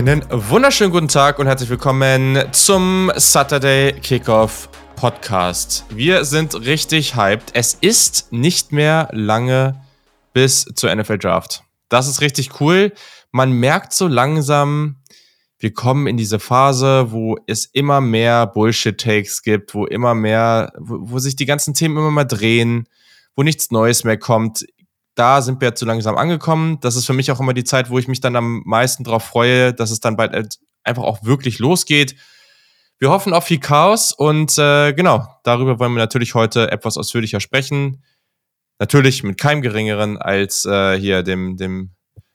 [0.00, 5.84] Einen wunderschönen guten Tag und herzlich willkommen zum Saturday Kickoff Podcast.
[5.90, 7.50] Wir sind richtig hyped.
[7.52, 9.78] Es ist nicht mehr lange
[10.32, 11.64] bis zur NFL Draft.
[11.90, 12.94] Das ist richtig cool.
[13.30, 14.96] Man merkt so langsam,
[15.58, 21.10] wir kommen in diese Phase, wo es immer mehr Bullshit-Takes gibt, wo immer mehr, wo,
[21.10, 22.88] wo sich die ganzen Themen immer mal drehen,
[23.36, 24.64] wo nichts Neues mehr kommt
[25.20, 26.80] da sind wir jetzt so langsam angekommen.
[26.80, 29.22] Das ist für mich auch immer die Zeit, wo ich mich dann am meisten darauf
[29.22, 32.16] freue, dass es dann bald einfach auch wirklich losgeht.
[32.98, 37.38] Wir hoffen auf viel Chaos und äh, genau, darüber wollen wir natürlich heute etwas ausführlicher
[37.38, 38.02] sprechen.
[38.78, 41.90] Natürlich mit keinem geringeren als äh, hier dem, dem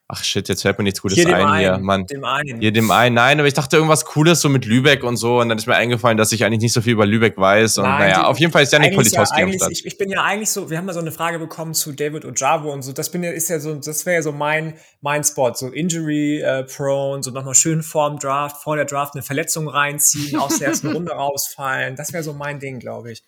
[0.08, 2.06] Ach shit, jetzt fällt mir nichts Gutes hier ein hier, Mann.
[2.06, 2.60] Dem einen.
[2.60, 3.16] Hier dem einen.
[3.16, 5.76] Nein, aber ich dachte irgendwas Cooles so mit Lübeck und so und dann ist mir
[5.76, 8.40] eingefallen, dass ich eigentlich nicht so viel über Lübeck weiß und Nein, naja, die, auf
[8.40, 9.72] jeden Fall ist Janik Politowski ja am Start.
[9.72, 12.24] Ich, ich, bin ja eigentlich so, wir haben mal so eine Frage bekommen zu David
[12.24, 15.24] Ojabo und so, das bin ja, ist ja so, das wäre ja so mein, mein
[15.24, 19.68] Spot, so Injury äh, prone, so nochmal schön vorm Draft, vor der Draft eine Verletzung
[19.68, 23.24] reinziehen, aus der ersten Runde rausfallen, das wäre so mein Ding, glaube ich.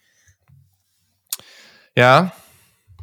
[1.95, 2.33] Ja,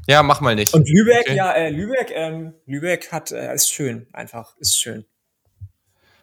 [0.06, 0.74] ja, mach mal nicht.
[0.74, 1.36] Und Lübeck, okay.
[1.36, 5.04] ja, äh, Lübeck, ähm, Lübeck hat, äh, ist schön, einfach, ist schön.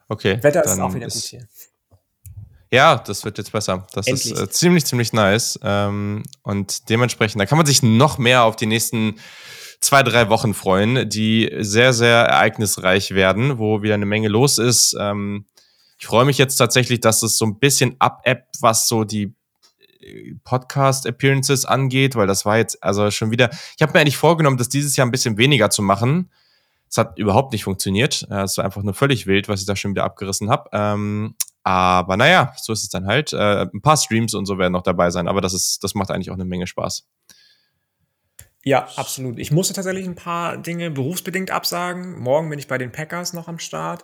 [0.07, 0.39] Okay.
[0.41, 1.47] Wetter ist auch wieder ist, gut hier.
[2.73, 3.87] Ja, das wird jetzt besser.
[3.93, 4.31] Das Endlich.
[4.31, 5.59] ist äh, ziemlich, ziemlich nice.
[5.61, 9.19] Ähm, und dementsprechend, da kann man sich noch mehr auf die nächsten
[9.81, 14.95] zwei, drei Wochen freuen, die sehr, sehr ereignisreich werden, wo wieder eine Menge los ist.
[14.99, 15.45] Ähm,
[15.99, 19.35] ich freue mich jetzt tatsächlich, dass es so ein bisschen ab-appt, was so die
[20.43, 23.49] Podcast-Appearances angeht, weil das war jetzt also schon wieder.
[23.75, 26.31] Ich habe mir eigentlich vorgenommen, das dieses Jahr ein bisschen weniger zu machen.
[26.89, 28.27] Es hat überhaupt nicht funktioniert.
[28.29, 30.69] Es war einfach nur völlig wild, was ich da schon wieder abgerissen habe.
[30.73, 33.33] Ähm, aber naja, so ist es dann halt.
[33.33, 36.11] Äh, ein paar Streams und so werden noch dabei sein, aber das ist, das macht
[36.11, 37.07] eigentlich auch eine Menge Spaß.
[38.63, 39.39] Ja, absolut.
[39.39, 42.19] Ich musste tatsächlich ein paar Dinge berufsbedingt absagen.
[42.19, 44.03] Morgen bin ich bei den Packers noch am Start.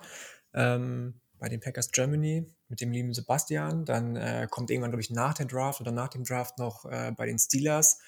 [0.53, 3.85] Ähm, bei den Packers Germany mit dem lieben Sebastian.
[3.85, 7.11] Dann äh, kommt irgendwann, glaube ich, nach der Draft oder nach dem Draft noch äh,
[7.15, 7.99] bei den Steelers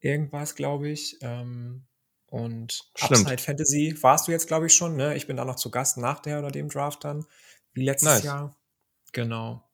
[0.00, 1.18] irgendwas, glaube ich.
[1.22, 1.86] Ähm,
[2.26, 3.20] und Stimmt.
[3.20, 4.96] Upside Fantasy warst du jetzt, glaube ich, schon.
[4.96, 5.16] Ne?
[5.16, 7.26] Ich bin da noch zu Gast nach der oder dem Draft dann,
[7.72, 8.24] wie letztes nice.
[8.24, 8.56] Jahr.
[9.12, 9.68] Genau.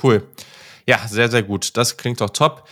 [0.00, 0.28] Cool.
[0.86, 1.76] Ja, sehr, sehr gut.
[1.76, 2.68] Das klingt doch top.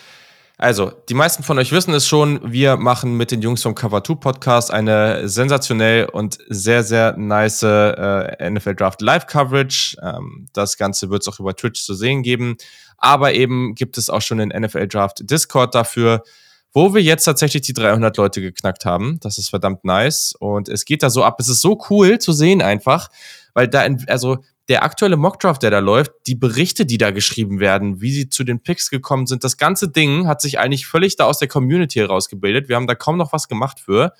[0.60, 4.02] Also, die meisten von euch wissen es schon, wir machen mit den Jungs vom Cover
[4.02, 9.96] 2 Podcast eine sensationell und sehr, sehr nice äh, NFL Draft Live Coverage.
[10.02, 12.56] Ähm, das Ganze wird es auch über Twitch zu sehen geben.
[12.96, 16.24] Aber eben gibt es auch schon den NFL Draft Discord dafür,
[16.72, 19.20] wo wir jetzt tatsächlich die 300 Leute geknackt haben.
[19.20, 20.34] Das ist verdammt nice.
[20.40, 21.36] Und es geht da so ab.
[21.38, 23.10] Es ist so cool zu sehen einfach,
[23.54, 28.00] weil da, also der aktuelle Mockdraft, der da läuft, die Berichte, die da geschrieben werden,
[28.00, 31.24] wie sie zu den Picks gekommen sind, das ganze Ding hat sich eigentlich völlig da
[31.24, 32.68] aus der Community herausgebildet.
[32.68, 34.12] Wir haben da kaum noch was gemacht für.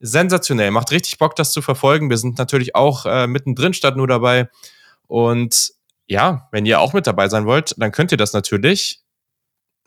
[0.00, 2.10] Sensationell, macht richtig Bock, das zu verfolgen.
[2.10, 4.48] Wir sind natürlich auch äh, mittendrin statt nur dabei.
[5.06, 5.72] Und
[6.06, 9.00] ja, wenn ihr auch mit dabei sein wollt, dann könnt ihr das natürlich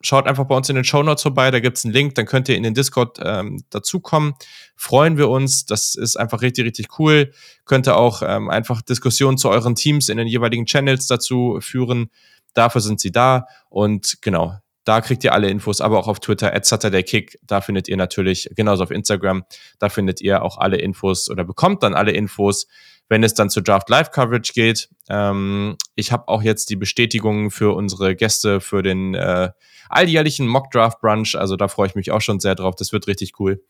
[0.04, 2.50] schaut einfach bei uns in den Show Notes vorbei, da gibt's einen Link, dann könnt
[2.50, 4.34] ihr in den Discord ähm, dazukommen.
[4.76, 7.32] Freuen wir uns, das ist einfach richtig, richtig cool.
[7.66, 12.10] Könnt ihr auch ähm, einfach Diskussionen zu euren Teams in den jeweiligen Channels dazu führen.
[12.54, 16.54] Dafür sind sie da und genau, da kriegt ihr alle Infos, aber auch auf Twitter,
[16.54, 19.44] at SaturdayKick, da findet ihr natürlich, genauso auf Instagram,
[19.80, 22.68] da findet ihr auch alle Infos oder bekommt dann alle Infos,
[23.14, 24.90] wenn es dann zur Draft Live Coverage geht.
[25.08, 29.52] Ähm, ich habe auch jetzt die Bestätigung für unsere Gäste für den äh,
[29.88, 31.36] alljährlichen Mock Draft Brunch.
[31.36, 32.74] Also da freue ich mich auch schon sehr drauf.
[32.76, 33.64] Das wird richtig cool.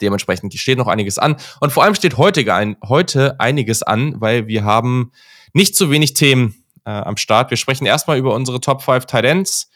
[0.00, 1.36] Dementsprechend steht noch einiges an.
[1.60, 5.12] Und vor allem steht heute, ein, heute einiges an, weil wir haben
[5.52, 7.50] nicht zu wenig Themen äh, am Start.
[7.50, 9.70] Wir sprechen erstmal über unsere Top 5 Tight Ends.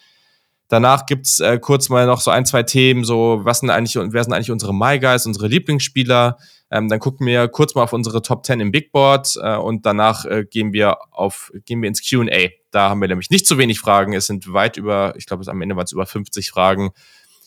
[0.69, 4.24] Danach gibt's äh, kurz mal noch so ein, zwei Themen, so was sind eigentlich, wer
[4.24, 6.38] sind eigentlich unsere My Guys, unsere Lieblingsspieler.
[6.74, 9.86] Ähm, dann gucken wir kurz mal auf unsere Top 10 im Big Board äh, und
[9.86, 12.48] danach äh, gehen wir auf, gehen wir ins QA.
[12.72, 14.12] Da haben wir nämlich nicht zu wenig Fragen.
[14.12, 16.91] Es sind weit über, ich glaube, am Ende waren es über 50 Fragen.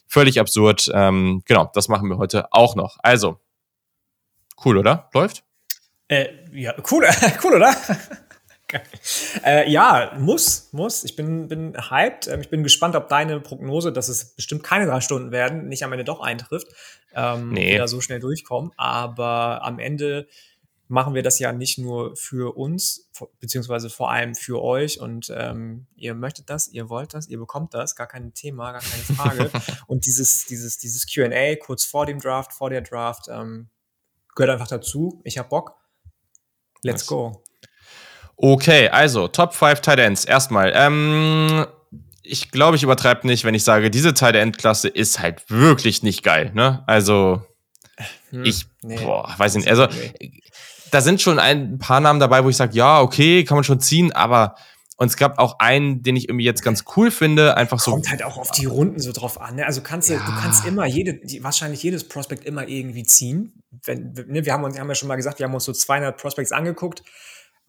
[0.07, 0.89] Völlig absurd.
[0.93, 2.99] Ähm, genau, das machen wir heute auch noch.
[3.03, 3.37] Also,
[4.63, 5.09] cool, oder?
[5.13, 5.43] Läuft?
[6.07, 7.05] Äh, ja, cool,
[7.43, 7.75] cool, oder?
[9.45, 11.03] äh, ja, muss, muss.
[11.03, 12.27] Ich bin, bin hyped.
[12.27, 15.83] Ähm, ich bin gespannt, ob deine Prognose, dass es bestimmt keine drei Stunden werden, nicht
[15.83, 16.67] am Ende doch eintrifft.
[17.17, 17.77] Ähm, nee.
[17.77, 18.71] Da so schnell durchkommen.
[18.77, 20.27] Aber am Ende
[20.87, 23.09] machen wir das ja nicht nur für uns,
[23.39, 24.99] beziehungsweise vor allem für euch.
[25.01, 28.81] Und ähm, ihr möchtet das, ihr wollt das, ihr bekommt das, gar kein Thema, gar
[28.81, 29.51] keine Frage.
[29.87, 33.69] und dieses, dieses, dieses QA kurz vor dem Draft, vor der Draft, ähm,
[34.35, 35.19] gehört einfach dazu.
[35.23, 35.75] Ich hab Bock.
[36.83, 37.07] Let's nice.
[37.07, 37.43] go.
[38.35, 40.23] Okay, also Top 5 Tight Ends.
[40.23, 41.65] Erstmal, ähm,
[42.27, 46.03] ich glaube, ich übertreibe nicht, wenn ich sage, diese Tight End Klasse ist halt wirklich
[46.03, 46.51] nicht geil.
[46.53, 46.83] Ne?
[46.87, 47.41] Also
[48.29, 49.67] hm, ich, nee, boah, weiß nicht.
[49.67, 49.87] Also,
[50.91, 53.79] da sind schon ein paar Namen dabei, wo ich sage, ja, okay, kann man schon
[53.79, 54.55] ziehen, aber
[54.99, 57.91] und es gab auch einen, den ich irgendwie jetzt ganz cool finde, einfach so.
[57.91, 59.57] Kommt halt auch auf die Runden so drauf an.
[59.57, 59.65] Ne?
[59.65, 60.25] Also kannst du, ja.
[60.25, 63.61] du kannst immer jede, wahrscheinlich jedes Prospect immer irgendwie ziehen.
[63.85, 66.17] Wenn, ne, wir haben uns, haben ja schon mal gesagt, wir haben uns so 200
[66.19, 67.03] Prospects angeguckt.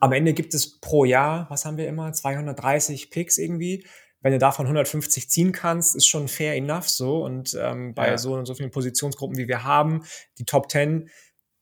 [0.00, 2.10] Am Ende gibt es pro Jahr, was haben wir immer?
[2.14, 3.84] 230 Picks irgendwie.
[4.20, 7.24] Wenn du davon 150 ziehen kannst, ist schon fair enough so.
[7.24, 8.18] Und ähm, bei ja.
[8.18, 10.04] so und so vielen Positionsgruppen, wie wir haben,
[10.38, 11.08] die Top 10,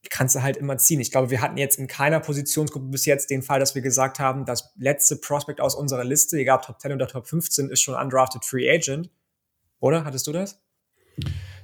[0.08, 1.00] kannst du halt immer ziehen.
[1.00, 4.18] Ich glaube, wir hatten jetzt in keiner Positionsgruppe bis jetzt den Fall, dass wir gesagt
[4.18, 7.82] haben, das letzte Prospect aus unserer Liste, egal ob Top 10 oder Top 15, ist
[7.82, 9.10] schon undrafted Free Agent.
[9.80, 10.04] Oder?
[10.04, 10.62] Hattest du das?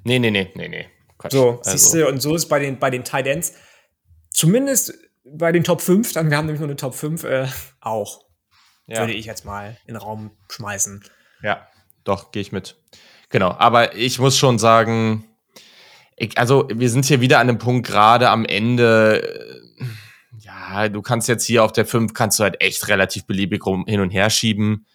[0.04, 0.86] Nee, nee, nee, nee, nee.
[1.18, 1.32] Quatsch.
[1.32, 1.70] So, also.
[1.70, 3.54] siehst du, und so ist bei den, bei den Tight Ends,
[4.30, 7.46] zumindest bei den Top 5, dann wir haben nämlich nur eine Top 5, äh,
[7.80, 8.24] auch.
[8.86, 9.00] Ja.
[9.00, 11.04] Würde ich jetzt mal in den Raum schmeißen.
[11.42, 11.66] Ja,
[12.04, 12.76] doch, gehe ich mit.
[13.28, 15.24] Genau, aber ich muss schon sagen,
[16.16, 19.22] ich, also wir sind hier wieder an einem Punkt gerade am Ende.
[19.22, 19.84] Äh,
[20.38, 23.84] ja, du kannst jetzt hier auf der 5 kannst du halt echt relativ beliebig rum,
[23.86, 24.86] hin und her schieben.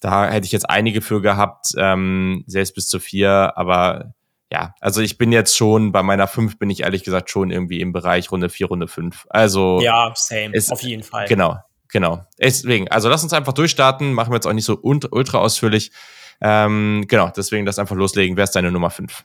[0.00, 4.14] Da hätte ich jetzt einige für gehabt, ähm, selbst bis zu vier, aber
[4.52, 7.80] ja, also ich bin jetzt schon, bei meiner 5 bin ich ehrlich gesagt schon irgendwie
[7.80, 9.26] im Bereich Runde 4, Runde 5.
[9.30, 9.80] Also.
[9.80, 11.26] Ja, same, ist, auf jeden Fall.
[11.26, 11.56] Genau,
[11.92, 12.26] genau.
[12.40, 15.92] Deswegen, also lass uns einfach durchstarten, machen wir jetzt auch nicht so ultra ausführlich.
[16.40, 18.36] Ähm, genau, deswegen das einfach loslegen.
[18.36, 19.22] Wer ist deine Nummer 5?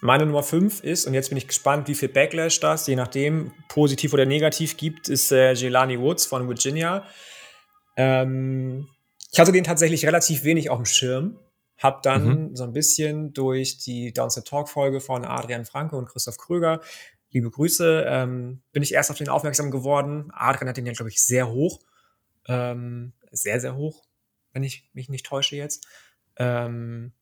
[0.00, 3.52] Meine Nummer 5 ist, und jetzt bin ich gespannt, wie viel Backlash das, je nachdem,
[3.68, 7.04] positiv oder negativ gibt, ist äh, Jelani Woods von Virginia.
[7.96, 8.88] Ähm,
[9.32, 11.38] ich hatte den tatsächlich relativ wenig auf dem Schirm.
[11.78, 12.56] Hab dann mhm.
[12.56, 16.80] so ein bisschen durch die Downset Talk Folge von Adrian Franke und Christoph Kröger,
[17.32, 20.30] liebe Grüße, ähm, bin ich erst auf den aufmerksam geworden.
[20.32, 21.80] Adrian hat den ja, glaube ich, sehr hoch.
[22.48, 24.04] Ähm, sehr, sehr hoch,
[24.52, 25.86] wenn ich mich nicht täusche jetzt.
[26.36, 27.12] Ähm,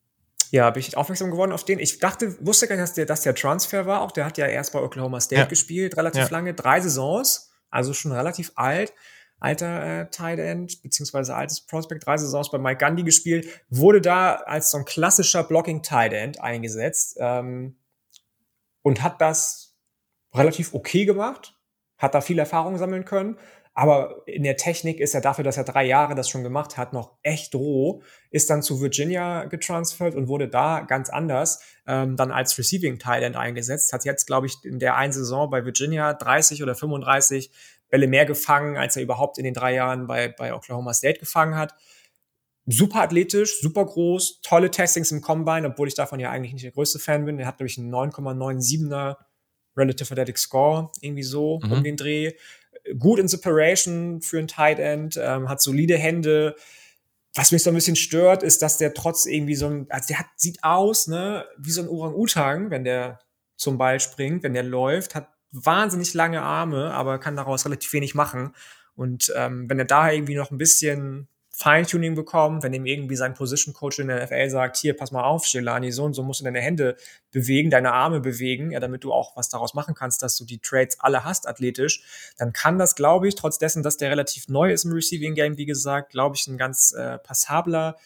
[0.51, 1.79] ja, bin ich aufmerksam geworden auf den.
[1.79, 4.03] Ich dachte, wusste gar nicht, dass der, dass der Transfer war.
[4.03, 5.47] Auch der hat ja erst bei Oklahoma State ja.
[5.47, 6.29] gespielt, relativ ja.
[6.31, 8.93] lange, drei Saisons, also schon relativ alt.
[9.39, 14.35] Alter äh, Tight End, beziehungsweise altes Prospect, drei Saisons bei Mike Gundy gespielt, wurde da
[14.35, 17.79] als so ein klassischer Blocking Tight End eingesetzt ähm,
[18.83, 19.75] und hat das
[20.35, 21.59] relativ okay gemacht,
[21.97, 23.39] hat da viel Erfahrung sammeln können
[23.81, 26.93] aber in der Technik ist er dafür, dass er drei Jahre das schon gemacht hat,
[26.93, 28.03] noch echt roh.
[28.31, 33.35] Ist dann zu Virginia getransfert und wurde da ganz anders ähm, dann als Receiving Tight
[33.35, 33.95] eingesetzt.
[33.95, 37.51] Hat jetzt, glaube ich, in der einen Saison bei Virginia 30 oder 35
[37.89, 41.57] Bälle mehr gefangen, als er überhaupt in den drei Jahren bei, bei Oklahoma State gefangen
[41.57, 41.75] hat.
[42.67, 46.73] Super athletisch, super groß, tolle Testings im Combine, obwohl ich davon ja eigentlich nicht der
[46.73, 47.39] größte Fan bin.
[47.39, 49.17] Er hat, glaube ich, einen 9,97er
[49.75, 51.73] Relative Athletic Score, irgendwie so mhm.
[51.73, 52.33] um den Dreh
[52.99, 56.57] gut in Separation für ein Tight End, ähm, hat solide Hände.
[57.35, 60.19] Was mich so ein bisschen stört, ist, dass der trotz irgendwie so ein, also der
[60.19, 63.21] hat, sieht aus, ne, wie so ein Orang-Utang, wenn der
[63.57, 68.15] zum Ball springt, wenn der läuft, hat wahnsinnig lange Arme, aber kann daraus relativ wenig
[68.15, 68.55] machen.
[68.95, 71.29] Und ähm, wenn er da irgendwie noch ein bisschen
[71.61, 75.25] Feintuning bekommen, wenn ihm irgendwie sein Position Coach in der NFL sagt, hier, pass mal
[75.25, 76.97] auf, Shelani, so und so musst du deine Hände
[77.33, 80.61] bewegen, deine Arme bewegen, ja, damit du auch was daraus machen kannst, dass du die
[80.61, 84.73] Trades alle hast athletisch, dann kann das, glaube ich, trotz dessen, dass der relativ neu
[84.73, 87.99] ist im Receiving Game, wie gesagt, glaube ich, ein ganz äh, passabler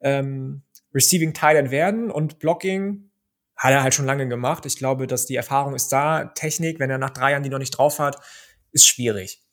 [0.00, 3.08] ähm, Receiving Tight werden und Blocking
[3.54, 4.66] hat er halt schon lange gemacht.
[4.66, 6.24] Ich glaube, dass die Erfahrung ist da.
[6.24, 8.20] Technik, wenn er nach drei Jahren die noch nicht drauf hat,
[8.72, 9.45] ist schwierig.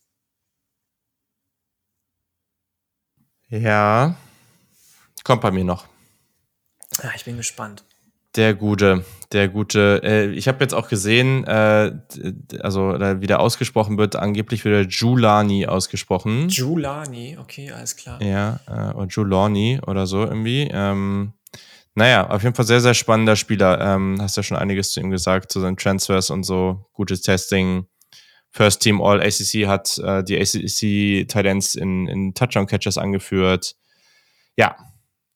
[3.62, 4.16] Ja,
[5.24, 5.86] kommt bei mir noch.
[7.04, 7.84] Ja, ich bin gespannt.
[8.36, 10.02] Der gute, der gute.
[10.04, 11.92] Äh, ich habe jetzt auch gesehen, äh,
[12.62, 16.50] also wie der ausgesprochen wird, angeblich wird er Julani ausgesprochen.
[16.50, 18.20] Julani, okay, alles klar.
[18.24, 20.68] Ja, äh, oder Julani oder so irgendwie.
[20.72, 21.34] Ähm,
[21.94, 23.80] naja, auf jeden Fall sehr, sehr spannender Spieler.
[23.80, 26.90] Ähm, hast ja schon einiges zu ihm gesagt, zu seinen Transfers und so.
[26.94, 27.86] Gutes Testing.
[28.54, 33.76] First Team All ACC hat äh, die ACC Titans in, in Touchdown Catchers angeführt.
[34.56, 34.78] Ja,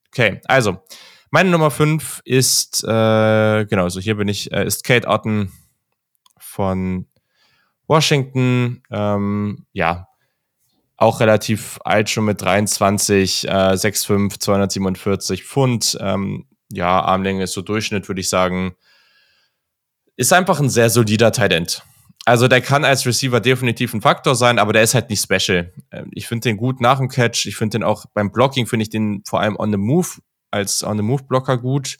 [0.08, 0.40] okay.
[0.44, 0.78] Also,
[1.30, 5.52] meine Nummer 5 ist, äh, genau, so hier bin ich, äh, ist Kate Otten
[6.38, 7.08] von
[7.88, 8.84] Washington.
[8.90, 10.06] Ähm, ja,
[10.96, 15.98] auch relativ alt, schon mit 23, äh, 6'5, 247 Pfund.
[16.00, 18.76] Ähm, ja, Armlänge ist so Durchschnitt, würde ich sagen.
[20.14, 21.82] Ist einfach ein sehr solider Talent.
[22.28, 25.72] Also der kann als Receiver definitiv ein Faktor sein, aber der ist halt nicht special.
[25.90, 27.46] Ähm, ich finde den gut nach dem Catch.
[27.46, 30.08] Ich finde den auch beim Blocking, finde ich den vor allem on the move
[30.50, 31.96] als on the move Blocker gut.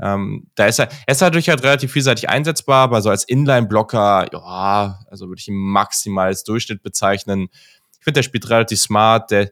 [0.00, 4.28] Ähm, da ist er, er ist dadurch halt relativ vielseitig einsetzbar, aber so als Inline-Blocker,
[4.32, 7.48] ja, also würde ich ihn maximal als Durchschnitt bezeichnen.
[7.98, 9.50] Ich finde, der spielt relativ smart, der,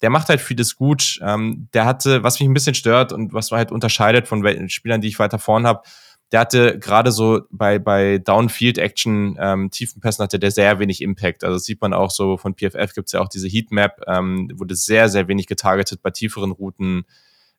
[0.00, 1.18] der macht halt vieles gut.
[1.22, 5.08] Ähm, der hatte, was mich ein bisschen stört und was halt unterscheidet von Spielern, die
[5.08, 5.82] ich weiter vorn habe,
[6.32, 11.42] der hatte gerade so bei, bei Downfield-Action, ähm, tiefen Pässen hatte der sehr wenig Impact.
[11.42, 14.76] Also das sieht man auch so von PFF gibt's ja auch diese Heatmap, ähm, wurde
[14.76, 17.04] sehr, sehr wenig getargetet bei tieferen Routen,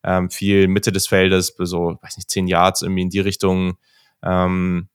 [0.04, 3.78] ähm, viel Mitte des Feldes, so, weiß nicht, zehn Yards irgendwie in die Richtung.
[4.24, 4.88] Ähm,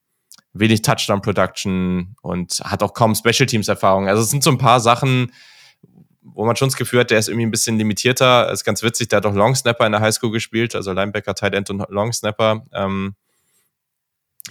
[0.59, 4.09] wenig Touchdown-Production und hat auch kaum Special Teams-Erfahrung.
[4.09, 5.33] Also es sind so ein paar Sachen,
[6.23, 8.51] wo man schon das Gefühl hat, der ist irgendwie ein bisschen limitierter.
[8.51, 11.55] Ist ganz witzig, der hat auch Long Snapper in der Highschool gespielt, also Linebacker, Tight
[11.55, 12.65] End und Long Snapper.
[12.73, 13.15] Ähm,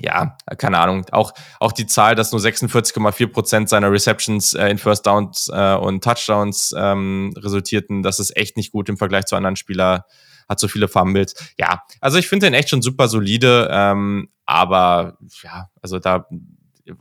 [0.01, 1.05] ja, keine Ahnung.
[1.11, 5.75] Auch, auch die Zahl, dass nur 46,4 Prozent seiner Receptions äh, in First Downs äh,
[5.75, 10.01] und Touchdowns ähm, resultierten, das ist echt nicht gut im Vergleich zu anderen Spielern.
[10.49, 11.33] Hat so viele Fumbles.
[11.57, 16.27] Ja, also ich finde den echt schon super solide, ähm, aber ja, also da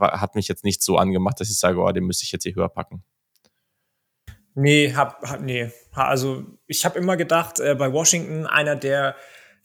[0.00, 2.54] hat mich jetzt nicht so angemacht, dass ich sage, oh, den müsste ich jetzt hier
[2.54, 3.04] höher packen.
[4.54, 5.70] Nee, hab, hab nee.
[5.92, 9.16] Also ich habe immer gedacht, äh, bei Washington einer der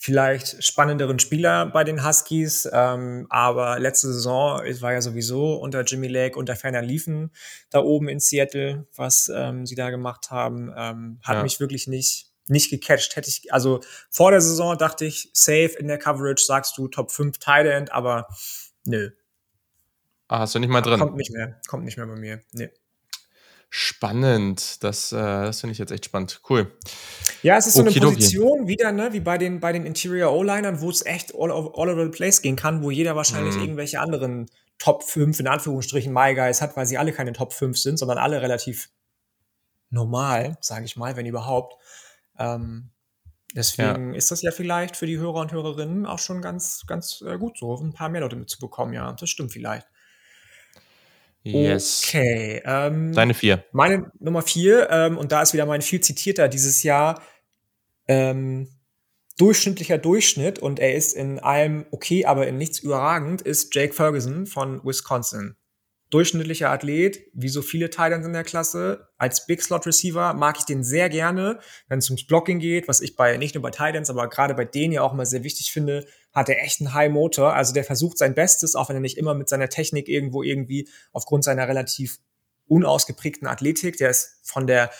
[0.02, 5.84] vielleicht spannenderen Spieler bei den Huskies, ähm, aber letzte Saison es war ja sowieso unter
[5.84, 7.32] Jimmy Lake und der Ferner Liefen
[7.70, 11.44] da oben in Seattle, was ähm, sie da gemacht haben, ähm, hat ja.
[11.44, 13.16] mich wirklich nicht nicht gecatcht.
[13.16, 17.12] Hätte ich, also vor der Saison dachte ich, safe in der Coverage sagst du Top
[17.12, 18.28] 5 Tight End, aber
[18.86, 19.12] nö.
[20.30, 21.00] Ah, hast du nicht mal drin?
[21.00, 22.42] Kommt nicht mehr, kommt nicht mehr bei mir.
[22.54, 22.70] Nee.
[23.70, 24.84] Spannend.
[24.84, 26.42] Das, äh, das finde ich jetzt echt spannend.
[26.50, 26.72] Cool.
[27.44, 30.82] Ja, es ist so eine Position wieder, ne, wie bei den, bei den Interior O-Linern,
[30.82, 33.62] wo es echt all, all over the place gehen kann, wo jeder wahrscheinlich mm.
[33.62, 37.78] irgendwelche anderen Top 5 in Anführungsstrichen My Guys hat, weil sie alle keine Top 5
[37.78, 38.90] sind, sondern alle relativ
[39.90, 41.76] normal, sage ich mal, wenn überhaupt.
[42.38, 42.92] Ähm,
[43.54, 44.18] deswegen ja.
[44.18, 47.58] ist das ja vielleicht für die Hörer und Hörerinnen auch schon ganz, ganz äh, gut
[47.58, 48.94] so, ein paar mehr Leute mitzubekommen.
[48.94, 49.88] Ja, das stimmt vielleicht.
[51.44, 52.04] Yes.
[52.06, 52.62] Okay.
[52.66, 53.64] Ähm, Deine vier.
[53.72, 57.22] Meine Nummer vier, ähm, und da ist wieder mein viel zitierter dieses Jahr,
[58.08, 58.68] ähm,
[59.38, 64.48] durchschnittlicher Durchschnitt und er ist in allem okay, aber in nichts überragend, ist Jake Ferguson
[64.48, 65.56] von Wisconsin
[66.10, 69.10] durchschnittlicher Athlet, wie so viele Titans in der Klasse.
[69.18, 73.02] Als Big Slot Receiver mag ich den sehr gerne, wenn es ums Blocking geht, was
[73.02, 75.72] ich bei nicht nur bei Titans, aber gerade bei denen ja auch mal sehr wichtig
[75.72, 77.54] finde, hat er echt einen High Motor.
[77.54, 80.90] Also der versucht sein Bestes, auch wenn er nicht immer mit seiner Technik irgendwo irgendwie
[81.12, 82.18] aufgrund seiner relativ
[82.66, 84.92] unausgeprägten Athletik, der ist von der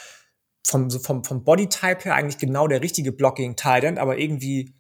[0.66, 4.76] vom, vom, vom Bodytype her eigentlich genau der richtige Blocking Titan, aber irgendwie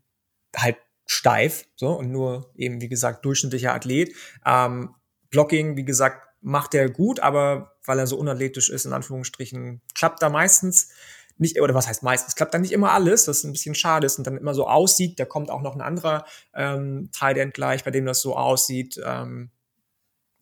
[0.55, 4.13] halt steif, so und nur eben wie gesagt durchschnittlicher Athlet.
[4.45, 4.93] Ähm,
[5.29, 10.21] Blocking, wie gesagt, macht er gut, aber weil er so unathletisch ist, in Anführungsstrichen, klappt
[10.21, 10.89] da meistens
[11.37, 14.17] nicht, oder was heißt meistens, klappt da nicht immer alles, das ein bisschen schade ist
[14.17, 15.19] und dann immer so aussieht.
[15.19, 18.99] Da kommt auch noch ein anderer ähm, Tight End gleich, bei dem das so aussieht,
[19.05, 19.49] ähm,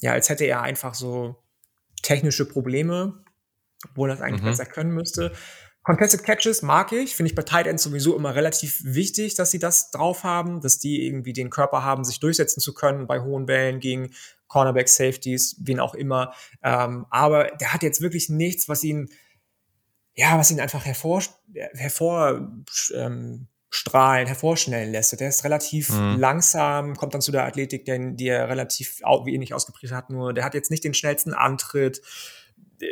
[0.01, 1.35] ja, als hätte er einfach so
[2.01, 3.23] technische Probleme,
[3.89, 4.47] obwohl er das eigentlich mhm.
[4.47, 5.33] besser können müsste.
[5.83, 9.59] Contested Catches mag ich, finde ich bei Tight Ends sowieso immer relativ wichtig, dass sie
[9.59, 13.47] das drauf haben, dass die irgendwie den Körper haben, sich durchsetzen zu können bei hohen
[13.47, 14.11] Wellen gegen
[14.47, 16.33] Cornerback, Safeties, wen auch immer.
[16.63, 19.09] Ähm, aber der hat jetzt wirklich nichts, was ihn,
[20.15, 21.21] ja, was ihn einfach hervor,
[21.73, 22.49] hervor
[22.95, 25.19] ähm, strahlen, hervorschnellen lässt.
[25.19, 26.17] Der ist relativ mhm.
[26.17, 30.09] langsam, kommt dann zu der Athletik, den, die er relativ wenig ausgeprägt hat.
[30.09, 32.01] Nur der hat jetzt nicht den schnellsten Antritt,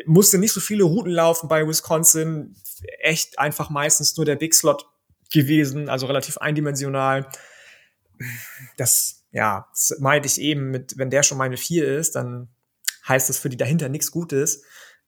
[0.06, 2.56] musste nicht so viele Routen laufen bei Wisconsin.
[3.00, 4.86] Echt einfach meistens nur der Big Slot
[5.32, 7.28] gewesen, also relativ eindimensional.
[8.78, 12.48] Das ja, das meinte ich eben mit, wenn der schon meine vier ist, dann
[13.06, 14.64] heißt das für die dahinter nichts Gutes.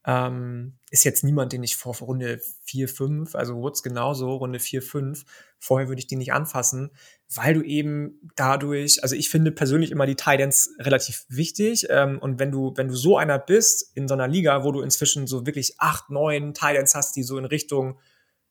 [0.06, 4.82] Ähm, ist jetzt niemand, den ich vor Runde 4, 5, also Woods genauso, Runde 4,
[4.82, 5.24] 5,
[5.60, 6.92] vorher würde ich die nicht anfassen,
[7.34, 12.38] weil du eben dadurch, also ich finde persönlich immer die Titans relativ wichtig ähm, und
[12.38, 15.46] wenn du, wenn du so einer bist in so einer Liga, wo du inzwischen so
[15.46, 17.98] wirklich acht, neun Titans hast, die so in Richtung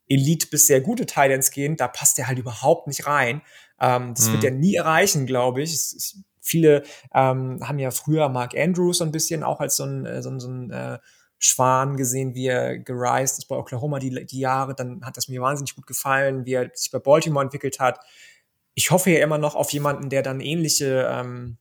[0.09, 3.43] Elite bis sehr gute Titans gehen, da passt der halt überhaupt nicht rein.
[3.81, 4.33] Ähm, das mhm.
[4.35, 5.73] wird er nie erreichen, glaube ich.
[5.73, 6.83] Es, es, viele
[7.15, 10.31] ähm, haben ja früher Mark Andrews so ein bisschen auch als so ein, äh, so
[10.31, 10.99] ein, so ein äh,
[11.39, 14.75] Schwan gesehen, wie er gereist ist bei Oklahoma die, die Jahre.
[14.75, 18.01] Dann hat das mir wahnsinnig gut gefallen, wie er sich bei Baltimore entwickelt hat.
[18.75, 21.59] Ich hoffe ja immer noch auf jemanden, der dann ähnliche ähm,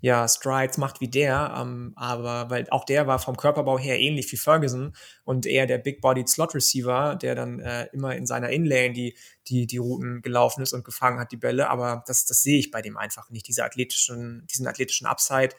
[0.00, 4.30] ja, Strides macht wie der, ähm, aber weil auch der war vom Körperbau her ähnlich
[4.32, 8.92] wie Ferguson und eher der Big-Bodied Slot Receiver, der dann äh, immer in seiner Inlane
[8.92, 9.16] die,
[9.48, 12.70] die, die Routen gelaufen ist und gefangen hat, die Bälle, aber das, das sehe ich
[12.70, 15.50] bei dem einfach nicht, diese athletischen, diesen athletischen Upside.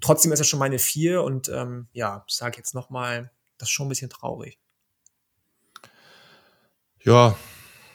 [0.00, 3.86] Trotzdem ist er schon meine vier und ähm, ja, sage jetzt nochmal, das ist schon
[3.86, 4.58] ein bisschen traurig.
[7.02, 7.36] Ja,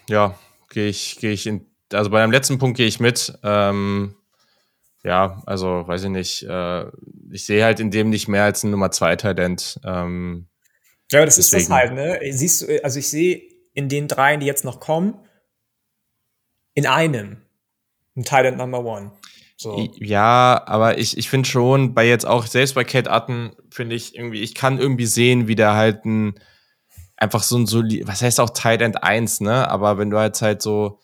[0.09, 0.37] ja,
[0.69, 3.37] gehe ich, gehe ich in, also bei dem letzten Punkt gehe ich mit.
[3.43, 4.15] Ähm,
[5.03, 6.43] ja, also weiß ich nicht.
[6.43, 6.85] Äh,
[7.31, 9.79] ich sehe halt in dem nicht mehr als ein Nummer zwei Talent.
[9.83, 10.47] Ähm,
[11.11, 11.61] ja, aber das deswegen.
[11.61, 12.19] ist das halt, ne?
[12.31, 13.41] Siehst du, also ich sehe
[13.73, 15.15] in den dreien, die jetzt noch kommen,
[16.73, 17.37] in einem
[18.15, 19.11] ein Talent Number One.
[19.57, 19.89] So.
[19.95, 24.15] Ja, aber ich, ich finde schon, bei jetzt auch, selbst bei Kate Atten, finde ich
[24.15, 26.35] irgendwie, ich kann irgendwie sehen, wie der halt ein,
[27.17, 29.67] einfach so ein solid, was heißt auch Tight End 1, ne?
[29.69, 30.99] Aber wenn du halt halt so,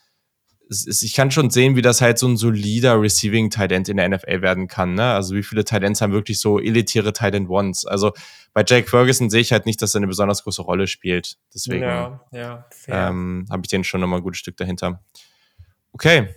[0.69, 4.07] ich kann schon sehen, wie das halt so ein solider Receiving Tight End in der
[4.07, 5.13] NFL werden kann, ne?
[5.13, 7.85] Also wie viele Tight Ends haben wirklich so elitäre Tight End Ones?
[7.85, 8.13] Also
[8.53, 11.37] bei Jake Ferguson sehe ich halt nicht, dass er eine besonders große Rolle spielt.
[11.53, 15.01] Deswegen ja, ja, ähm, habe ich den schon nochmal ein gutes Stück dahinter.
[15.91, 16.35] Okay.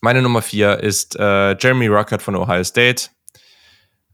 [0.00, 3.10] Meine Nummer vier ist äh, Jeremy Ruckert von Ohio State.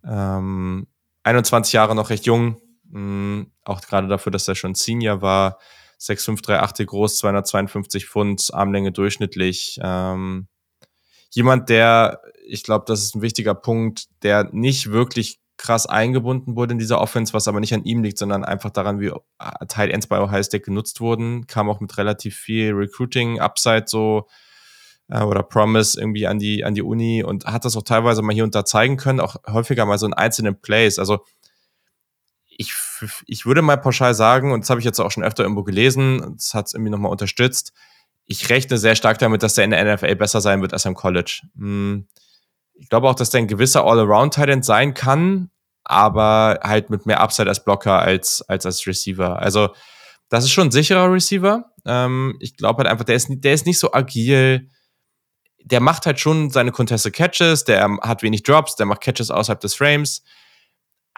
[0.05, 0.88] Ähm,
[1.23, 2.61] 21 Jahre noch recht jung.
[2.90, 5.59] Mhm, auch gerade dafür, dass er schon Senior war.
[6.00, 9.78] 6'5'3'8 groß, 252 Pfund, Armlänge durchschnittlich.
[9.83, 10.49] Ähm,
[11.31, 16.73] jemand, der, ich glaube, das ist ein wichtiger Punkt, der nicht wirklich krass eingebunden wurde
[16.73, 19.12] in dieser Offense, was aber nicht an ihm liegt, sondern einfach daran, wie
[19.67, 24.28] Teil Ends bei Ohio State genutzt wurden, kam auch mit relativ viel Recruiting Upside so
[25.09, 28.33] äh, oder Promise irgendwie an die an die Uni und hat das auch teilweise mal
[28.33, 30.99] hier und da zeigen können, auch häufiger mal so in einzelnen Plays.
[30.99, 31.25] Also
[32.59, 32.75] ich,
[33.27, 36.35] ich würde mal pauschal sagen, und das habe ich jetzt auch schon öfter irgendwo gelesen,
[36.37, 37.73] das hat es irgendwie nochmal unterstützt,
[38.27, 40.95] ich rechne sehr stark damit, dass der in der NFL besser sein wird als am
[40.95, 41.41] College.
[41.57, 42.07] Hm
[42.79, 45.50] ich glaube auch, dass der ein gewisser All-Around-Talent sein kann,
[45.85, 49.38] aber halt mit mehr Upside als Blocker als als, als Receiver.
[49.38, 49.71] Also
[50.29, 51.73] das ist schon ein sicherer Receiver.
[51.85, 54.69] Ähm, ich glaube halt einfach, der ist, der ist nicht so agil.
[55.65, 59.61] Der macht halt schon seine Contested Catches, der hat wenig Drops, der macht Catches außerhalb
[59.61, 60.23] des Frames.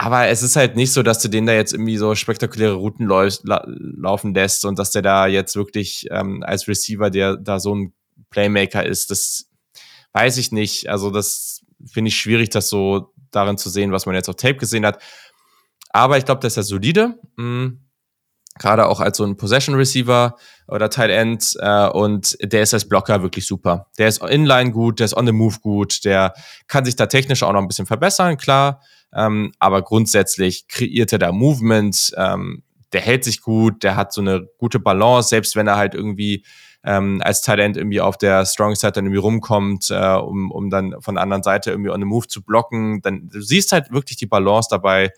[0.02, 3.06] Aber es ist halt nicht so, dass du den da jetzt irgendwie so spektakuläre Routen
[3.06, 7.74] la laufen lässt und dass der da jetzt wirklich ähm, als Receiver, der da so
[7.74, 7.92] ein
[8.30, 9.50] Playmaker ist, das
[10.14, 10.88] weiß ich nicht.
[10.88, 14.56] Also das finde ich schwierig, das so darin zu sehen, was man jetzt auf Tape
[14.56, 15.02] gesehen hat.
[15.90, 17.18] Aber ich glaube, das ist ja solide.
[17.36, 17.84] Mhm.
[18.58, 20.34] Gerade auch als so ein Possession Receiver
[20.66, 21.58] oder Tight End.
[21.60, 23.90] Äh, und der ist als Blocker wirklich super.
[23.98, 26.32] Der ist inline gut, der ist on the move gut, der
[26.68, 28.80] kann sich da technisch auch noch ein bisschen verbessern, klar.
[29.14, 34.20] Ähm, aber grundsätzlich kreiert er da Movement, ähm, der hält sich gut, der hat so
[34.20, 36.44] eine gute Balance, selbst wenn er halt irgendwie
[36.82, 40.94] ähm, als Talent irgendwie auf der Strong Side dann irgendwie rumkommt, äh, um, um dann
[41.00, 43.02] von der anderen Seite irgendwie on the move zu blocken.
[43.02, 45.12] Dann du siehst halt wirklich die Balance dabei.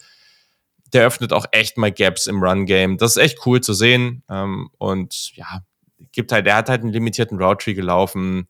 [0.93, 2.99] Der öffnet auch echt mal Gaps im Run-Game.
[2.99, 4.25] Das ist echt cool zu sehen.
[4.29, 5.63] Ähm, und ja,
[6.11, 8.49] gibt halt, der hat halt einen limitierten Route Tree gelaufen.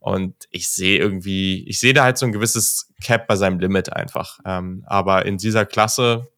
[0.00, 3.92] Und ich sehe irgendwie, ich sehe da halt so ein gewisses Cap bei seinem Limit
[3.92, 4.38] einfach.
[4.44, 6.28] Ähm, aber in dieser Klasse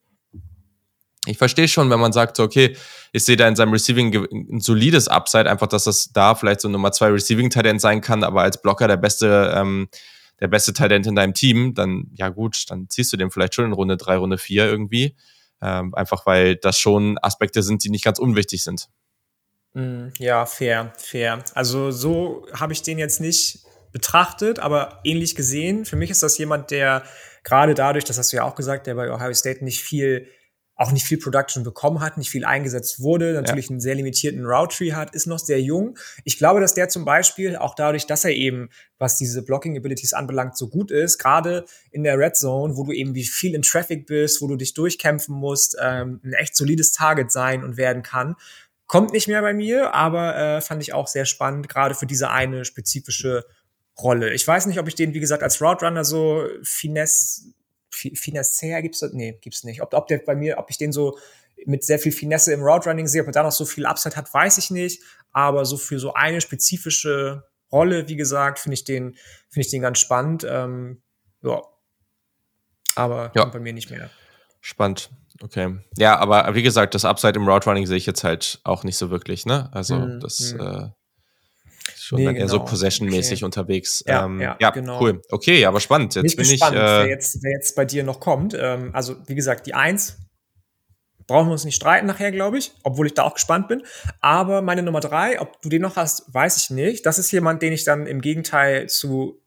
[1.27, 2.75] ich verstehe schon, wenn man sagt, okay,
[3.11, 6.69] ich sehe da in seinem Receiving ein solides Upside, einfach, dass das da vielleicht so
[6.69, 9.87] Nummer zwei Receiving-Talent sein kann, aber als Blocker der beste, ähm,
[10.39, 13.65] der beste Talent in deinem Team, dann, ja gut, dann ziehst du den vielleicht schon
[13.65, 15.15] in Runde drei, Runde vier irgendwie.
[15.61, 18.89] Ähm, einfach weil das schon Aspekte sind, die nicht ganz unwichtig sind.
[19.73, 21.43] Mm, ja, fair, fair.
[21.53, 25.85] Also so habe ich den jetzt nicht betrachtet, aber ähnlich gesehen.
[25.85, 27.03] Für mich ist das jemand, der
[27.43, 30.27] gerade dadurch, das hast du ja auch gesagt, der bei Ohio State nicht viel
[30.81, 33.71] auch nicht viel Production bekommen hat, nicht viel eingesetzt wurde, natürlich ja.
[33.71, 35.95] einen sehr limitierten Route Tree hat, ist noch sehr jung.
[36.23, 40.13] Ich glaube, dass der zum Beispiel auch dadurch, dass er eben, was diese Blocking Abilities
[40.13, 43.61] anbelangt, so gut ist, gerade in der Red Zone, wo du eben wie viel in
[43.61, 48.01] Traffic bist, wo du dich durchkämpfen musst, ähm, ein echt solides Target sein und werden
[48.01, 48.35] kann.
[48.91, 52.29] Kommt nicht mehr bei mir, aber äh, fand ich auch sehr spannend, gerade für diese
[52.29, 53.45] eine spezifische
[53.97, 54.33] Rolle.
[54.33, 57.53] Ich weiß nicht, ob ich den, wie gesagt, als Route Runner so Finesse
[57.89, 59.13] Finesse gibt's das?
[59.13, 59.81] Nee, gibt's nicht.
[59.81, 61.17] Ob, ob der bei mir, ob ich den so
[61.65, 64.17] mit sehr viel Finesse im Route Running sehe, ob er da noch so viel Upside
[64.17, 65.01] hat, weiß ich nicht.
[65.31, 69.13] Aber so für so eine spezifische Rolle, wie gesagt, finde ich den,
[69.49, 70.45] finde ich den ganz spannend.
[70.49, 71.01] Ähm,
[71.43, 71.61] ja.
[72.95, 73.45] Aber ja.
[73.45, 74.09] bei mir nicht mehr.
[74.59, 75.11] Spannend.
[75.43, 75.77] Okay.
[75.97, 78.97] Ja, aber wie gesagt, das Upside im Route Running sehe ich jetzt halt auch nicht
[78.97, 79.69] so wirklich, ne?
[79.73, 80.59] Also, mm, das, mm.
[80.59, 80.89] Äh,
[81.97, 82.69] schon nee, dann eher so genau.
[82.69, 83.45] Possession-mäßig okay.
[83.45, 84.03] unterwegs.
[84.05, 85.01] Ja, ähm, ja, ja genau.
[85.01, 85.21] cool.
[85.29, 86.15] Okay, aber spannend.
[86.15, 86.81] Jetzt bin, bin gespannt, ich.
[86.81, 88.55] Äh, wer, jetzt, wer jetzt bei dir noch kommt.
[88.57, 90.17] Ähm, also, wie gesagt, die Eins
[91.27, 93.83] brauchen wir uns nicht streiten nachher, glaube ich, obwohl ich da auch gespannt bin.
[94.19, 97.05] Aber meine Nummer drei, ob du den noch hast, weiß ich nicht.
[97.05, 99.40] Das ist jemand, den ich dann im Gegenteil zu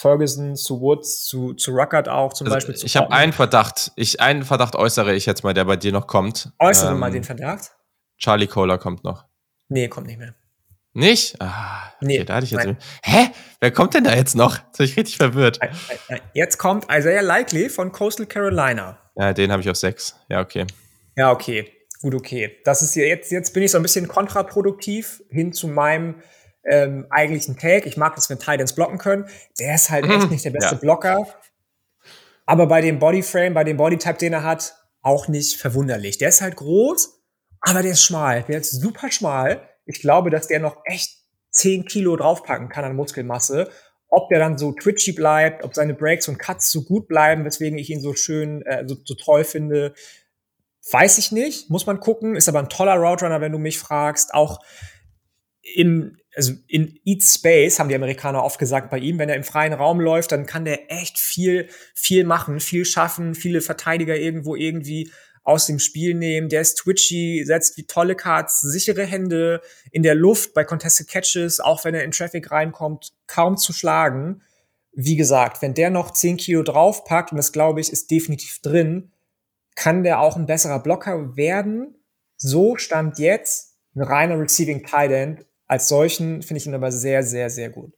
[0.00, 2.74] Ferguson, zu Woods, zu, zu Ruckert auch zum also Beispiel.
[2.86, 3.92] ich habe einen Verdacht.
[3.96, 6.52] Ich, einen Verdacht äußere ich jetzt mal, der bei dir noch kommt.
[6.58, 7.72] Äußere ähm, mal den Verdacht.
[8.18, 9.24] Charlie Kohler kommt noch.
[9.68, 10.34] Nee, kommt nicht mehr.
[10.92, 11.40] Nicht?
[11.40, 12.66] Ah, okay, nee, da hatte ich jetzt.
[13.02, 13.30] Hä?
[13.60, 14.56] Wer kommt denn da jetzt noch?
[14.56, 15.60] Jetzt bin ich richtig verwirrt.
[16.34, 18.98] Jetzt kommt Isaiah Likely von Coastal Carolina.
[19.16, 20.16] Ja, den habe ich auf sechs.
[20.28, 20.66] Ja, okay.
[21.16, 21.70] Ja, okay.
[22.00, 22.58] Gut, okay.
[22.64, 26.22] Das ist jetzt, jetzt bin ich so ein bisschen kontraproduktiv hin zu meinem
[26.64, 27.88] ähm, eigentlichen Take.
[27.88, 29.26] Ich mag das, wenn Titans blocken können.
[29.58, 30.80] Der ist halt echt nicht der beste ja.
[30.80, 31.26] Blocker.
[32.46, 36.18] Aber bei dem Bodyframe, bei dem Bodytype, den er hat, auch nicht verwunderlich.
[36.18, 37.22] Der ist halt groß,
[37.60, 38.44] aber der ist schmal.
[38.48, 41.18] Der ist super schmal ich glaube, dass der noch echt
[41.50, 43.70] 10 Kilo draufpacken kann an Muskelmasse.
[44.12, 47.78] ob der dann so twitchy bleibt, ob seine Breaks und Cuts so gut bleiben, weswegen
[47.78, 49.94] ich ihn so schön, äh, so, so toll finde,
[50.90, 51.70] weiß ich nicht.
[51.70, 52.34] Muss man gucken.
[52.34, 54.34] Ist aber ein toller Route Runner, wenn du mich fragst.
[54.34, 54.58] Auch
[55.62, 59.44] im, also in Eat Space haben die Amerikaner oft gesagt bei ihm, wenn er im
[59.44, 64.54] freien Raum läuft, dann kann der echt viel, viel machen, viel schaffen, viele Verteidiger irgendwo
[64.54, 65.10] irgendwie
[65.42, 66.48] aus dem Spiel nehmen.
[66.48, 71.60] Der ist twitchy, setzt wie tolle Cards, sichere Hände in der Luft bei Contested Catches,
[71.60, 74.42] auch wenn er in Traffic reinkommt, kaum zu schlagen.
[74.92, 79.12] Wie gesagt, wenn der noch 10 Kilo draufpackt, und das glaube ich ist definitiv drin,
[79.76, 81.94] kann der auch ein besserer Blocker werden.
[82.36, 85.46] So stand jetzt ein reiner Receiving Tight End.
[85.70, 87.92] Als solchen finde ich ihn aber sehr, sehr, sehr gut.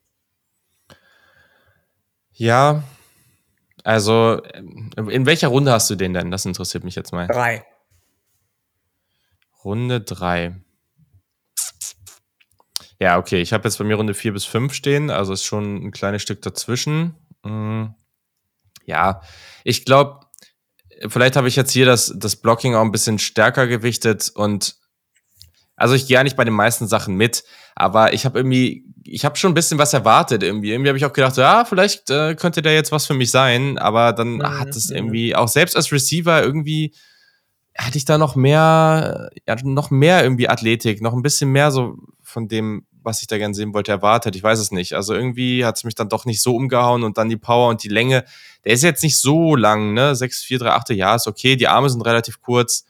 [2.32, 2.84] Ja,
[3.82, 4.42] also,
[4.94, 6.30] in welcher Runde hast du den denn?
[6.30, 7.28] Das interessiert mich jetzt mal.
[7.28, 7.64] Drei.
[9.64, 10.54] Runde drei.
[13.00, 13.40] Ja, okay.
[13.40, 16.20] Ich habe jetzt bei mir Runde vier bis fünf stehen, also ist schon ein kleines
[16.20, 17.14] Stück dazwischen.
[17.42, 17.94] Hm.
[18.84, 19.22] Ja,
[19.64, 20.26] ich glaube,
[21.08, 24.81] vielleicht habe ich jetzt hier das, das Blocking auch ein bisschen stärker gewichtet und
[25.76, 29.24] also ich gehe ja nicht bei den meisten Sachen mit, aber ich habe irgendwie, ich
[29.24, 30.72] habe schon ein bisschen was erwartet irgendwie.
[30.72, 33.78] Irgendwie habe ich auch gedacht, ja, vielleicht äh, könnte der jetzt was für mich sein,
[33.78, 34.60] aber dann mhm.
[34.60, 36.94] hat es irgendwie, auch selbst als Receiver irgendwie,
[37.76, 41.96] hatte ich da noch mehr, ja, noch mehr irgendwie Athletik, noch ein bisschen mehr so
[42.22, 44.36] von dem, was ich da gerne sehen wollte, erwartet.
[44.36, 44.92] Ich weiß es nicht.
[44.92, 47.82] Also irgendwie hat es mich dann doch nicht so umgehauen und dann die Power und
[47.82, 48.24] die Länge.
[48.64, 50.14] Der ist jetzt nicht so lang, ne?
[50.14, 51.56] 6, 4, 3, 8 ja, ist okay.
[51.56, 52.84] Die Arme sind relativ kurz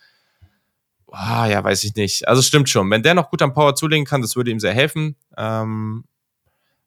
[1.12, 2.26] ah, ja, weiß ich nicht.
[2.28, 2.90] Also stimmt schon.
[2.90, 5.16] Wenn der noch gut am Power zulegen kann, das würde ihm sehr helfen.
[5.36, 6.04] Ähm,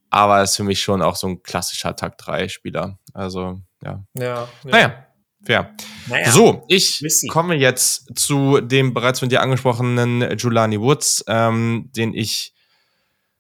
[0.10, 3.00] aber ist für mich schon auch so ein klassischer Tag 3 Spieler.
[3.14, 4.04] Also, ja.
[4.14, 4.24] Ja.
[4.24, 4.48] ja.
[4.64, 5.06] Naja.
[5.46, 5.76] Fair.
[6.08, 12.16] Naja, so, ich komme jetzt zu dem bereits von dir angesprochenen Julani Woods, ähm, den
[12.16, 12.54] ich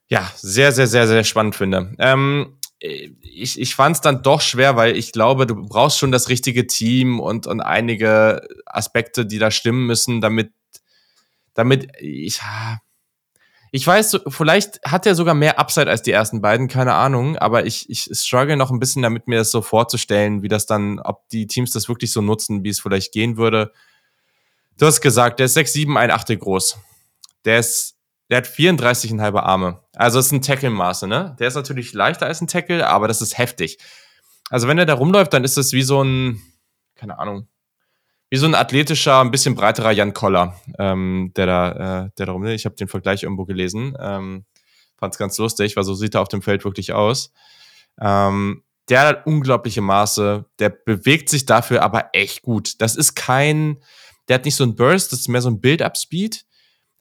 [0.07, 1.95] ja sehr, sehr, sehr, sehr spannend finde.
[1.97, 6.29] Ähm, ich, ich fand es dann doch schwer, weil ich glaube, du brauchst schon das
[6.29, 10.51] richtige Team und, und einige Aspekte, die da stimmen müssen, damit
[11.55, 12.39] damit ich,
[13.71, 17.65] ich weiß, vielleicht hat er sogar mehr Upside als die ersten beiden, keine Ahnung, aber
[17.65, 21.27] ich, ich struggle noch ein bisschen damit, mir das so vorzustellen, wie das dann, ob
[21.29, 23.73] die Teams das wirklich so nutzen, wie es vielleicht gehen würde.
[24.77, 26.77] Du hast gesagt, der ist 6, 7, 1, 8 groß.
[27.45, 27.95] Der ist,
[28.29, 29.81] der hat 34,5 Arme.
[29.93, 31.35] Also ist ein Tackle-Maße, ne?
[31.39, 33.77] Der ist natürlich leichter als ein Tackle, aber das ist heftig.
[34.49, 36.41] Also wenn er da rumläuft, dann ist es wie so ein,
[36.95, 37.47] keine Ahnung,
[38.29, 42.31] wie so ein athletischer, ein bisschen breiterer Jan Koller, ähm, der da, äh, der da
[42.31, 42.45] rum.
[42.45, 44.45] Ich habe den Vergleich irgendwo gelesen, ähm,
[44.97, 47.31] fand es ganz lustig, weil so sieht er auf dem Feld wirklich aus.
[47.99, 52.81] Ähm, der hat unglaubliche Maße, der bewegt sich dafür aber echt gut.
[52.81, 53.77] Das ist kein,
[54.27, 56.45] der hat nicht so ein Burst, das ist mehr so ein Build-up-Speed.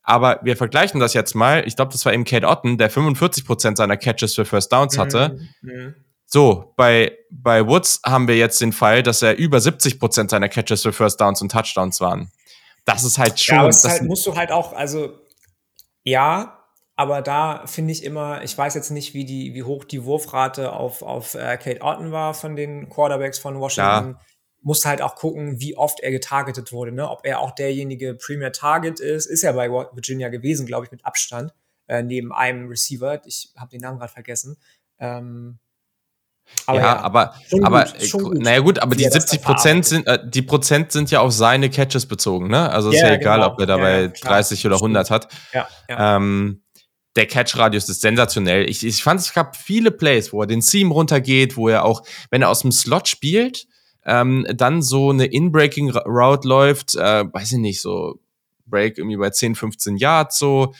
[0.02, 1.66] Aber wir vergleichen das jetzt mal.
[1.66, 5.38] Ich glaube, das war eben Kate Otten, der 45% seiner Catches für First Downs hatte.
[5.62, 5.94] Mhm.
[6.34, 10.48] So, bei, bei Woods haben wir jetzt den Fall, dass er über 70 Prozent seiner
[10.48, 12.32] Catches für First Downs und Touchdowns waren.
[12.84, 13.54] Das ist halt schon.
[13.54, 15.16] Ja, aber das halt, musst du halt auch, also
[16.02, 16.58] ja,
[16.96, 20.72] aber da finde ich immer, ich weiß jetzt nicht, wie die, wie hoch die Wurfrate
[20.72, 24.16] auf, auf äh, Kate Otten war von den Quarterbacks von Washington.
[24.18, 24.20] Ja.
[24.60, 27.08] Musst halt auch gucken, wie oft er getargetet wurde, ne?
[27.08, 31.06] Ob er auch derjenige Premier Target ist, ist er bei Virginia gewesen, glaube ich, mit
[31.06, 31.54] Abstand,
[31.86, 33.24] äh, neben einem Receiver.
[33.24, 34.56] Ich habe den Namen gerade vergessen.
[34.98, 35.60] Ähm,
[36.66, 40.42] aber ja, ja, aber, aber gut, naja gut, aber die 70 Prozent sind, äh, die
[40.42, 42.70] Prozent sind ja auf seine Catches bezogen, ne?
[42.70, 43.52] Also ist ja, ja egal, genau.
[43.52, 45.28] ob er dabei ja, 30 oder 100 hat.
[45.52, 46.16] Ja, ja.
[46.16, 46.62] Ähm,
[47.16, 48.68] der Catch-Radius ist sensationell.
[48.68, 52.02] Ich, ich fand, es gab viele Plays, wo er den Seam runtergeht, wo er auch,
[52.30, 53.66] wenn er aus dem Slot spielt,
[54.04, 58.18] ähm, dann so eine In-Breaking-Route läuft, äh, weiß ich nicht, so
[58.66, 60.74] Break irgendwie bei 10, 15 Yards so.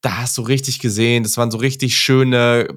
[0.00, 2.68] Da hast du richtig gesehen, das waren so richtig schöne,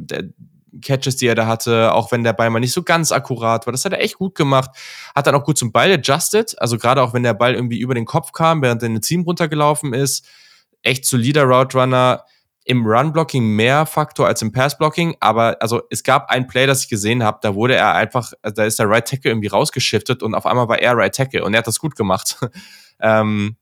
[0.82, 3.72] Catches, die er da hatte, auch wenn der Ball mal nicht so ganz akkurat war.
[3.72, 4.72] Das hat er echt gut gemacht.
[5.16, 6.60] Hat dann auch gut zum Ball adjusted.
[6.62, 9.02] Also gerade auch wenn der Ball irgendwie über den Kopf kam, während er in den
[9.02, 10.26] Team runtergelaufen ist.
[10.82, 12.24] Echt solider Route Runner.
[12.66, 16.90] Im Run-Blocking mehr Faktor als im Pass-Blocking, aber also es gab ein Play, das ich
[16.90, 20.46] gesehen habe, da wurde er einfach, da ist der Right Tackle irgendwie rausgeschiftet und auf
[20.46, 22.36] einmal war er Right Tackle und er hat das gut gemacht.
[23.00, 23.56] ähm,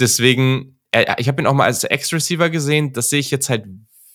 [0.00, 0.80] deswegen,
[1.18, 3.66] ich habe ihn auch mal als Ex-Receiver gesehen, das sehe ich jetzt halt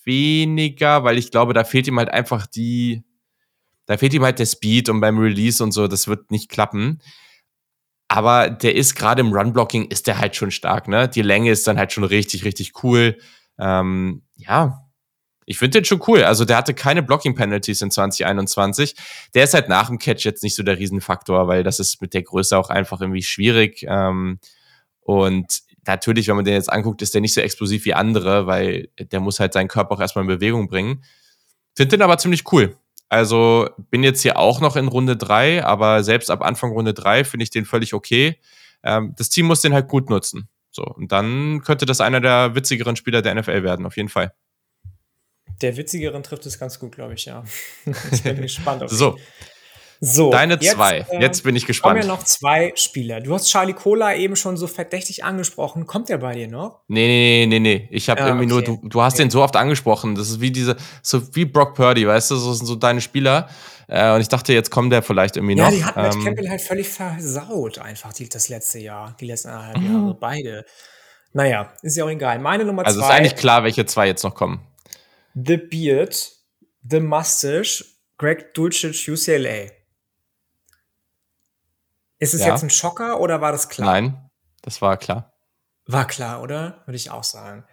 [0.05, 3.03] weniger, weil ich glaube, da fehlt ihm halt einfach die,
[3.85, 7.01] da fehlt ihm halt der Speed und beim Release und so, das wird nicht klappen.
[8.07, 11.09] Aber der ist gerade im Run-Blocking ist der halt schon stark, ne?
[11.09, 13.17] Die Länge ist dann halt schon richtig, richtig cool.
[13.57, 14.85] Ähm, ja,
[15.45, 16.23] ich finde den schon cool.
[16.23, 18.95] Also der hatte keine Blocking-Penalties in 2021.
[19.33, 22.13] Der ist halt nach dem Catch jetzt nicht so der Riesenfaktor, weil das ist mit
[22.13, 23.85] der Größe auch einfach irgendwie schwierig.
[23.87, 24.39] Ähm,
[25.01, 28.89] und natürlich, wenn man den jetzt anguckt, ist der nicht so explosiv wie andere, weil
[28.99, 31.03] der muss halt seinen Körper auch erstmal in Bewegung bringen.
[31.75, 32.77] Finde den aber ziemlich cool.
[33.09, 37.23] Also bin jetzt hier auch noch in Runde drei, aber selbst ab Anfang Runde drei
[37.23, 38.39] finde ich den völlig okay.
[38.83, 40.49] Ähm, das Team muss den halt gut nutzen.
[40.71, 44.33] So, und dann könnte das einer der witzigeren Spieler der NFL werden, auf jeden Fall.
[45.61, 47.43] Der witzigeren trifft es ganz gut, glaube ich, ja.
[48.11, 49.17] ich bin gespannt auf So.
[50.05, 51.05] So, Deine jetzt, zwei.
[51.09, 51.99] Äh, jetzt bin ich gespannt.
[51.99, 53.21] Kommen ja noch zwei Spieler.
[53.21, 55.87] Du hast Charlie Cola eben schon so verdächtig angesprochen.
[55.87, 56.81] Kommt der bei dir noch?
[56.87, 57.87] Nee, nee, nee, nee.
[57.91, 58.69] Ich habe ja, irgendwie okay.
[58.69, 59.23] nur, du, du hast okay.
[59.23, 60.13] den so oft angesprochen.
[60.13, 63.49] Das ist wie diese, so wie Brock Purdy, weißt du, so sind so deine Spieler.
[63.87, 65.71] Äh, und ich dachte, jetzt kommt der vielleicht irgendwie ja, noch.
[65.71, 69.25] Ja, die hat Matt ähm, Campbell halt völlig versaut, einfach die, das letzte Jahr, die
[69.25, 70.17] letzten anderthalb Jahre, mhm.
[70.19, 70.65] beide.
[71.33, 72.37] Naja, ist ja auch egal.
[72.37, 73.05] Meine Nummer also zwei.
[73.05, 74.61] Also ist eigentlich klar, welche zwei jetzt noch kommen.
[75.33, 76.31] The Beard,
[76.87, 77.83] The Mustache,
[78.17, 79.71] Greg Dulcich, UCLA.
[82.19, 82.51] Ist es ja.
[82.51, 83.87] jetzt ein Schocker oder war das klar?
[83.87, 84.29] Nein,
[84.61, 85.33] das war klar.
[85.85, 86.81] War klar, oder?
[86.85, 87.65] Würde ich auch sagen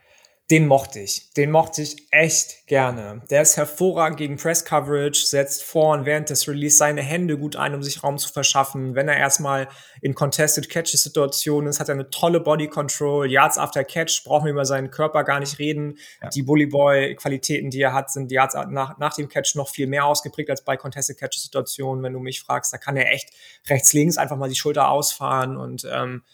[0.53, 1.31] den mochte ich.
[1.33, 3.23] Den mochte ich echt gerne.
[3.31, 7.57] Der ist hervorragend gegen Press Coverage, setzt vor und während des Release seine Hände gut
[7.57, 8.95] ein, um sich Raum zu verschaffen.
[8.95, 9.67] Wenn er erstmal
[10.03, 13.33] in Contested Catches Situationen ist, hat er eine tolle Body Control.
[13.33, 15.97] Yards after Catch brauchen wir über seinen Körper gar nicht reden.
[16.21, 16.29] Ja.
[16.29, 19.87] Die Bully Boy Qualitäten, die er hat, sind Yards nach, nach dem Catch noch viel
[19.87, 22.05] mehr ausgeprägt als bei Contested Catches Situationen.
[22.05, 23.31] Wenn du mich fragst, da kann er echt
[23.71, 26.25] rechts links einfach mal die Schulter ausfahren und ähm,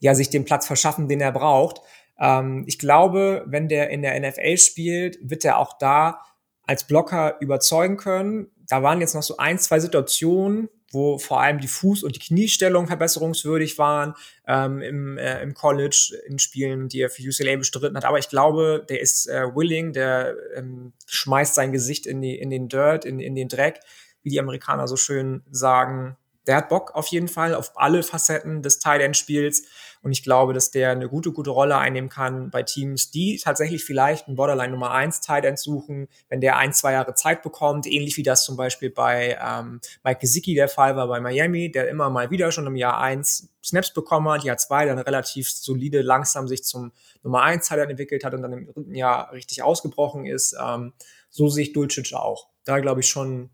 [0.00, 1.82] ja sich den Platz verschaffen, den er braucht.
[2.20, 6.20] Ähm, ich glaube, wenn der in der NFL spielt, wird er auch da
[6.66, 8.48] als Blocker überzeugen können.
[8.68, 12.20] Da waren jetzt noch so ein, zwei Situationen, wo vor allem die Fuß- und die
[12.20, 14.14] Kniestellung verbesserungswürdig waren
[14.46, 18.04] ähm, im, äh, im College, in Spielen, die er für UCLA bestritten hat.
[18.04, 22.50] Aber ich glaube, der ist äh, willing, der ähm, schmeißt sein Gesicht in, die, in
[22.50, 23.80] den Dirt, in, in den Dreck,
[24.22, 26.16] wie die Amerikaner so schön sagen.
[26.46, 29.64] Der hat Bock auf jeden Fall auf alle Facetten des Tight End Spiels.
[30.02, 33.84] Und ich glaube, dass der eine gute, gute Rolle einnehmen kann bei Teams, die tatsächlich
[33.84, 37.86] vielleicht einen Borderline Nummer 1 Tight End suchen, wenn der ein, zwei Jahre Zeit bekommt,
[37.86, 41.88] ähnlich wie das zum Beispiel bei ähm, Mike Gesicki der Fall war bei Miami, der
[41.88, 46.00] immer mal wieder schon im Jahr 1 Snaps bekommen hat, Jahr 2 dann relativ solide,
[46.00, 49.62] langsam sich zum Nummer 1 Tight End entwickelt hat und dann im dritten Jahr richtig
[49.62, 50.56] ausgebrochen ist.
[50.58, 50.94] Ähm,
[51.28, 52.48] so sehe ich Dulcic auch.
[52.64, 53.50] Da glaube ich schon,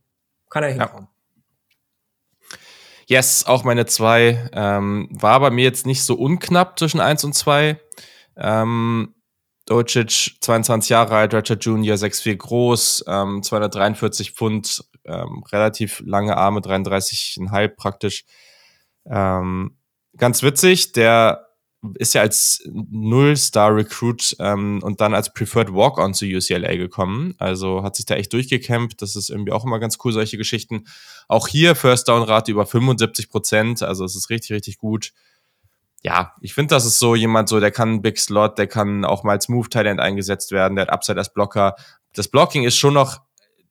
[0.49, 1.09] kann er hinkommen.
[1.11, 1.16] Ja.
[3.09, 4.51] Yes, auch meine zwei.
[4.53, 7.81] Ähm, war bei mir jetzt nicht so unknapp zwischen eins und zwei.
[8.37, 9.15] Ähm,
[9.67, 16.61] Docic, 22 Jahre alt, Ratchet Jr., 6'4 groß, ähm, 243 Pfund, ähm, relativ lange Arme,
[16.61, 18.25] 33,5 praktisch.
[19.09, 19.79] Ähm,
[20.17, 21.46] ganz witzig, der
[21.95, 27.35] ist ja als Null-Star-Recruit ähm, und dann als Preferred Walk-On zu UCLA gekommen.
[27.39, 29.03] Also hat sich da echt durchgekämpft.
[29.03, 30.85] Das ist irgendwie auch immer ganz cool, solche Geschichten.
[31.29, 33.83] Auch hier First-Down-Rate über 75 Prozent.
[33.83, 35.13] Also es ist richtig, richtig gut.
[36.03, 39.25] Ja, ich finde, das ist so jemand, so der kann Big Slot, der kann auch
[39.25, 41.75] mal als Move-Talent eingesetzt werden, der hat Upside als Blocker.
[42.13, 43.23] Das Blocking ist schon noch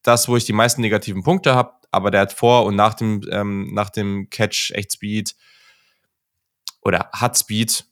[0.02, 3.22] das, wo ich die meisten negativen Punkte habe, aber der hat vor und nach dem,
[3.32, 5.34] ähm, nach dem Catch echt Speed
[6.82, 7.86] oder hat Speed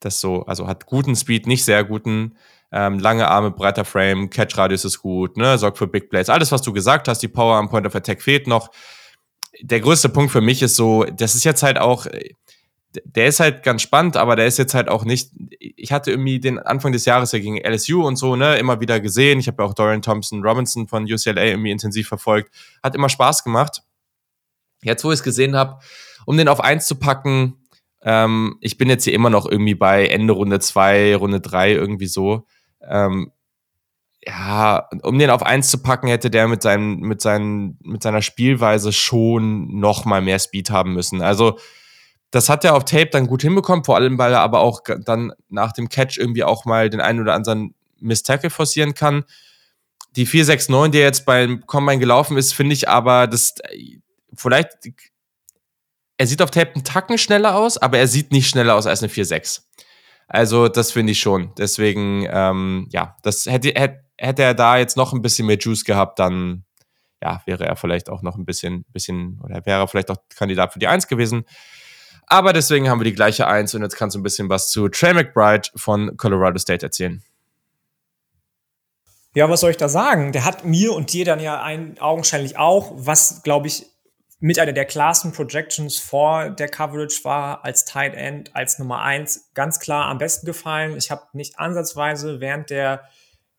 [0.00, 2.36] das so, also hat guten Speed, nicht sehr guten,
[2.70, 6.28] ähm, lange Arme, breiter Frame, Catch-Radius ist gut, ne, sorgt für Big Plays.
[6.28, 8.70] Alles, was du gesagt hast, die Power am Point of Attack fehlt noch.
[9.60, 12.06] Der größte Punkt für mich ist so, das ist jetzt halt auch,
[13.04, 16.40] der ist halt ganz spannend, aber der ist jetzt halt auch nicht, ich hatte irgendwie
[16.40, 19.40] den Anfang des Jahres ja gegen LSU und so, ne, immer wieder gesehen.
[19.40, 22.54] Ich habe ja auch Dorian Thompson Robinson von UCLA irgendwie intensiv verfolgt.
[22.82, 23.82] Hat immer Spaß gemacht.
[24.82, 25.80] Jetzt, wo ich es gesehen habe,
[26.24, 27.56] um den auf eins zu packen,
[28.02, 32.06] ähm, ich bin jetzt hier immer noch irgendwie bei Ende Runde 2, Runde 3 irgendwie
[32.06, 32.46] so.
[32.82, 33.32] Ähm,
[34.24, 38.22] ja, um den auf eins zu packen, hätte der mit, seinem, mit, seinen, mit seiner
[38.22, 41.22] Spielweise schon noch mal mehr Speed haben müssen.
[41.22, 41.58] Also,
[42.30, 45.32] das hat er auf Tape dann gut hinbekommen, vor allem, weil er aber auch dann
[45.48, 49.24] nach dem Catch irgendwie auch mal den einen oder anderen Miss Tackle forcieren kann.
[50.16, 53.54] Die 469, die jetzt beim Combine gelaufen ist, finde ich aber, das
[54.34, 54.70] vielleicht
[56.18, 59.02] er sieht auf Tape einen Tacken schneller aus, aber er sieht nicht schneller aus als
[59.02, 59.62] eine 4.6.
[60.26, 61.52] Also, das finde ich schon.
[61.56, 65.84] Deswegen, ähm, ja, das hätte, hätte, hätte er da jetzt noch ein bisschen mehr Juice
[65.84, 66.64] gehabt, dann
[67.22, 70.72] ja, wäre er vielleicht auch noch ein bisschen, bisschen, oder wäre er vielleicht auch Kandidat
[70.72, 71.44] für die 1 gewesen.
[72.26, 74.88] Aber deswegen haben wir die gleiche 1 und jetzt kannst du ein bisschen was zu
[74.88, 77.22] Trey McBride von Colorado State erzählen.
[79.34, 80.32] Ja, was soll ich da sagen?
[80.32, 83.86] Der hat mir und dir dann ja ein, augenscheinlich auch, was, glaube ich,
[84.40, 89.50] mit einer der klarsten Projections vor der Coverage war als Tight End, als Nummer eins
[89.54, 90.96] ganz klar am besten gefallen.
[90.96, 93.02] Ich habe nicht ansatzweise während der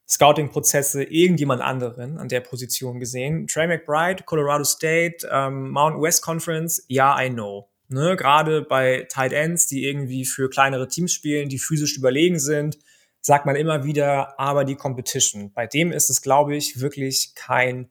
[0.07, 3.45] Scouting-Prozesse irgendjemand anderen an der Position gesehen.
[3.47, 7.69] Trey McBride, Colorado State, ähm, Mount West Conference, ja, I know.
[7.89, 12.77] Ne, Gerade bei Tight Ends, die irgendwie für kleinere Teams spielen, die physisch überlegen sind,
[13.21, 15.51] sagt man immer wieder, aber die Competition.
[15.53, 17.89] Bei dem ist es, glaube ich, wirklich kein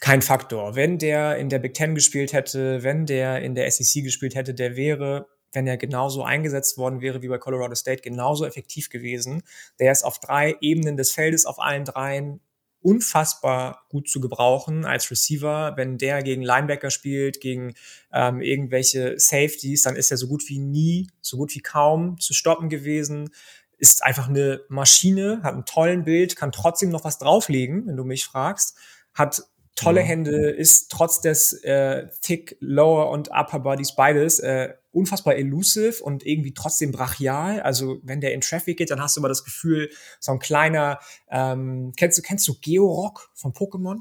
[0.00, 0.76] kein Faktor.
[0.76, 4.54] Wenn der in der Big Ten gespielt hätte, wenn der in der SEC gespielt hätte,
[4.54, 9.42] der wäre, wenn er genauso eingesetzt worden wäre wie bei Colorado State, genauso effektiv gewesen.
[9.78, 12.40] Der ist auf drei Ebenen des Feldes, auf allen dreien
[12.86, 15.72] unfassbar gut zu gebrauchen als Receiver.
[15.76, 17.74] Wenn der gegen Linebacker spielt, gegen
[18.12, 22.32] ähm, irgendwelche Safeties, dann ist er so gut wie nie, so gut wie kaum zu
[22.32, 23.30] stoppen gewesen.
[23.78, 28.04] Ist einfach eine Maschine, hat einen tollen Bild, kann trotzdem noch was drauflegen, wenn du
[28.04, 28.76] mich fragst.
[29.14, 29.42] Hat
[29.76, 30.06] tolle ja.
[30.06, 36.24] Hände, ist trotz des äh, Thick, Lower und Upper Bodies beides äh, unfassbar elusive und
[36.24, 37.60] irgendwie trotzdem brachial.
[37.60, 40.98] Also wenn der in Traffic geht, dann hast du immer das Gefühl, so ein kleiner,
[41.30, 43.98] ähm, kennst du, kennst du Georock von Pokémon?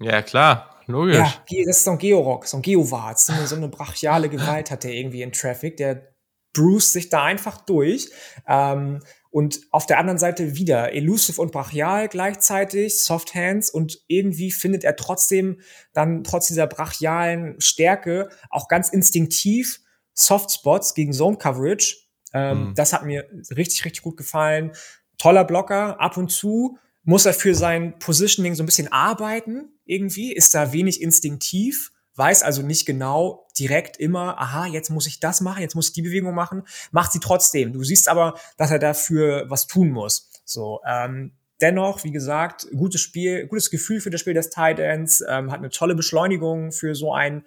[0.00, 1.16] Ja, klar, logisch.
[1.16, 4.70] Ja, das ist so ein Georock, so ein Geowart, so eine, so eine brachiale Gewalt
[4.70, 6.14] hat der irgendwie in Traffic, der
[6.52, 8.10] bruce sich da einfach durch.
[8.46, 14.50] Ähm, und auf der anderen Seite wieder elusive und brachial gleichzeitig, Soft Hands und irgendwie
[14.50, 15.60] findet er trotzdem
[15.92, 19.80] dann trotz dieser brachialen Stärke auch ganz instinktiv
[20.14, 21.96] Soft Spots gegen Zone Coverage.
[22.32, 22.74] Ähm, mhm.
[22.74, 24.72] Das hat mir richtig, richtig gut gefallen.
[25.18, 30.32] Toller Blocker, ab und zu muss er für sein Positioning so ein bisschen arbeiten irgendwie,
[30.32, 35.40] ist da wenig instinktiv weiß also nicht genau direkt immer, aha, jetzt muss ich das
[35.40, 37.72] machen, jetzt muss ich die Bewegung machen, macht sie trotzdem.
[37.72, 40.30] Du siehst aber, dass er dafür was tun muss.
[40.44, 45.22] So, ähm, dennoch, wie gesagt, gutes Spiel, gutes Gefühl für das Spiel des Tight Ends,
[45.26, 47.44] ähm, hat eine tolle Beschleunigung für so ein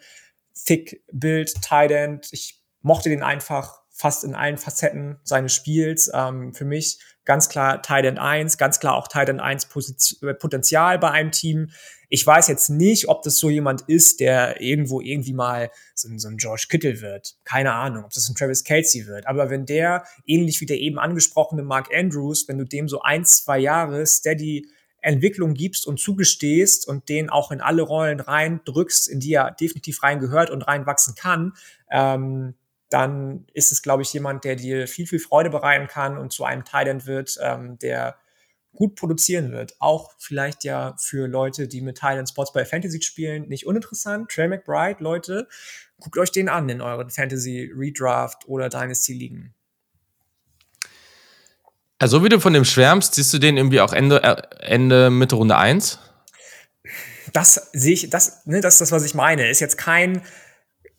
[0.65, 2.29] Thick-Bild Tight End.
[2.31, 6.09] Ich mochte den einfach fast in allen Facetten seines Spiels.
[6.13, 10.37] Ähm, für mich ganz klar Tight End 1, ganz klar auch Tight End 1 Position,
[10.39, 11.71] Potenzial bei einem Team.
[12.13, 16.27] Ich weiß jetzt nicht, ob das so jemand ist, der irgendwo irgendwie mal so, so
[16.27, 17.37] ein George Kittle wird.
[17.45, 19.27] Keine Ahnung, ob das ein Travis Kelsey wird.
[19.27, 23.23] Aber wenn der, ähnlich wie der eben angesprochene Mark Andrews, wenn du dem so ein,
[23.23, 24.67] zwei Jahre steady
[24.99, 30.03] Entwicklung gibst und zugestehst und den auch in alle Rollen reindrückst, in die er definitiv
[30.03, 31.53] reingehört und reinwachsen kann,
[31.89, 32.55] ähm,
[32.89, 36.43] dann ist es, glaube ich, jemand, der dir viel, viel Freude bereiten kann und zu
[36.43, 38.17] einem Thailand wird, ähm, der
[38.73, 39.75] gut produzieren wird.
[39.79, 44.29] Auch vielleicht ja für Leute, die mit Thailand Spots bei Fantasy spielen, nicht uninteressant.
[44.29, 45.47] Trey McBride, Leute,
[45.99, 49.53] guckt euch den an in euren Fantasy Redraft oder Dynasty Ligen.
[51.99, 55.35] Also, wie du von dem schwärmst, siehst du den irgendwie auch Ende, äh, Ende Mitte
[55.35, 55.99] Runde 1?
[57.33, 59.47] Das sehe ich, das, ne, das ist das, was ich meine.
[59.49, 60.23] Ist jetzt kein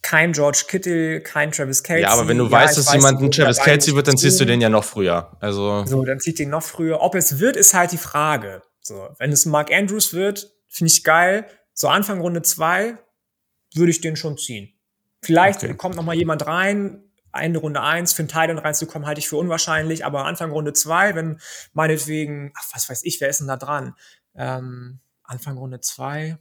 [0.02, 2.02] kein George Kittle, kein Travis Kelsey.
[2.02, 4.40] Ja, aber wenn du ja, weißt, dass weiß, jemand ein Travis Kelsey wird, dann ziehst
[4.40, 5.36] du den ja noch früher.
[5.40, 7.00] Also so, dann zieht den noch früher.
[7.00, 8.62] Ob es wird, ist halt die Frage.
[8.80, 11.46] So, wenn es Mark Andrews wird, finde ich geil.
[11.72, 12.98] So Anfang Runde zwei
[13.74, 14.74] würde ich den schon ziehen.
[15.22, 15.74] Vielleicht okay.
[15.74, 17.04] kommt noch mal jemand rein.
[17.32, 20.04] Ende Runde eins für einen Teil reinzukommen, halte ich für unwahrscheinlich.
[20.04, 21.40] Aber Anfang Runde zwei, wenn
[21.72, 23.94] meinetwegen, ach, was weiß ich, wer ist denn da dran?
[24.34, 26.38] Ähm, Anfang Runde zwei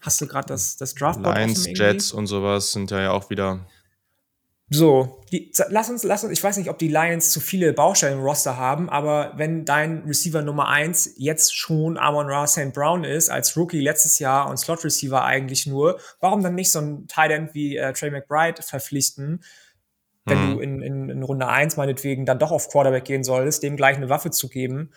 [0.00, 3.66] Hast du gerade das, das Draftboard Lions, Jets und sowas sind ja auch wieder.
[4.72, 8.18] So, die, lass uns, lass uns, ich weiß nicht, ob die Lions zu viele Baustellen
[8.18, 12.72] im Roster haben, aber wenn dein Receiver Nummer eins jetzt schon Amon Ra St.
[12.72, 16.78] Brown ist, als Rookie letztes Jahr und Slot Receiver eigentlich nur, warum dann nicht so
[16.78, 19.42] ein Tight End wie äh, Trey McBride verpflichten,
[20.24, 20.54] wenn hm.
[20.54, 23.96] du in, in, in Runde eins meinetwegen dann doch auf Quarterback gehen solltest, dem gleich
[23.96, 24.92] eine Waffe zu geben?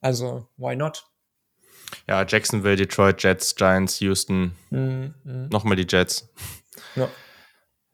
[0.00, 1.10] Also, why not?
[2.06, 4.52] Ja, Jacksonville, Detroit, Jets, Giants, Houston.
[4.70, 5.14] Mhm.
[5.24, 5.48] mhm.
[5.50, 6.28] Nochmal die Jets.
[6.96, 7.08] Ja.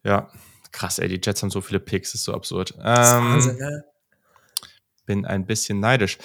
[0.04, 0.30] Ja,
[0.72, 2.74] krass, ey, die Jets haben so viele Picks, ist so absurd.
[2.78, 3.84] Das ist ähm, Wahnsinn, ne?
[5.06, 6.18] Bin ein bisschen neidisch.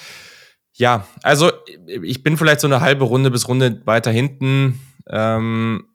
[0.74, 1.52] Ja, also
[1.88, 4.80] ich bin vielleicht so eine halbe Runde bis Runde weiter hinten.
[5.10, 5.89] Ähm,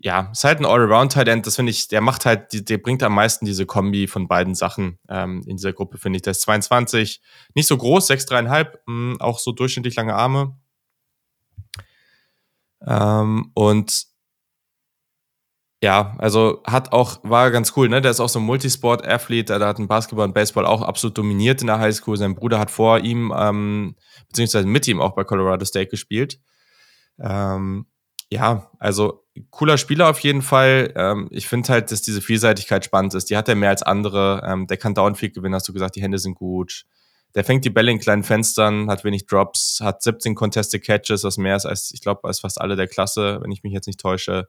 [0.00, 3.14] ja, ist halt ein All-Around-Tight End, das finde ich, der macht halt, der bringt am
[3.14, 6.22] meisten diese Kombi von beiden Sachen ähm, in dieser Gruppe, finde ich.
[6.22, 7.20] Der ist 22,
[7.54, 10.56] nicht so groß, 6,3,5, mh, auch so durchschnittlich lange Arme.
[12.86, 14.06] Ähm, und
[15.82, 18.00] ja, also hat auch, war ganz cool, ne?
[18.00, 21.60] Der ist auch so ein Multisport-Athlet, der hat ein Basketball und Baseball auch absolut dominiert
[21.60, 22.16] in der Highschool.
[22.16, 23.96] Sein Bruder hat vor ihm, ähm,
[24.28, 26.40] beziehungsweise mit ihm auch bei Colorado State gespielt.
[27.20, 27.86] Ähm,
[28.30, 30.92] ja, also cooler Spieler auf jeden Fall.
[30.96, 33.30] Ähm, ich finde halt, dass diese Vielseitigkeit spannend ist.
[33.30, 34.42] Die hat er mehr als andere.
[34.46, 36.84] Ähm, der kann Downfield gewinnen, hast du gesagt, die Hände sind gut.
[37.34, 41.36] Der fängt die Bälle in kleinen Fenstern, hat wenig Drops, hat 17 Contested Catches, was
[41.36, 44.00] mehr ist als, ich glaube, als fast alle der Klasse, wenn ich mich jetzt nicht
[44.00, 44.48] täusche.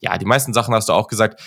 [0.00, 1.40] Ja, die meisten Sachen hast du auch gesagt.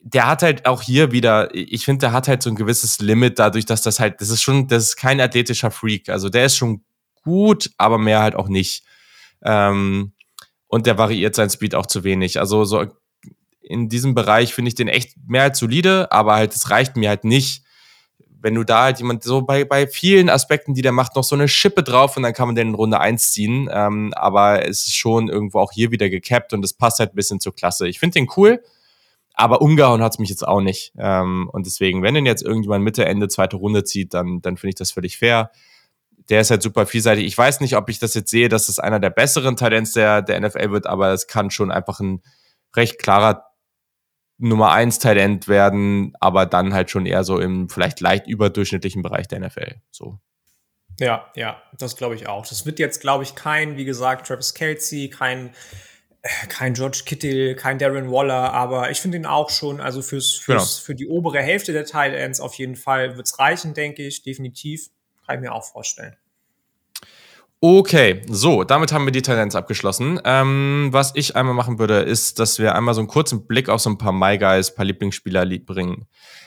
[0.00, 3.38] Der hat halt auch hier wieder, ich finde, der hat halt so ein gewisses Limit
[3.38, 6.08] dadurch, dass das halt, das ist schon, das ist kein athletischer Freak.
[6.08, 6.84] Also der ist schon
[7.22, 8.84] gut, aber mehr halt auch nicht.
[9.42, 10.13] Ähm,
[10.74, 12.40] und der variiert sein Speed auch zu wenig.
[12.40, 12.84] Also so
[13.62, 17.10] in diesem Bereich finde ich den echt mehr als solide, aber halt, es reicht mir
[17.10, 17.62] halt nicht,
[18.40, 21.36] wenn du da halt jemand so bei, bei vielen Aspekten, die der macht, noch so
[21.36, 23.70] eine Schippe drauf und dann kann man den in Runde eins ziehen.
[23.72, 27.16] Ähm, aber es ist schon irgendwo auch hier wieder gecapped und es passt halt ein
[27.16, 27.86] bisschen zur Klasse.
[27.86, 28.60] Ich finde den cool,
[29.32, 30.92] aber umgehauen hat's mich jetzt auch nicht.
[30.98, 34.70] Ähm, und deswegen, wenn den jetzt irgendjemand Mitte, Ende, zweite Runde zieht, dann, dann finde
[34.70, 35.52] ich das völlig fair.
[36.30, 37.26] Der ist halt super vielseitig.
[37.26, 40.22] Ich weiß nicht, ob ich das jetzt sehe, dass es einer der besseren Talents der,
[40.22, 42.22] der NFL wird, aber es kann schon einfach ein
[42.74, 43.44] recht klarer
[44.38, 49.28] Nummer 1 Talent werden, aber dann halt schon eher so im vielleicht leicht überdurchschnittlichen Bereich
[49.28, 49.76] der NFL.
[49.90, 50.18] So.
[50.98, 52.46] Ja, ja, das glaube ich auch.
[52.46, 55.54] Das wird jetzt, glaube ich, kein, wie gesagt, Travis Kelsey, kein,
[56.22, 60.34] äh, kein George Kittle, kein Darren Waller, aber ich finde ihn auch schon, also fürs,
[60.34, 60.84] fürs, genau.
[60.86, 64.22] für die obere Hälfte der Tight Ends auf jeden Fall wird es reichen, denke ich,
[64.22, 64.90] definitiv.
[65.26, 66.16] Kann ich mir auch vorstellen.
[67.60, 70.20] Okay, so, damit haben wir die Talents abgeschlossen.
[70.24, 73.80] Ähm, was ich einmal machen würde, ist, dass wir einmal so einen kurzen Blick auf
[73.80, 76.06] so ein paar My Guys, paar Lieblingsspieler bringen.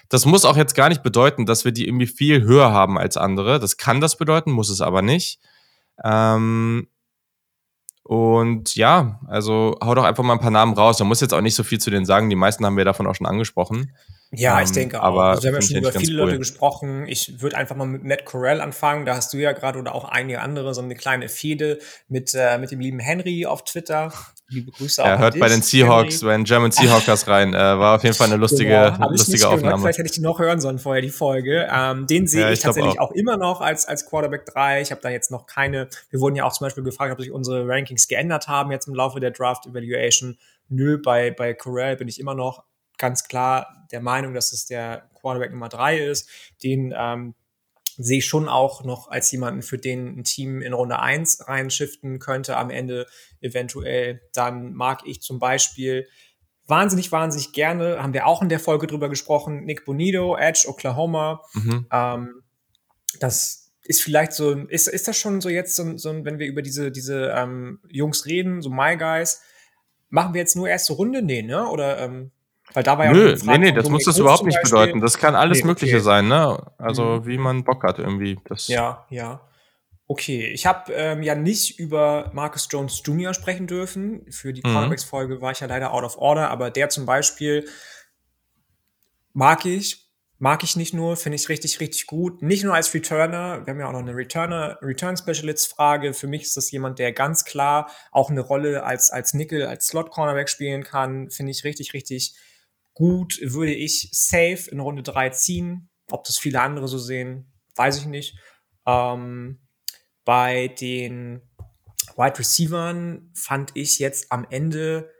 [0.09, 3.17] Das muss auch jetzt gar nicht bedeuten, dass wir die irgendwie viel höher haben als
[3.17, 3.59] andere.
[3.59, 5.39] Das kann das bedeuten, muss es aber nicht.
[6.03, 6.87] Ähm,
[8.03, 10.99] und ja, also hau doch einfach mal ein paar Namen raus.
[10.99, 12.29] Man muss jetzt auch nicht so viel zu denen sagen.
[12.29, 13.91] Die meisten haben wir davon auch schon angesprochen.
[14.31, 15.17] Ja, ich ähm, denke auch.
[15.17, 16.25] also wir haben ja schon über viele cool.
[16.25, 17.05] Leute gesprochen.
[17.07, 19.05] Ich würde einfach mal mit Matt Corell anfangen.
[19.05, 22.57] Da hast du ja gerade oder auch einige andere so eine kleine Fehde mit, äh,
[22.57, 24.11] mit dem lieben Henry auf Twitter.
[24.49, 25.07] Liebe Grüße auch.
[25.07, 26.25] Er hört dich, bei den Seahawks, Henry.
[26.25, 27.53] bei den German Seahawkers rein.
[27.53, 29.61] Äh, war auf jeden Fall eine lustige, genau, lustige Aufnahme.
[29.61, 29.79] Gehört.
[29.81, 31.67] Vielleicht hätte ich die noch hören sollen vorher, die Folge.
[31.71, 33.11] Ähm, den sehe ja, ich, ich tatsächlich auch.
[33.11, 33.11] auch.
[33.11, 34.81] immer noch als, als Quarterback 3.
[34.81, 37.31] Ich habe da jetzt noch keine, wir wurden ja auch zum Beispiel gefragt, ob sich
[37.31, 40.37] unsere Rankings geändert haben jetzt im Laufe der Draft Evaluation.
[40.69, 42.63] Nö, bei, bei Corell bin ich immer noch
[42.97, 46.29] ganz klar der Meinung, dass es der Quarterback Nummer drei ist.
[46.63, 47.35] Den ähm,
[47.97, 52.19] sehe ich schon auch noch als jemanden, für den ein Team in Runde eins reinschiften
[52.19, 53.07] könnte am Ende
[53.41, 54.21] eventuell.
[54.33, 56.07] Dann mag ich zum Beispiel
[56.67, 61.41] wahnsinnig, wahnsinnig gerne, haben wir auch in der Folge drüber gesprochen, Nick Bonito, Edge, Oklahoma.
[61.53, 61.87] Mhm.
[61.91, 62.43] Ähm,
[63.19, 66.61] das ist vielleicht so, ist, ist das schon so jetzt so, so wenn wir über
[66.61, 69.41] diese, diese ähm, Jungs reden, so My Guys,
[70.09, 71.21] machen wir jetzt nur erste Runde?
[71.21, 71.67] Nee, ne?
[71.67, 72.31] Oder ähm,
[72.73, 75.01] weil da war ja Nö, nee, nee, das muss das überhaupt nicht bedeuten.
[75.01, 76.03] Das kann alles nee, Mögliche okay.
[76.03, 76.57] sein, ne?
[76.77, 77.25] Also mhm.
[77.25, 78.39] wie man Bock hat irgendwie.
[78.45, 79.41] Das ja, ja.
[80.09, 83.33] Okay, ich habe ähm, ja nicht über Marcus Jones Jr.
[83.33, 84.25] sprechen dürfen.
[84.31, 84.71] Für die mhm.
[84.71, 87.67] Cornerbacks-Folge war ich ja leider out of order, aber der zum Beispiel
[89.33, 90.09] mag ich,
[90.39, 92.41] mag ich nicht nur, finde ich richtig, richtig gut.
[92.41, 96.13] Nicht nur als Returner, wir haben ja auch noch eine Returner, Return Specialist Frage.
[96.13, 99.87] Für mich ist das jemand, der ganz klar auch eine Rolle als, als Nickel, als
[99.87, 101.29] Slot Cornerback spielen kann.
[101.31, 102.33] Finde ich richtig, richtig
[102.97, 105.87] gut würde ich safe in Runde 3 ziehen.
[106.09, 108.39] Ob das viele andere so sehen, weiß ich nicht.
[108.87, 109.59] Ähm,
[110.25, 111.43] bei den
[112.15, 115.11] Wide Receivern fand ich jetzt am Ende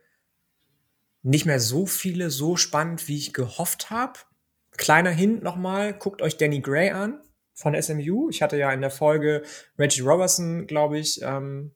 [1.22, 4.22] nicht mehr so viele so spannend, wie ich gehofft habe.
[4.72, 7.22] Kleiner Hint nochmal, guckt euch Danny Gray an
[7.54, 8.32] von SMU.
[8.32, 9.44] Ich hatte ja in der Folge
[9.78, 11.76] Reggie Robertson, glaube ich, ähm,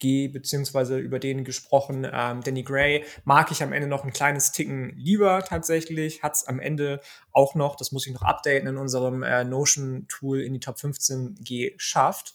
[0.00, 2.06] beziehungsweise über den gesprochen.
[2.10, 6.22] Ähm, Danny Gray mag ich am Ende noch ein kleines Ticken lieber tatsächlich.
[6.22, 7.00] Hat es am Ende
[7.32, 11.36] auch noch, das muss ich noch updaten, in unserem äh, Notion-Tool in die Top 15
[11.42, 12.34] geschafft.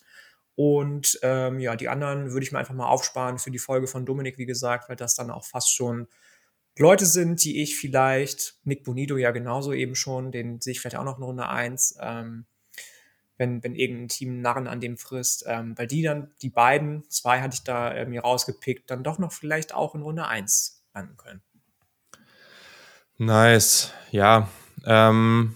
[0.55, 4.05] Und ähm, ja, die anderen würde ich mir einfach mal aufsparen für die Folge von
[4.05, 6.07] Dominik, wie gesagt, weil das dann auch fast schon
[6.77, 10.95] Leute sind, die ich vielleicht, Nick Bonito ja genauso eben schon, den sehe ich vielleicht
[10.95, 11.97] auch noch in Runde 1.
[12.01, 12.45] Ähm,
[13.39, 17.41] wenn, wenn irgendein Team Narren an dem frisst, ähm, weil die dann, die beiden, zwei
[17.41, 21.17] hatte ich da äh, mir rausgepickt, dann doch noch vielleicht auch in Runde 1 landen
[21.17, 21.41] können.
[23.17, 24.49] Nice, ja.
[24.85, 25.55] Ähm,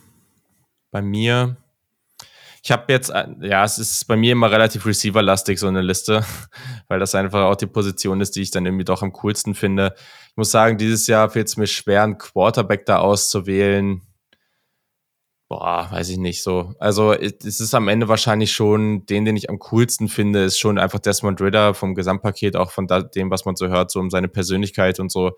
[0.91, 1.57] bei mir,
[2.63, 6.25] ich habe jetzt, äh, ja, es ist bei mir immer relativ receiver-lastig, so eine Liste,
[6.87, 9.93] weil das einfach auch die Position ist, die ich dann irgendwie doch am coolsten finde.
[10.29, 14.01] Ich muss sagen, dieses Jahr fällt es mir schwer, einen Quarterback da auszuwählen
[15.53, 16.73] Boah, weiß ich nicht so.
[16.79, 20.79] Also es ist am Ende wahrscheinlich schon, den, den ich am coolsten finde, ist schon
[20.79, 24.29] einfach Desmond Ritter vom Gesamtpaket, auch von dem, was man so hört, so um seine
[24.29, 25.33] Persönlichkeit und so.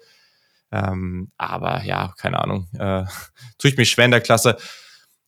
[0.72, 2.70] Ähm, aber ja, keine Ahnung.
[2.80, 3.04] Äh,
[3.58, 4.56] tue ich mich schwer in der Klasse.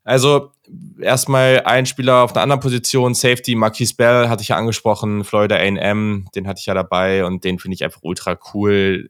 [0.06, 0.54] Also
[1.02, 5.58] erstmal ein Spieler auf einer anderen Position, Safety, Marquise Bell hatte ich ja angesprochen, Florida
[5.58, 9.10] A&M, den hatte ich ja dabei und den finde ich einfach ultra cool.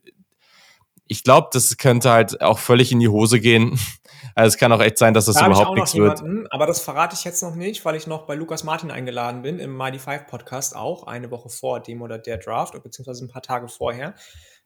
[1.05, 3.79] Ich glaube, das könnte halt auch völlig in die Hose gehen.
[4.35, 6.21] Also es kann auch echt sein, dass das da überhaupt nichts wird.
[6.51, 9.59] Aber das verrate ich jetzt noch nicht, weil ich noch bei Lukas Martin eingeladen bin
[9.59, 13.41] im Mighty Five Podcast auch, eine Woche vor dem oder der Draft, beziehungsweise ein paar
[13.41, 14.15] Tage vorher.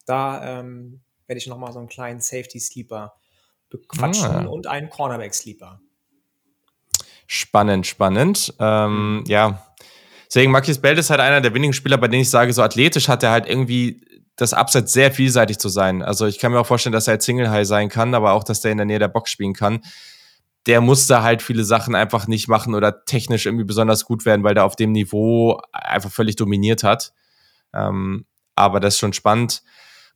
[0.05, 3.13] Da ähm, werde ich nochmal so einen kleinen Safety-Sleeper
[3.69, 4.45] bequatschen ah.
[4.45, 5.79] und einen Cornerback-Sleeper.
[7.25, 8.53] Spannend, spannend.
[8.59, 9.23] Ähm, mhm.
[9.27, 9.65] Ja,
[10.27, 13.07] deswegen Marquis Bell ist halt einer der wenigen Spieler, bei denen ich sage, so athletisch
[13.07, 14.05] hat er halt irgendwie
[14.41, 16.01] das Upset sehr vielseitig zu sein.
[16.01, 18.43] Also ich kann mir auch vorstellen, dass er als Single High sein kann, aber auch,
[18.43, 19.81] dass der in der Nähe der Box spielen kann.
[20.67, 24.53] der musste halt viele Sachen einfach nicht machen oder technisch irgendwie besonders gut werden, weil
[24.53, 27.13] der auf dem Niveau einfach völlig dominiert hat.
[27.73, 28.25] Ähm,
[28.55, 29.63] aber das ist schon spannend.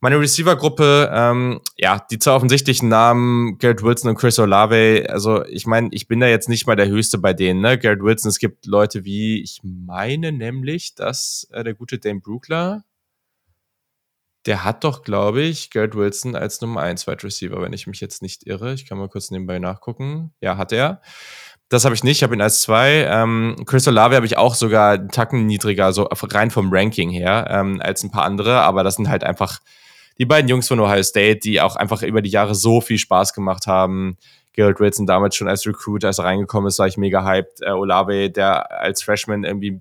[0.00, 5.66] Meine Receiver-Gruppe, ähm, ja, die zwei offensichtlichen Namen, Garrett Wilson und Chris Olave, also ich
[5.66, 7.78] meine, ich bin da jetzt nicht mal der Höchste bei denen, ne?
[7.78, 12.84] Garrett Wilson, es gibt Leute wie, ich meine nämlich, dass äh, der gute Dame Brookler,
[14.46, 18.00] der hat doch, glaube ich, Garrett Wilson als Nummer 1 Wide Receiver, wenn ich mich
[18.00, 18.74] jetzt nicht irre.
[18.74, 20.32] Ich kann mal kurz nebenbei nachgucken.
[20.40, 21.00] Ja, hat er.
[21.68, 23.04] Das habe ich nicht, ich habe ihn als zwei.
[23.10, 27.48] Ähm, Chris Olave habe ich auch sogar einen Tacken niedriger, so rein vom Ranking her,
[27.50, 29.58] ähm, als ein paar andere, aber das sind halt einfach
[30.18, 33.34] die beiden Jungs von Ohio State, die auch einfach über die Jahre so viel Spaß
[33.34, 34.16] gemacht haben.
[34.52, 37.62] Gerald Wilson damals schon als Recruit, als er reingekommen ist, war ich mega hyped.
[37.62, 39.80] Äh, Olave, der als Freshman irgendwie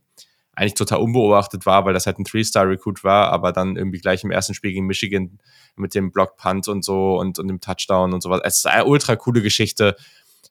[0.56, 4.32] eigentlich total unbeobachtet war, weil das halt ein Three-Star-Recruit war, aber dann irgendwie gleich im
[4.32, 5.39] ersten Spiel gegen Michigan
[5.76, 8.41] mit dem Block-Punt und so und, und dem Touchdown und sowas.
[8.43, 9.95] Es ist eine ultra coole Geschichte.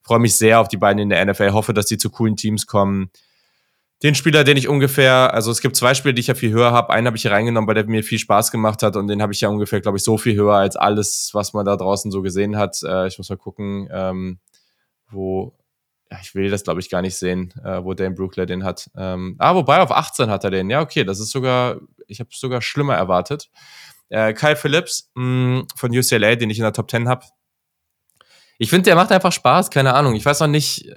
[0.02, 1.52] Freue mich sehr auf die beiden in der NFL.
[1.52, 3.10] Hoffe, dass die zu coolen Teams kommen.
[4.02, 6.72] Den Spieler, den ich ungefähr, also es gibt zwei Spiele, die ich ja viel höher
[6.72, 6.92] habe.
[6.92, 9.32] Einen habe ich hier reingenommen, weil der mir viel Spaß gemacht hat und den habe
[9.32, 12.20] ich ja ungefähr, glaube ich, so viel höher als alles, was man da draußen so
[12.20, 12.76] gesehen hat.
[12.82, 14.38] Äh, ich muss mal gucken, ähm,
[15.10, 15.54] wo
[16.14, 18.90] ja, ich will das, glaube ich, gar nicht sehen, äh, wo Dan Brookler den hat.
[18.96, 20.70] Ähm, ah, wobei auf 18 hat er den.
[20.70, 23.50] Ja, okay, das ist sogar, ich habe es sogar schlimmer erwartet.
[24.10, 27.26] Äh, Kyle Phillips mh, mm, von UCLA, den ich in der Top 10 habe.
[28.58, 30.14] Ich finde, der macht einfach Spaß, keine Ahnung.
[30.14, 30.88] Ich weiß noch nicht,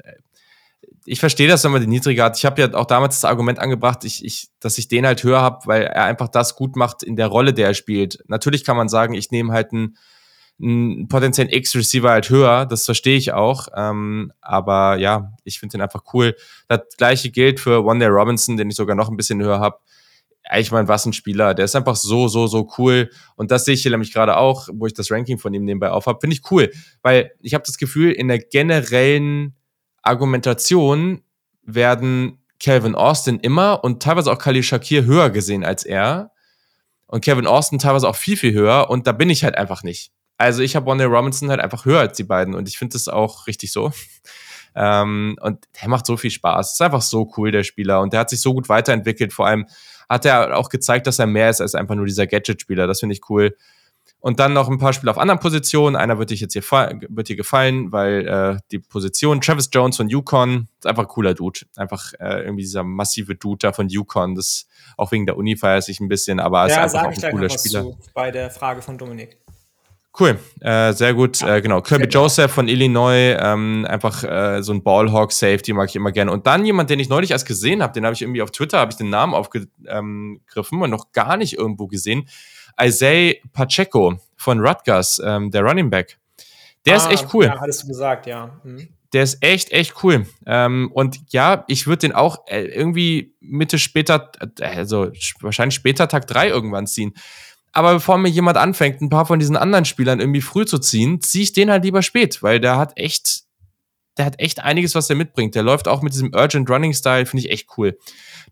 [1.05, 2.37] ich verstehe das, wenn man den niedriger hat.
[2.37, 5.41] Ich habe ja auch damals das Argument angebracht, ich, ich, dass ich den halt höher
[5.41, 8.19] habe, weil er einfach das gut macht in der Rolle, der er spielt.
[8.27, 9.97] Natürlich kann man sagen, ich nehme halt einen
[10.61, 13.67] einen potenziellen X-Receiver halt höher, das verstehe ich auch.
[13.75, 16.35] Ähm, aber ja, ich finde den einfach cool.
[16.67, 19.77] Das gleiche gilt für One Day Robinson, den ich sogar noch ein bisschen höher habe.
[20.57, 21.53] Ich meine, was ein Spieler.
[21.53, 23.11] Der ist einfach so, so, so cool.
[23.35, 25.91] Und das sehe ich hier nämlich gerade auch, wo ich das Ranking von ihm nebenbei
[25.91, 26.21] aufhab.
[26.21, 29.55] Finde ich cool, weil ich habe das Gefühl, in der generellen
[30.01, 31.21] Argumentation
[31.63, 36.31] werden Calvin Austin immer und teilweise auch Khalil Shakir höher gesehen als er.
[37.07, 38.89] Und Kevin Austin teilweise auch viel, viel höher.
[38.89, 40.11] Und da bin ich halt einfach nicht.
[40.37, 43.07] Also ich habe Wanda Robinson halt einfach höher als die beiden und ich finde das
[43.07, 43.91] auch richtig so.
[44.79, 46.73] Ähm, und der macht so viel Spaß.
[46.73, 47.99] Ist einfach so cool, der Spieler.
[47.99, 49.33] Und der hat sich so gut weiterentwickelt.
[49.33, 49.65] Vor allem
[50.07, 52.85] hat er auch gezeigt, dass er mehr ist als einfach nur dieser Gadget-Spieler.
[52.85, 53.57] Das finde ich cool.
[54.19, 55.95] Und dann noch ein paar Spiele auf anderen Positionen.
[55.95, 60.09] Einer wird dir jetzt hier, wird dir gefallen, weil äh, die Position Travis Jones von
[60.09, 61.61] Yukon ist einfach ein cooler Dude.
[61.75, 64.35] Einfach äh, irgendwie dieser massive Dude da von Yukon.
[64.35, 67.31] Das auch wegen der Uni feiert sich ein bisschen, aber ja, ist einfach auch ein
[67.31, 67.85] cooler Spieler.
[68.13, 69.37] bei der Frage von Dominik.
[70.19, 71.41] Cool, äh, sehr gut.
[71.41, 75.89] Ja, äh, genau, Kirby Joseph von Illinois, ähm, einfach äh, so ein Ballhawk Safety mag
[75.89, 76.31] ich immer gerne.
[76.31, 78.79] Und dann jemand, den ich neulich erst gesehen habe, den habe ich irgendwie auf Twitter,
[78.79, 82.27] habe ich den Namen aufgegriffen ähm, und noch gar nicht irgendwo gesehen.
[82.81, 86.17] Isaiah Pacheco von Rutgers, ähm, der Running Back.
[86.85, 87.45] Der ah, ist echt cool.
[87.45, 88.59] Ja, hattest du gesagt, ja.
[88.63, 88.87] Mhm.
[89.13, 90.25] Der ist echt, echt cool.
[90.45, 96.07] Ähm, und ja, ich würde den auch äh, irgendwie Mitte später, äh, also wahrscheinlich später
[96.07, 97.13] Tag 3 irgendwann ziehen.
[97.73, 101.21] Aber bevor mir jemand anfängt, ein paar von diesen anderen Spielern irgendwie früh zu ziehen,
[101.21, 103.43] ziehe ich den halt lieber spät, weil der hat echt,
[104.17, 105.53] der hat echt einiges, was er mitbringt.
[105.53, 107.97] Der läuft auch mit diesem Urgent Running Style, finde ich echt cool.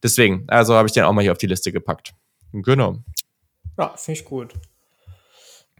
[0.04, 2.14] Deswegen, also habe ich den auch mal hier auf die Liste gepackt.
[2.52, 3.00] Genau.
[3.78, 4.54] Ja, finde ich gut.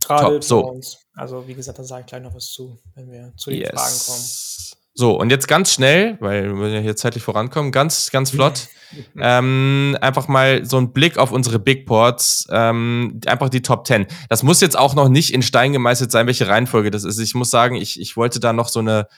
[0.02, 0.66] Gerade so.
[0.66, 1.00] uns.
[1.16, 3.70] Also, wie gesagt, da sage ich gleich noch was zu, wenn wir zu den yes.
[3.72, 4.85] Fragen kommen.
[4.98, 8.70] So, und jetzt ganz schnell, weil wir ja hier zeitlich vorankommen, ganz, ganz flott.
[9.20, 14.06] ähm, einfach mal so ein Blick auf unsere Big Ports, ähm, einfach die Top 10.
[14.30, 17.20] Das muss jetzt auch noch nicht in Stein gemeißelt sein, welche Reihenfolge das ist.
[17.20, 19.10] Ich muss sagen, ich, ich wollte da noch so eine,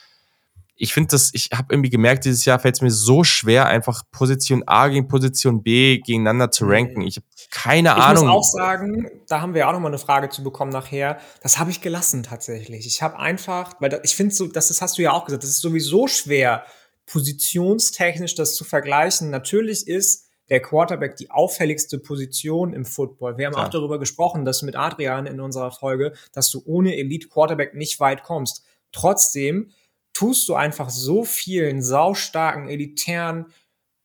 [0.74, 4.02] ich finde das, ich habe irgendwie gemerkt, dieses Jahr fällt es mir so schwer, einfach
[4.10, 7.02] Position A gegen Position B gegeneinander zu ranken.
[7.02, 8.24] Ich habe keine ich Ahnung.
[8.24, 11.18] Ich muss auch sagen, da haben wir auch noch mal eine Frage zu bekommen nachher.
[11.42, 12.86] Das habe ich gelassen tatsächlich.
[12.86, 15.50] Ich habe einfach, weil ich finde so, das, das hast du ja auch gesagt, das
[15.50, 16.64] ist sowieso schwer,
[17.06, 19.30] positionstechnisch das zu vergleichen.
[19.30, 23.38] Natürlich ist der Quarterback die auffälligste Position im Football.
[23.38, 23.66] Wir haben Klar.
[23.66, 28.00] auch darüber gesprochen, dass mit Adrian in unserer Folge, dass du ohne Elite Quarterback nicht
[28.00, 28.64] weit kommst.
[28.92, 29.70] Trotzdem
[30.12, 33.46] tust du einfach so vielen saustarken, elitären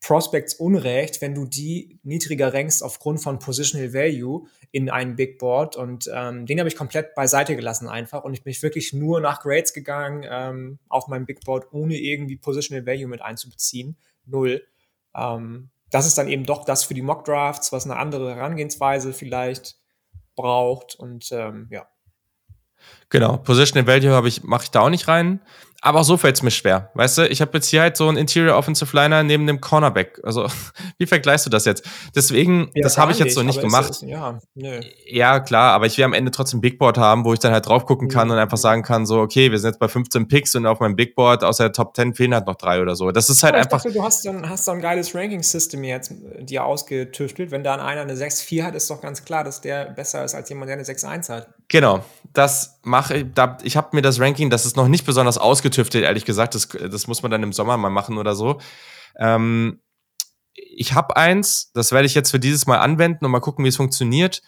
[0.04, 5.78] Prospects Unrecht, wenn du die niedriger rankst aufgrund von Positional Value in einem Big Board.
[5.78, 8.26] Und ähm, den habe ich komplett beiseite gelassen einfach.
[8.26, 12.36] Und ich bin wirklich nur nach Grades gegangen ähm, auf meinem Big Board, ohne irgendwie
[12.36, 13.96] Positional Value mit einzubeziehen.
[14.26, 14.68] Null.
[15.16, 19.14] Ähm, das ist dann eben doch das für die Mock Drafts, was eine andere Herangehensweise
[19.14, 19.78] vielleicht
[20.36, 20.96] braucht.
[20.96, 21.88] Und ähm, ja.
[23.08, 25.40] Genau, Positional Value habe ich, mache ich da auch nicht rein.
[25.84, 26.90] Aber auch so fällt es mir schwer.
[26.94, 30.18] Weißt du, ich habe jetzt hier halt so einen Interior Offensive Liner neben dem Cornerback.
[30.24, 30.48] Also,
[30.98, 31.86] wie vergleichst du das jetzt?
[32.16, 33.90] Deswegen, ja, das habe ich jetzt so nicht gemacht.
[33.90, 34.40] Es, ja,
[35.06, 37.68] ja, klar, aber ich will am Ende trotzdem Big Board haben, wo ich dann halt
[37.68, 38.36] drauf gucken kann mhm.
[38.36, 40.96] und einfach sagen kann, so, okay, wir sind jetzt bei 15 Picks und auf meinem
[40.96, 43.12] Big Board außer der Top 10 fehlen halt noch drei oder so.
[43.12, 43.84] Das ist halt einfach.
[43.84, 47.52] Dachte, du hast dann, hast dann ein geiles Ranking-System jetzt äh, dir ausgetüftelt.
[47.52, 50.48] Wenn da einer eine 6-4 hat, ist doch ganz klar, dass der besser ist als
[50.48, 51.50] jemand, der eine 6-1 hat.
[51.68, 53.26] Genau, das mache ich.
[53.34, 56.56] Da, ich habe mir das Ranking, das ist noch nicht besonders ausgetüftelt, ehrlich gesagt.
[56.56, 58.60] Das, das muss man dann im Sommer mal machen oder so.
[59.18, 59.82] Ähm,
[60.54, 63.70] ich habe eins, das werde ich jetzt für dieses Mal anwenden und mal gucken, wie
[63.70, 64.42] es funktioniert.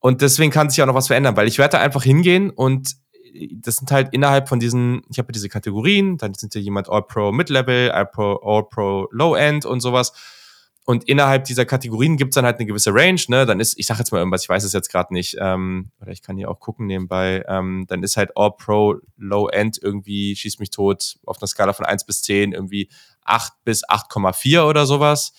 [0.00, 2.96] Und deswegen kann sich auch noch was verändern, weil ich werde da einfach hingehen und
[3.52, 7.32] das sind halt innerhalb von diesen, ich habe diese Kategorien, dann sind ja jemand All-Pro
[7.32, 10.12] Mid-Level, All-Pro All Low-End und sowas.
[10.86, 13.46] Und innerhalb dieser Kategorien gibt's dann halt eine gewisse Range, ne?
[13.46, 16.12] Dann ist, ich sag jetzt mal irgendwas, ich weiß es jetzt gerade nicht, ähm, oder
[16.12, 20.36] ich kann hier auch gucken nebenbei, ähm, dann ist halt All Pro Low End irgendwie,
[20.36, 22.90] schieß mich tot, auf einer Skala von 1 bis 10 irgendwie
[23.24, 25.32] 8 bis 8,4 oder sowas.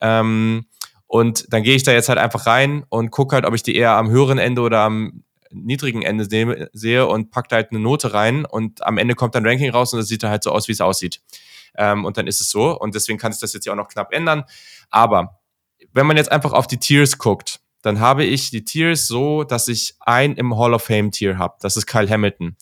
[0.00, 0.66] Ähm,
[1.06, 3.76] und dann gehe ich da jetzt halt einfach rein und gucke halt, ob ich die
[3.76, 8.12] eher am höheren Ende oder am niedrigen Ende sehe und packe da halt eine Note
[8.12, 10.68] rein und am Ende kommt dann Ranking raus und das sieht dann halt so aus,
[10.68, 11.22] wie es aussieht.
[11.76, 12.78] Ähm, und dann ist es so.
[12.78, 14.44] Und deswegen kann sich das jetzt ja auch noch knapp ändern.
[14.90, 15.40] Aber
[15.92, 19.68] wenn man jetzt einfach auf die Tiers guckt, dann habe ich die Tiers so, dass
[19.68, 21.56] ich ein im Hall of Fame Tier habe.
[21.60, 22.56] Das ist Kyle Hamilton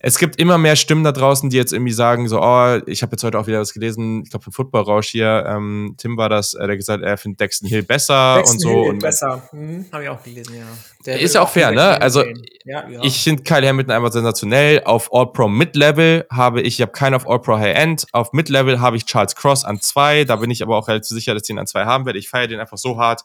[0.00, 3.12] es gibt immer mehr Stimmen da draußen, die jetzt irgendwie sagen, so, oh, ich habe
[3.12, 6.28] jetzt heute auch wieder was gelesen, ich glaube von Football Rausch hier, ähm, Tim war
[6.28, 8.82] das, äh, der gesagt, er findet Dexton Hill besser Dexton und so.
[8.82, 10.66] Hill und besser, hm, habe ich auch gelesen, ja.
[11.04, 12.00] Der ist ja auch fair, ne?
[12.00, 12.24] Also
[12.64, 13.00] ja, ja.
[13.02, 14.82] ich finde Kyle Hamilton einfach sensationell.
[14.84, 18.06] Auf All-Pro Mid-Level habe ich, ich habe keinen auf All-Pro High-End.
[18.12, 20.24] Auf Mid-Level habe ich Charles Cross an zwei.
[20.24, 22.18] Da bin ich aber auch relativ sicher, dass ich ihn an zwei haben werde.
[22.18, 23.22] Ich feiere den einfach so hart.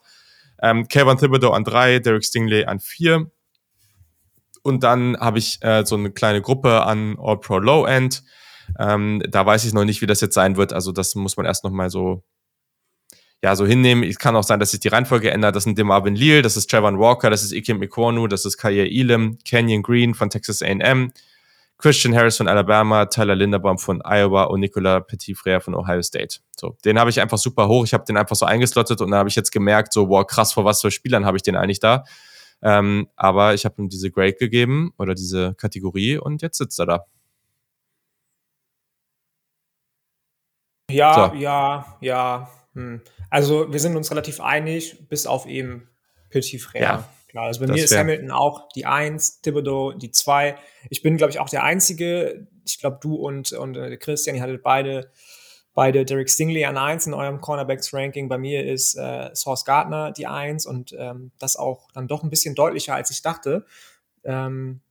[0.62, 3.30] Ähm, Kevin Thibodeau an drei, Derek Stingley an vier.
[4.64, 8.24] Und dann habe ich äh, so eine kleine Gruppe an All Pro Low End.
[8.80, 10.74] Ähm, da weiß ich noch nicht, wie das jetzt sein wird.
[10.74, 12.24] Also das muss man erst noch mal so
[13.44, 14.04] ja, so hinnehmen.
[14.04, 15.56] Es kann auch sein, dass sich die Reihenfolge ändert.
[15.56, 18.58] Das sind dem Marvin Leal, das ist Trevor Walker, das ist Ikem Ikwonu, das ist
[18.58, 21.12] Kaye Elam, Canyon Green von Texas A&M,
[21.78, 26.38] Christian Harris von Alabama, Tyler Linderbaum von Iowa und Nicolas Petit-Frère von Ohio State.
[26.58, 27.84] So, den habe ich einfach super hoch.
[27.84, 30.54] Ich habe den einfach so eingeslottet und dann habe ich jetzt gemerkt, so, wow, krass,
[30.54, 32.06] vor was für Spielern habe ich den eigentlich da?
[32.64, 36.86] Ähm, aber ich habe ihm diese Grade gegeben oder diese Kategorie und jetzt sitzt er
[36.86, 37.06] da.
[40.90, 41.38] Ja, so.
[41.38, 42.50] ja, ja.
[42.74, 43.02] Hm.
[43.30, 45.90] Also wir sind uns relativ einig, bis auf eben
[46.30, 46.82] Petit Frère.
[46.82, 50.56] Ja, Klar, also bei mir ist Hamilton auch die 1, Thibodeau die 2.
[50.92, 52.48] Ich bin, glaube ich, auch der Einzige.
[52.64, 55.10] Ich glaube, du und, und äh, Christian, ihr hattet beide
[55.74, 58.30] beide Derek Stingley an 1 in eurem Cornerbacks-Ranking.
[58.30, 62.30] Bei mir ist äh, Source Gardner die 1 und ähm, das auch dann doch ein
[62.30, 63.66] bisschen deutlicher, als ich dachte.
[64.24, 64.82] Ähm,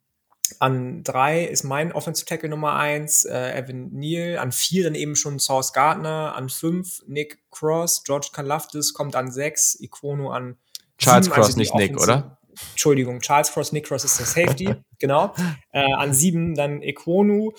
[0.59, 4.39] an 3 ist mein Offensive Tackle Nummer 1, äh, Evan Neal.
[4.39, 6.35] An 4 dann eben schon Source Gardner.
[6.35, 8.05] An 5 Nick Cross.
[8.05, 9.81] George Kalafdis kommt an 6.
[9.81, 10.57] Iquono an
[10.99, 12.39] Charles sieben, Cross, also nicht Nick, oder?
[12.71, 15.35] Entschuldigung, Charles Cross, Nick Cross ist der Safety, genau.
[15.73, 17.53] Äh, an 7 dann Equonu.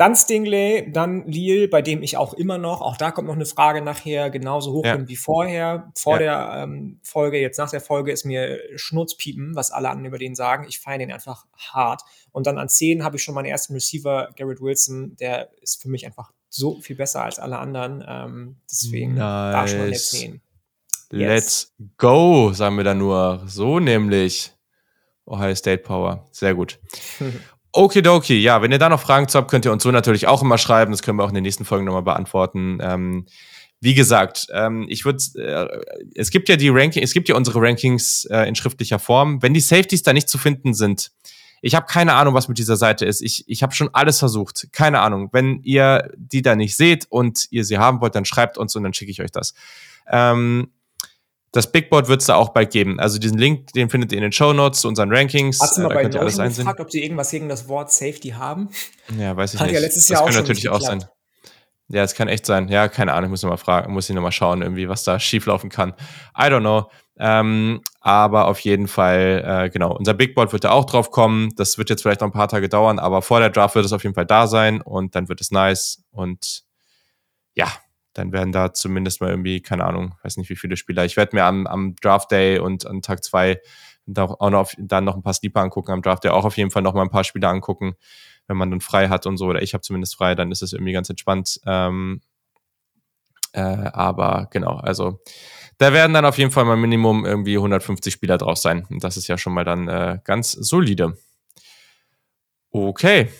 [0.00, 3.44] Dann Stingley, dann Lille, bei dem ich auch immer noch, auch da kommt noch eine
[3.44, 4.96] Frage nachher, genauso hoch ja.
[4.96, 5.92] bin wie vorher.
[5.94, 6.54] Vor ja.
[6.54, 10.34] der ähm, Folge, jetzt nach der Folge ist mir Schnurzpiepen, was alle anderen über den
[10.34, 10.64] sagen.
[10.66, 12.00] Ich feiere den einfach hart.
[12.32, 15.90] Und dann an 10 habe ich schon meinen ersten Receiver, Garrett Wilson, der ist für
[15.90, 18.02] mich einfach so viel besser als alle anderen.
[18.08, 19.52] Ähm, deswegen nice.
[19.52, 20.40] da schon mal 10.
[21.10, 23.42] Let's go, sagen wir da nur.
[23.44, 24.50] So nämlich.
[25.26, 26.26] Ohio State Power.
[26.32, 26.78] Sehr gut.
[27.72, 30.42] Okidoki, ja, wenn ihr da noch Fragen zu habt, könnt ihr uns so natürlich auch
[30.42, 30.90] immer schreiben.
[30.90, 32.78] Das können wir auch in den nächsten Folgen nochmal beantworten.
[32.82, 33.26] Ähm,
[33.80, 35.80] wie gesagt, ähm, ich würde, äh,
[36.14, 39.42] es gibt ja die Ranking, es gibt ja unsere Rankings äh, in schriftlicher Form.
[39.42, 41.12] Wenn die Safeties da nicht zu finden sind,
[41.62, 43.20] ich habe keine Ahnung, was mit dieser Seite ist.
[43.20, 44.68] Ich, ich habe schon alles versucht.
[44.72, 45.28] Keine Ahnung.
[45.32, 48.82] Wenn ihr die da nicht seht und ihr sie haben wollt, dann schreibt uns und
[48.82, 49.54] dann schicke ich euch das.
[50.10, 50.70] Ähm,
[51.52, 53.00] das Big Board wird es da auch bald geben.
[53.00, 55.58] Also diesen Link, den findet ihr in den Show Notes zu unseren Rankings.
[55.60, 58.70] Hast du mal bei alles gefragt, ob sie irgendwas gegen das Wort Safety haben?
[59.18, 59.74] Ja, weiß ich Hat nicht.
[59.74, 61.04] Ja letztes Jahr das kann natürlich auch sein.
[61.88, 62.68] Ja, es kann echt sein.
[62.68, 65.02] Ja, keine Ahnung, ich muss noch mal fragen, muss ich noch mal schauen, irgendwie, was
[65.02, 65.92] da schieflaufen kann.
[66.38, 66.88] I don't know.
[67.18, 71.50] Ähm, aber auf jeden Fall, äh, genau, unser Big Board wird da auch drauf kommen.
[71.56, 73.92] Das wird jetzt vielleicht noch ein paar Tage dauern, aber vor der Draft wird es
[73.92, 76.04] auf jeden Fall da sein und dann wird es nice.
[76.12, 76.62] Und
[77.54, 77.66] ja,
[78.12, 81.04] dann werden da zumindest mal irgendwie, keine Ahnung, weiß nicht wie viele Spieler.
[81.04, 83.60] Ich werde mir am, am Draft Day und an Tag zwei
[84.16, 86.82] auch noch, dann noch ein paar Sleeper angucken, am Draft Day auch auf jeden Fall
[86.82, 87.94] noch mal ein paar Spieler angucken,
[88.48, 90.72] wenn man dann frei hat und so, oder ich habe zumindest frei, dann ist es
[90.72, 91.60] irgendwie ganz entspannt.
[91.64, 92.20] Ähm,
[93.52, 95.20] äh, aber genau, also
[95.78, 98.86] da werden dann auf jeden Fall mal Minimum irgendwie 150 Spieler drauf sein.
[98.90, 101.16] Und das ist ja schon mal dann äh, ganz solide.
[102.70, 103.30] Okay.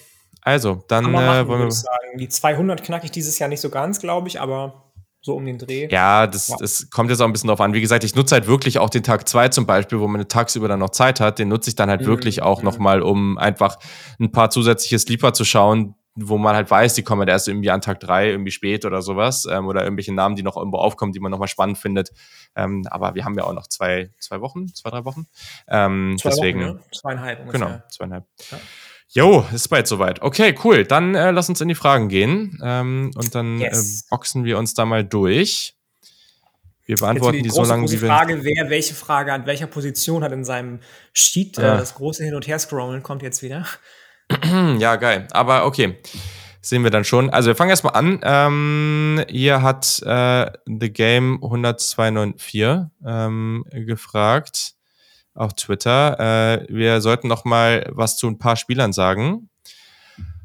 [0.43, 1.71] Also, dann machen, äh, wollen wir.
[1.71, 2.19] Sagen.
[2.19, 4.91] Die 200 knacke ich dieses Jahr nicht so ganz, glaube ich, aber
[5.23, 5.89] so um den Dreh.
[5.91, 6.57] Ja, das, ja.
[6.59, 7.75] das kommt jetzt auch ein bisschen drauf an.
[7.75, 10.67] Wie gesagt, ich nutze halt wirklich auch den Tag 2 zum Beispiel, wo man tagsüber
[10.67, 11.39] dann noch Zeit hat.
[11.39, 12.07] Den nutze ich dann halt mhm.
[12.07, 12.65] wirklich auch mhm.
[12.65, 13.79] nochmal, um einfach
[14.19, 17.71] ein paar zusätzliche Sleeper zu schauen, wo man halt weiß, die kommen halt erst irgendwie
[17.71, 19.47] an Tag 3 irgendwie spät oder sowas.
[19.51, 22.11] Ähm, oder irgendwelche Namen, die noch irgendwo aufkommen, die man nochmal spannend findet.
[22.57, 25.27] Ähm, aber wir haben ja auch noch zwei, zwei Wochen, zwei, drei Wochen.
[25.69, 26.61] Ähm, zwei deswegen.
[26.61, 26.81] Wochen, ne?
[26.93, 27.67] Zweieinhalb ungefähr.
[27.67, 28.25] Genau, zweieinhalb.
[28.51, 28.59] Ja.
[29.13, 30.23] Jo, ist bald soweit.
[30.23, 30.85] Okay, cool.
[30.85, 32.59] Dann äh, lass uns in die Fragen gehen.
[32.63, 34.03] Ähm, und dann äh, yes.
[34.03, 35.75] äh, boxen wir uns da mal durch.
[36.87, 38.09] Wir beantworten die, die große, so lange, wie wir.
[38.09, 40.79] Frage, wer welche Frage an welcher Position hat in seinem
[41.13, 41.59] Sheet.
[41.59, 43.67] Äh, das große Hin- und Her-Scrollen kommt jetzt wieder.
[44.79, 45.27] ja, geil.
[45.33, 45.99] Aber okay.
[46.63, 47.31] Sehen wir dann schon.
[47.31, 48.21] Also wir fangen erstmal an.
[48.23, 54.75] Ähm, hier hat äh, The Game 1024 ähm, gefragt
[55.41, 56.21] auf Twitter.
[56.61, 59.49] Äh, wir sollten noch mal was zu ein paar Spielern sagen.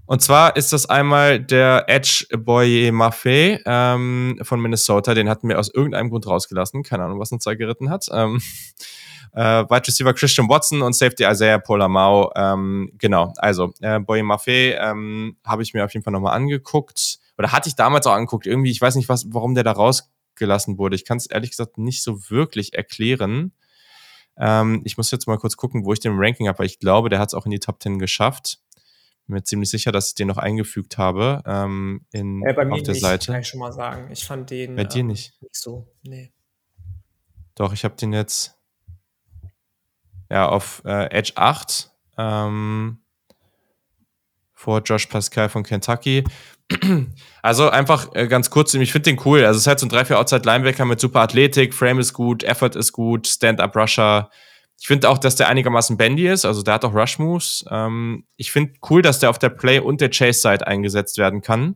[0.08, 5.14] Und zwar ist das einmal der Edge Boy Maffei ähm, von Minnesota.
[5.14, 6.84] Den hatten wir aus irgendeinem Grund rausgelassen.
[6.84, 8.06] Keine Ahnung, was uns da geritten hat.
[8.12, 8.40] Ähm,
[9.34, 12.32] äh, Wide Receiver Christian Watson und Safety Isaiah Polamau.
[12.36, 17.18] Ähm, genau, also äh, Boy Maffei ähm, habe ich mir auf jeden Fall nochmal angeguckt.
[17.38, 18.46] Oder hatte ich damals auch angeguckt.
[18.46, 20.96] Irgendwie, ich weiß nicht, was, warum der da rausgelassen wurde.
[20.96, 23.52] Ich kann es ehrlich gesagt nicht so wirklich erklären.
[24.38, 27.10] Ähm, ich muss jetzt mal kurz gucken, wo ich den Ranking habe, weil ich glaube,
[27.10, 28.60] der hat es auch in die Top 10 geschafft.
[29.28, 32.74] Bin mir ziemlich sicher, dass ich den noch eingefügt habe ähm, in, ja, bei mir
[32.74, 33.32] auf der nicht, Seite.
[33.32, 34.12] Kann ich schon mal sagen.
[34.12, 34.76] Ich fand den.
[34.76, 35.42] Bei dir ähm, nicht?
[35.42, 35.88] Nicht so.
[36.04, 36.32] Nee.
[37.56, 38.56] Doch, ich habe den jetzt
[40.30, 43.00] ja auf äh, Edge 8 ähm,
[44.54, 46.24] vor Josh Pascal von Kentucky.
[47.42, 49.46] Also einfach äh, ganz kurz, ich finde den cool.
[49.46, 52.44] Also es ist halt so ein 3-4 Outside Linebacker mit super Athletik, Frame ist gut,
[52.44, 54.30] Effort ist gut, Stand-Up Rusher.
[54.80, 57.66] Ich finde auch, dass der einigermaßen bendy ist, also der hat auch Rush Moves.
[57.70, 61.76] Ähm, ich finde cool, dass der auf der Play- und der Chase-Side eingesetzt werden kann.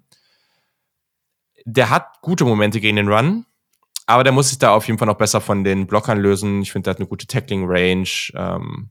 [1.65, 3.45] Der hat gute Momente gegen den Run,
[4.07, 6.61] aber der muss sich da auf jeden Fall noch besser von den Blockern lösen.
[6.63, 8.09] Ich finde, der hat eine gute Tackling-Range.
[8.33, 8.89] Ähm,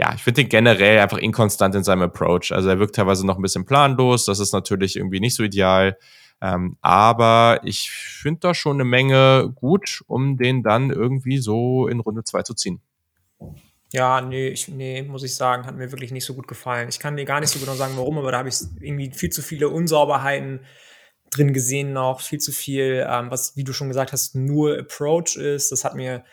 [0.00, 2.52] ja, ich finde ihn generell einfach inkonstant in seinem Approach.
[2.52, 4.24] Also er wirkt teilweise noch ein bisschen planlos.
[4.24, 5.98] Das ist natürlich irgendwie nicht so ideal.
[6.40, 12.00] Ähm, aber ich finde da schon eine Menge gut, um den dann irgendwie so in
[12.00, 12.80] Runde 2 zu ziehen.
[13.92, 16.88] Ja, nee, ich, nee, muss ich sagen, hat mir wirklich nicht so gut gefallen.
[16.88, 19.28] Ich kann dir gar nicht so genau sagen, warum, aber da habe ich irgendwie viel
[19.28, 20.60] zu viele Unsauberheiten
[21.30, 25.36] drin gesehen noch, viel zu viel, ähm, was, wie du schon gesagt hast, nur Approach
[25.36, 25.72] ist.
[25.72, 26.24] Das hat mir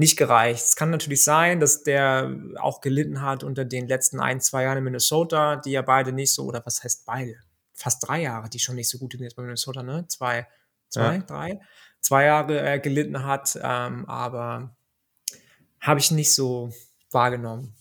[0.00, 0.64] nicht gereicht.
[0.64, 4.78] Es kann natürlich sein, dass der auch gelitten hat unter den letzten ein, zwei Jahren
[4.78, 7.36] in Minnesota, die ja beide nicht so, oder was heißt beide?
[7.74, 10.06] Fast drei Jahre, die schon nicht so gut sind jetzt bei Minnesota, ne?
[10.08, 10.48] Zwei,
[10.88, 11.18] zwei, ja.
[11.18, 11.60] drei,
[12.00, 14.74] zwei Jahre äh, gelitten hat, ähm, aber
[15.80, 16.72] habe ich nicht so
[17.10, 17.76] wahrgenommen.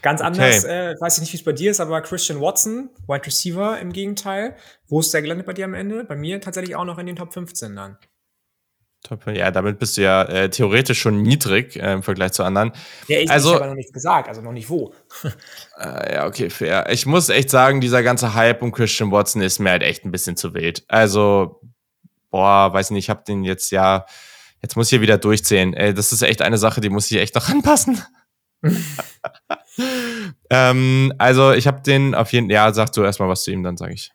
[0.00, 0.26] Ganz okay.
[0.26, 3.78] anders, äh, weiß ich nicht, wie es bei dir ist, aber Christian Watson, Wide Receiver
[3.78, 4.56] im Gegenteil.
[4.88, 6.04] Wo ist der gelandet bei dir am Ende?
[6.04, 7.98] Bei mir tatsächlich auch noch in den Top 15 dann.
[9.06, 12.72] Top, ja, damit bist du ja äh, theoretisch schon niedrig äh, im Vergleich zu anderen.
[13.06, 14.92] Ja, ich, also, ich habe noch nichts gesagt, also noch nicht wo.
[15.78, 16.86] äh, ja, okay, fair.
[16.90, 20.10] Ich muss echt sagen, dieser ganze Hype um Christian Watson ist mir halt echt ein
[20.10, 20.84] bisschen zu wild.
[20.88, 21.60] Also,
[22.30, 24.06] boah, weiß nicht, ich habe den jetzt ja,
[24.60, 25.72] jetzt muss ich hier wieder durchzählen.
[25.74, 28.02] Ey, das ist echt eine Sache, die muss ich echt noch anpassen.
[30.50, 33.62] ähm, also, ich habe den auf jeden Fall, ja, sag du erstmal was zu ihm,
[33.62, 34.10] dann sage ich.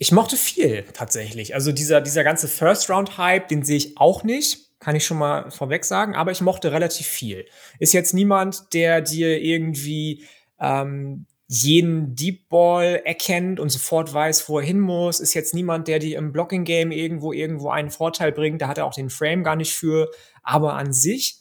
[0.00, 1.54] Ich mochte viel tatsächlich.
[1.54, 4.78] Also dieser, dieser ganze First-Round-Hype, den sehe ich auch nicht.
[4.78, 7.46] Kann ich schon mal vorweg sagen, aber ich mochte relativ viel.
[7.80, 10.24] Ist jetzt niemand, der dir irgendwie
[10.60, 15.18] ähm, jeden Deep Ball erkennt und sofort weiß, wo er hin muss.
[15.18, 18.62] Ist jetzt niemand, der dir im Blocking Game irgendwo irgendwo einen Vorteil bringt.
[18.62, 20.10] Da hat er auch den Frame gar nicht für.
[20.44, 21.38] Aber an sich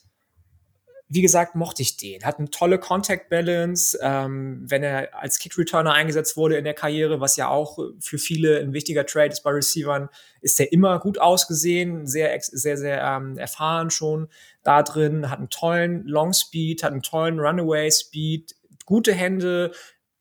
[1.10, 2.24] wie gesagt, mochte ich den.
[2.26, 6.74] Hat eine tolle Contact Balance, ähm, wenn er als Kick Returner eingesetzt wurde in der
[6.74, 10.10] Karriere, was ja auch für viele ein wichtiger Trade ist bei Receivern,
[10.42, 14.28] ist er immer gut ausgesehen, sehr, sehr, sehr ähm, erfahren schon
[14.64, 18.56] da drin, hat einen tollen Long Speed, hat einen tollen Runaway Speed,
[18.86, 19.72] gute Hände,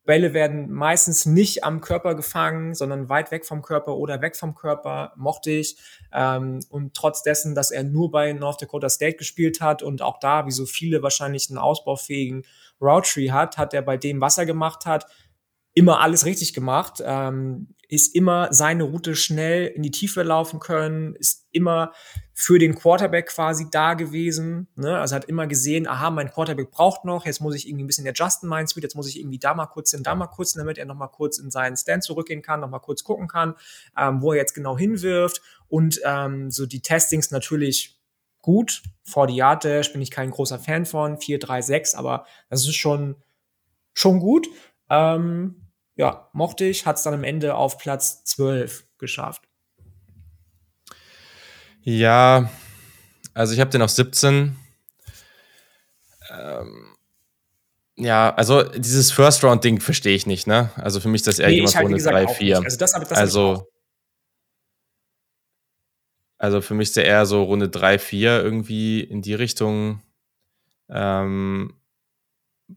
[0.06, 4.54] Bälle werden meistens nicht am Körper gefangen, sondern weit weg vom Körper oder weg vom
[4.54, 5.76] Körper, mochte ich.
[6.12, 10.18] Ähm, und trotz dessen, dass er nur bei North Dakota State gespielt hat und auch
[10.18, 12.44] da, wie so viele wahrscheinlich einen ausbaufähigen
[12.80, 15.06] Route hat, hat er bei dem, was er gemacht hat,
[15.76, 17.02] immer alles richtig gemacht.
[17.04, 21.92] Ähm, ist immer seine Route schnell in die Tiefe laufen können, ist immer
[22.32, 24.66] für den Quarterback quasi da gewesen.
[24.74, 24.98] Ne?
[24.98, 28.08] Also hat immer gesehen, aha, mein Quarterback braucht noch, jetzt muss ich irgendwie ein bisschen
[28.08, 30.60] adjusten mein Speed, jetzt muss ich irgendwie da mal kurz hin, da mal kurz hin,
[30.60, 33.54] damit er noch mal kurz in seinen Stand zurückgehen kann, noch mal kurz gucken kann,
[33.96, 35.40] ähm, wo er jetzt genau hinwirft.
[35.68, 38.00] Und ähm, so die Testings natürlich
[38.40, 38.82] gut.
[39.04, 42.62] Vor die Yard Dash bin ich kein großer Fan von, 4, 3, 6, aber das
[42.62, 43.16] ist schon,
[43.92, 44.48] schon gut.
[44.90, 45.65] Ähm,
[45.96, 49.48] ja, mochte ich, hat es dann am Ende auf Platz 12 geschafft.
[51.82, 52.50] Ja,
[53.34, 54.56] also ich habe den auf 17.
[56.30, 56.96] Ähm,
[57.96, 60.70] ja, also dieses First-Round-Ding verstehe ich nicht, ne?
[60.76, 62.64] Also für mich ist das eher nee, jemand ohne 3-4.
[62.64, 63.70] Also das, das also,
[66.36, 70.02] also für mich ist der eher so Runde 3-4 irgendwie in die Richtung.
[70.90, 71.80] Ähm,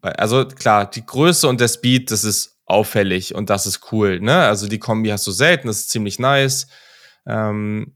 [0.02, 4.40] also klar, die Größe und der Speed, das ist auffällig und das ist cool, ne?
[4.46, 6.68] Also die Kombi hast du selten, das ist ziemlich nice.
[7.26, 7.96] Ähm,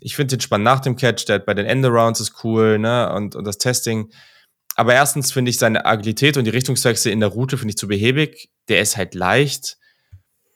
[0.00, 3.12] ich finde den spannend nach dem Catch, der bei den Endarounds ist cool, ne?
[3.12, 4.12] Und, und das Testing.
[4.76, 7.88] Aber erstens finde ich seine Agilität und die Richtungswechsel in der Route finde ich zu
[7.88, 8.50] behäbig.
[8.68, 9.78] Der ist halt leicht.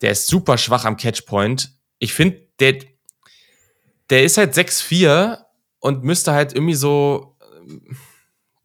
[0.00, 1.70] Der ist super schwach am Catchpoint.
[1.98, 2.78] Ich finde, der,
[4.10, 5.38] der ist halt 6'4
[5.80, 7.36] und müsste halt irgendwie so,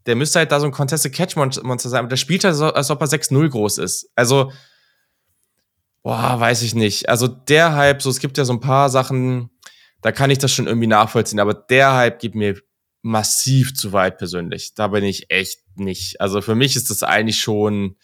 [0.08, 2.00] der müsste halt da so ein Contested Catch Monster sein.
[2.00, 4.10] Aber der spielt halt so, als ob er 6'0 groß ist.
[4.16, 4.52] Also,
[6.02, 7.10] boah, weiß ich nicht.
[7.10, 9.50] Also der Hype, so, es gibt ja so ein paar Sachen,
[10.02, 11.42] da kann ich das schon irgendwie nachvollziehen.
[11.42, 12.60] Aber der Hype gibt mir
[13.02, 14.74] massiv zu weit persönlich.
[14.74, 16.22] Da bin ich echt nicht.
[16.22, 17.98] Also für mich ist das eigentlich schon.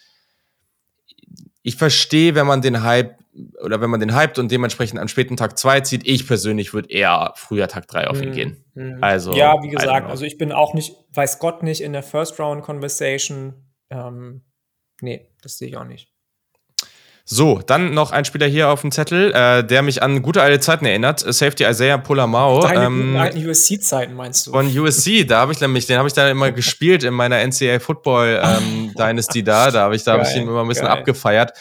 [1.61, 3.22] Ich verstehe, wenn man den Hype
[3.63, 6.07] oder wenn man den hypt und dementsprechend am späten Tag 2 zieht.
[6.07, 8.33] Ich persönlich würde eher früher Tag 3 auf ihn mhm.
[8.33, 8.65] gehen.
[8.75, 8.97] Mhm.
[9.01, 12.39] Also, ja, wie gesagt, also ich bin auch nicht, weiß Gott nicht in der First
[12.39, 13.53] Round Conversation.
[13.89, 14.43] Ähm,
[15.01, 16.13] nee, das sehe ich auch nicht.
[17.25, 20.59] So, dann noch ein Spieler hier auf dem Zettel, äh, der mich an gute alte
[20.59, 21.21] Zeiten erinnert.
[21.21, 22.61] Safety Isaiah Pulamau.
[22.61, 24.51] Deine ähm, alten USC-Zeiten meinst du?
[24.51, 27.79] Von USC, da habe ich nämlich, den habe ich da immer gespielt in meiner NCAA
[27.79, 29.71] Football ähm, Dynasty da.
[29.71, 30.97] Da habe ich, da hab ich ihn immer ein bisschen geil.
[30.97, 31.53] abgefeiert.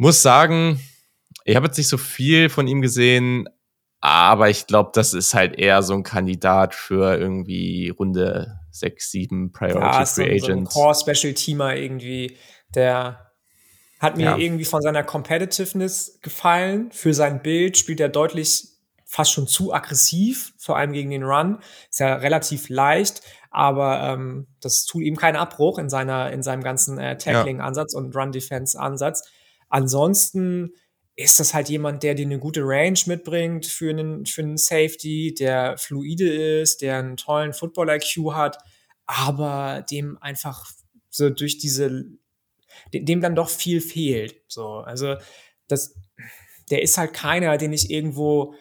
[0.00, 0.80] Muss sagen,
[1.44, 3.50] ich habe jetzt nicht so viel von ihm gesehen,
[4.00, 9.52] aber ich glaube, das ist halt eher so ein Kandidat für irgendwie Runde 6, 7
[9.52, 10.44] Priority ja, Free Agent.
[10.46, 12.38] So ein Core Special Teamer irgendwie,
[12.74, 13.30] der
[13.98, 14.36] hat mir ja.
[14.38, 16.90] irgendwie von seiner Competitiveness gefallen.
[16.92, 18.68] Für sein Bild spielt er deutlich
[19.04, 21.58] fast schon zu aggressiv, vor allem gegen den Run.
[21.90, 23.20] Ist ja relativ leicht,
[23.50, 28.16] aber ähm, das tut ihm keinen Abbruch in seiner in seinem ganzen äh, Tackling-Ansatz und
[28.16, 29.28] Run-Defense-Ansatz.
[29.70, 30.74] Ansonsten
[31.16, 35.34] ist das halt jemand, der dir eine gute Range mitbringt für einen, für einen Safety,
[35.34, 38.58] der fluide ist, der einen tollen Football-IQ hat,
[39.06, 40.70] aber dem einfach
[41.08, 42.04] so durch diese
[42.94, 44.36] dem dann doch viel fehlt.
[44.48, 45.16] So, also
[45.68, 45.94] das,
[46.70, 48.54] der ist halt keiner, den ich irgendwo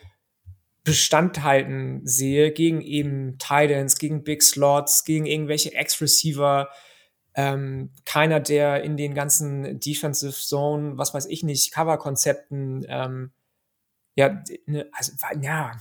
[0.83, 6.69] Bestand halten sehe gegen eben Titans, gegen Big Slots, gegen irgendwelche Ex-Receiver.
[7.35, 13.31] Ähm, keiner, der in den ganzen Defensive Zone, was weiß ich nicht, Cover-Konzepten, ähm,
[14.15, 15.71] ja, ne, also, ja,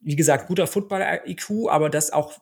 [0.00, 2.32] wie gesagt, guter Football-IQ, aber das auch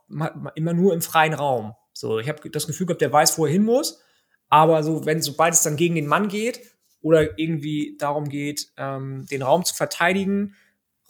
[0.54, 1.74] immer nur im freien Raum.
[1.92, 4.02] So, ich habe das Gefühl gehabt, der weiß, wo er hin muss
[4.48, 6.60] aber so, wenn, sobald es dann gegen den Mann geht
[7.00, 10.54] oder irgendwie darum geht, ähm, den Raum zu verteidigen,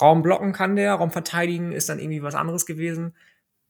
[0.01, 3.15] Raum blocken kann der, Raum verteidigen ist dann irgendwie was anderes gewesen.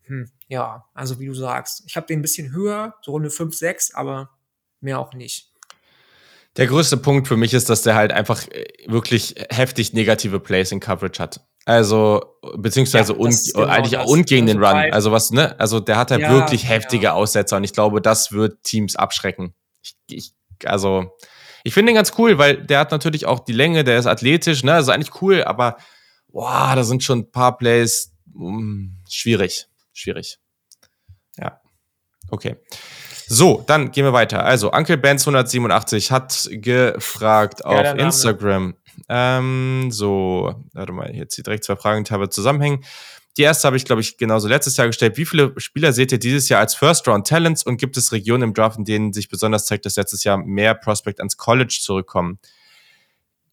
[0.06, 3.54] Hm, ja, also wie du sagst, ich habe den ein bisschen höher, so Runde 5,
[3.54, 4.30] 6, aber
[4.80, 5.50] mehr auch nicht.
[6.56, 10.72] Der größte Punkt für mich ist, dass der halt einfach äh, wirklich heftig negative Plays
[10.72, 11.40] in Coverage hat.
[11.66, 14.08] Also, beziehungsweise ja, und, genau eigentlich das.
[14.08, 14.92] und gegen also den Run.
[14.92, 15.58] Also was, ne?
[15.58, 17.12] Also der hat halt ja, wirklich heftige ja.
[17.12, 19.52] Aussetzer und ich glaube, das wird Teams abschrecken.
[19.82, 20.34] Ich, ich,
[20.64, 21.16] also,
[21.64, 24.62] ich finde ihn ganz cool, weil der hat natürlich auch die Länge, der ist athletisch,
[24.62, 24.74] ne?
[24.74, 25.76] Also eigentlich cool, aber
[26.28, 29.66] boah, da sind schon ein paar Plays mh, hm, schwierig.
[29.96, 30.38] Schwierig.
[31.38, 31.60] Ja.
[32.28, 32.56] Okay.
[33.26, 34.44] So, dann gehen wir weiter.
[34.44, 38.74] Also, Uncle Benz 187 hat gefragt auf Instagram.
[39.08, 42.84] Ähm, so, warte mal, jetzt direkt zwei Fragen teilweise zusammenhängen.
[43.36, 45.16] Die erste habe ich, glaube ich, genauso letztes Jahr gestellt.
[45.16, 48.78] Wie viele Spieler seht ihr dieses Jahr als First-Round-Talents und gibt es Regionen im Draft,
[48.78, 52.38] in denen sich besonders zeigt, dass letztes Jahr mehr Prospect ans College zurückkommen?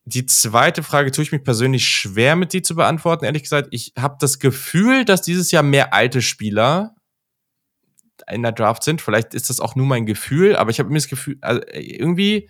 [0.05, 3.23] Die zweite Frage tue ich mich persönlich schwer mit die zu beantworten.
[3.25, 6.95] Ehrlich gesagt, ich habe das Gefühl, dass dieses Jahr mehr alte Spieler
[8.29, 9.01] in der Draft sind.
[9.01, 12.49] Vielleicht ist das auch nur mein Gefühl, aber ich habe mir das Gefühl, also irgendwie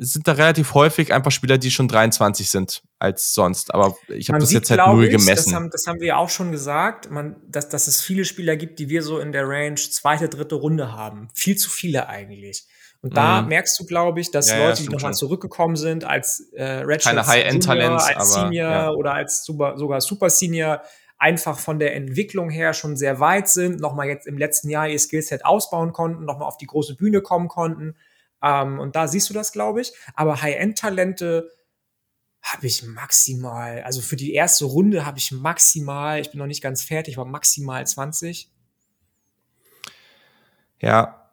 [0.00, 3.74] sind da relativ häufig einfach Spieler, die schon 23 sind als sonst.
[3.74, 5.50] Aber ich habe das sieht, jetzt halt null gemessen.
[5.50, 8.78] Das haben, das haben wir auch schon gesagt, man, dass, dass es viele Spieler gibt,
[8.78, 11.28] die wir so in der Range zweite, dritte Runde haben.
[11.34, 12.66] Viel zu viele eigentlich.
[13.00, 13.48] Und da mhm.
[13.48, 17.26] merkst du, glaube ich, dass ja, Leute, die nochmal zurückgekommen sind als äh, Redshirt Keine
[17.26, 18.90] High-End-Talents, als aber, Senior ja.
[18.90, 20.82] oder als super, sogar Super Senior
[21.16, 24.98] einfach von der Entwicklung her schon sehr weit sind, nochmal jetzt im letzten Jahr ihr
[24.98, 27.94] Skillset ausbauen konnten, nochmal auf die große Bühne kommen konnten
[28.42, 29.92] ähm, und da siehst du das, glaube ich.
[30.14, 31.50] Aber High-End-Talente
[32.42, 36.62] habe ich maximal, also für die erste Runde habe ich maximal, ich bin noch nicht
[36.62, 38.50] ganz fertig, aber maximal 20.
[40.80, 41.27] Ja,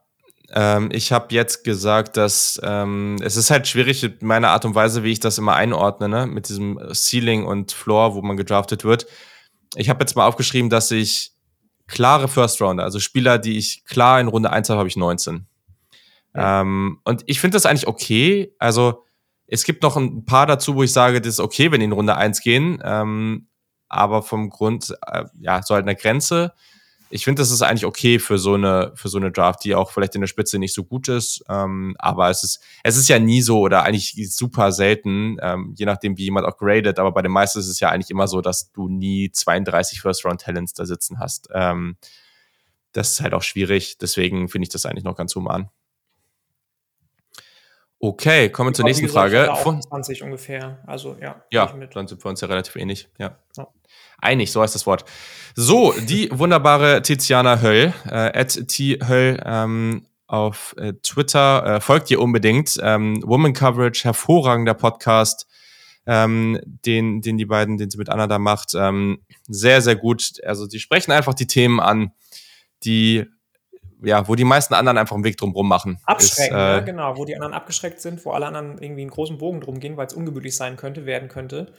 [0.51, 4.75] Ähm, ich habe jetzt gesagt, dass ähm, es ist halt schwierig mit meiner Art und
[4.75, 6.27] Weise, wie ich das immer einordne, ne?
[6.27, 9.07] mit diesem Ceiling und Floor, wo man gedraftet wird.
[9.75, 11.31] Ich habe jetzt mal aufgeschrieben, dass ich
[11.87, 15.45] klare First Rounder, also Spieler, die ich klar in Runde 1 habe, habe ich 19.
[16.33, 16.61] Ja.
[16.61, 18.53] Ähm, und ich finde das eigentlich okay.
[18.59, 19.03] Also
[19.47, 21.91] es gibt noch ein paar dazu, wo ich sage, das ist okay, wenn die in
[21.91, 22.81] Runde 1 gehen.
[22.83, 23.47] Ähm,
[23.87, 26.53] aber vom Grund, äh, ja, so halt eine Grenze
[27.15, 29.91] ich finde, das ist eigentlich okay für so eine für so eine Draft, die auch
[29.91, 31.45] vielleicht in der Spitze nicht so gut ist.
[31.47, 35.85] Ähm, aber es ist es ist ja nie so oder eigentlich super selten, ähm, je
[35.85, 36.99] nachdem wie jemand auch gradet.
[36.99, 40.25] Aber bei den meisten ist es ja eigentlich immer so, dass du nie 32 First
[40.25, 41.47] Round Talents da sitzen hast.
[41.53, 41.95] Ähm,
[42.91, 43.97] das ist halt auch schwierig.
[43.97, 45.69] Deswegen finde ich das eigentlich noch ganz human.
[47.99, 49.53] Okay, kommen wir zur nächsten Frage.
[49.63, 50.83] Von 20 ungefähr.
[50.85, 51.43] Also ja.
[51.49, 53.07] Ja, dann sind wir uns ja relativ ähnlich.
[53.17, 53.39] Ja.
[53.55, 53.67] ja.
[54.19, 55.05] Einig, so heißt das Wort.
[55.55, 62.19] So, die wunderbare Tiziana Höll, äh, T Höll ähm, auf äh, Twitter, äh, folgt ihr
[62.19, 62.77] unbedingt.
[62.81, 65.47] Ähm, Woman Coverage, hervorragender Podcast,
[66.05, 68.73] ähm, den, den die beiden, den sie mit Anna da macht.
[68.75, 70.33] Ähm, sehr, sehr gut.
[70.45, 72.11] Also sie sprechen einfach die Themen an,
[72.83, 73.25] die
[74.03, 75.99] ja, wo die meisten anderen einfach einen Weg drum machen.
[76.05, 79.09] Abschrecken, ist, äh, ja, genau, wo die anderen abgeschreckt sind, wo alle anderen irgendwie einen
[79.09, 81.73] großen Bogen drum gehen, weil es ungemütlich sein könnte, werden könnte.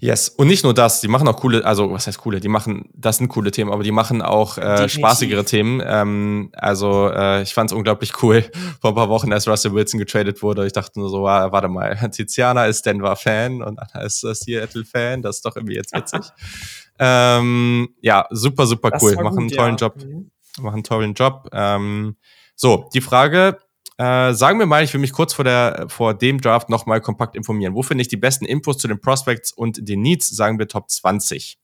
[0.00, 0.30] Yes.
[0.30, 3.18] Und nicht nur das, die machen auch coole, also was heißt coole, die machen, das
[3.18, 5.82] sind coole Themen, aber die machen auch äh, spaßigere Themen.
[5.84, 8.42] Ähm, also äh, ich fand es unglaublich cool
[8.80, 10.66] vor ein paar Wochen, als Russell Wilson getradet wurde.
[10.66, 15.36] Ich dachte nur so, ah, warte mal, Tiziana ist Denver-Fan und Anna ist Seattle-Fan, das
[15.36, 16.22] ist doch irgendwie jetzt witzig.
[16.98, 19.16] ähm, ja, super, super das cool.
[19.16, 19.86] Machen einen tollen ja.
[19.86, 19.96] Job.
[20.02, 20.30] Mhm.
[20.60, 21.48] Machen einen tollen Job.
[21.52, 22.16] Ähm,
[22.56, 23.58] so, die Frage,
[24.00, 27.36] äh, sagen wir mal, ich will mich kurz vor, der, vor dem Draft nochmal kompakt
[27.36, 27.74] informieren.
[27.74, 30.28] Wo finde ich die besten Infos zu den Prospects und den Needs?
[30.28, 31.58] Sagen wir Top 20.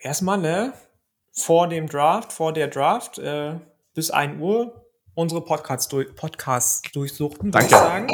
[0.00, 0.72] Erstmal, ne?
[1.30, 3.56] Vor dem Draft, vor der Draft, äh,
[3.94, 7.66] bis 1 Uhr unsere Podcasts, durch, Podcasts durchsuchten, Danke.
[7.66, 8.08] ich sagen.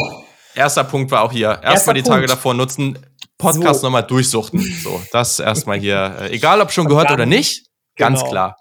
[0.56, 1.60] Erster Punkt war auch hier.
[1.62, 2.16] Erstmal die Punkt.
[2.16, 2.98] Tage davor nutzen,
[3.38, 3.86] Podcast so.
[3.86, 4.60] nochmal durchsuchten.
[4.82, 6.16] So, das erstmal hier.
[6.22, 8.30] Äh, egal, ob schon gehört oder nicht, ganz genau.
[8.32, 8.56] klar.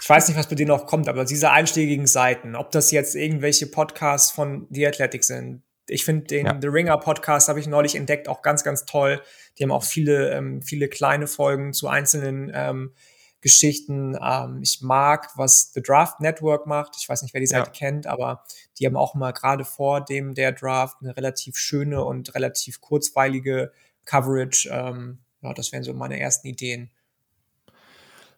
[0.00, 3.14] Ich weiß nicht, was bei dir noch kommt, aber diese einschlägigen Seiten, ob das jetzt
[3.14, 5.62] irgendwelche Podcasts von The Athletic sind.
[5.88, 6.58] Ich finde den ja.
[6.60, 9.20] The Ringer Podcast habe ich neulich entdeckt, auch ganz, ganz toll.
[9.58, 12.92] Die haben auch viele, ähm, viele kleine Folgen zu einzelnen ähm,
[13.40, 14.16] Geschichten.
[14.22, 16.96] Ähm, ich mag, was The Draft Network macht.
[16.98, 17.72] Ich weiß nicht, wer die Seite ja.
[17.72, 18.44] kennt, aber
[18.78, 23.72] die haben auch mal gerade vor dem der Draft eine relativ schöne und relativ kurzweilige
[24.04, 24.68] Coverage.
[24.70, 26.90] Ähm, ja, das wären so meine ersten Ideen.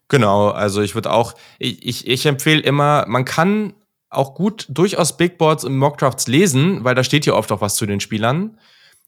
[0.09, 3.75] Genau, also ich würde auch, ich, ich, ich empfehle immer, man kann
[4.11, 7.75] auch gut durchaus Big Boards und Mockdrafts lesen, weil da steht hier oft auch was
[7.75, 8.59] zu den Spielern.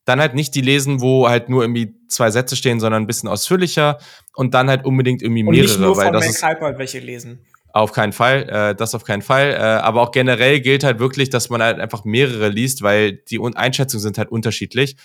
[0.05, 3.28] Dann halt nicht die lesen, wo halt nur irgendwie zwei Sätze stehen, sondern ein bisschen
[3.28, 3.99] ausführlicher
[4.34, 5.61] und dann halt unbedingt irgendwie mehrere.
[5.61, 7.40] Und nicht nur weil von das ist, Kuiper welche lesen.
[7.72, 9.51] Auf keinen Fall, äh, das auf keinen Fall.
[9.51, 13.40] Äh, aber auch generell gilt halt wirklich, dass man halt einfach mehrere liest, weil die
[13.55, 14.97] Einschätzungen sind halt unterschiedlich.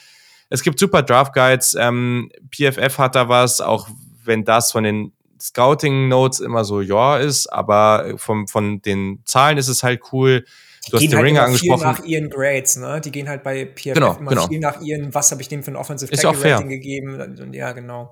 [0.50, 3.90] Es gibt super Draft Guides, ähm, PFF hat da was, auch
[4.24, 9.58] wenn das von den Scouting Notes immer so, ja, ist, aber vom, von den Zahlen
[9.58, 10.46] ist es halt cool.
[10.90, 11.80] Du hast den halt Ringer angesprochen.
[11.80, 13.02] Viel nach ihren Grades, ne?
[13.02, 14.48] Die gehen halt bei PFF genau, immer genau.
[14.48, 17.22] viel nach ihren, was habe ich dem für ein Offensive Tackle Rating gegeben?
[17.22, 18.10] Und ja, genau.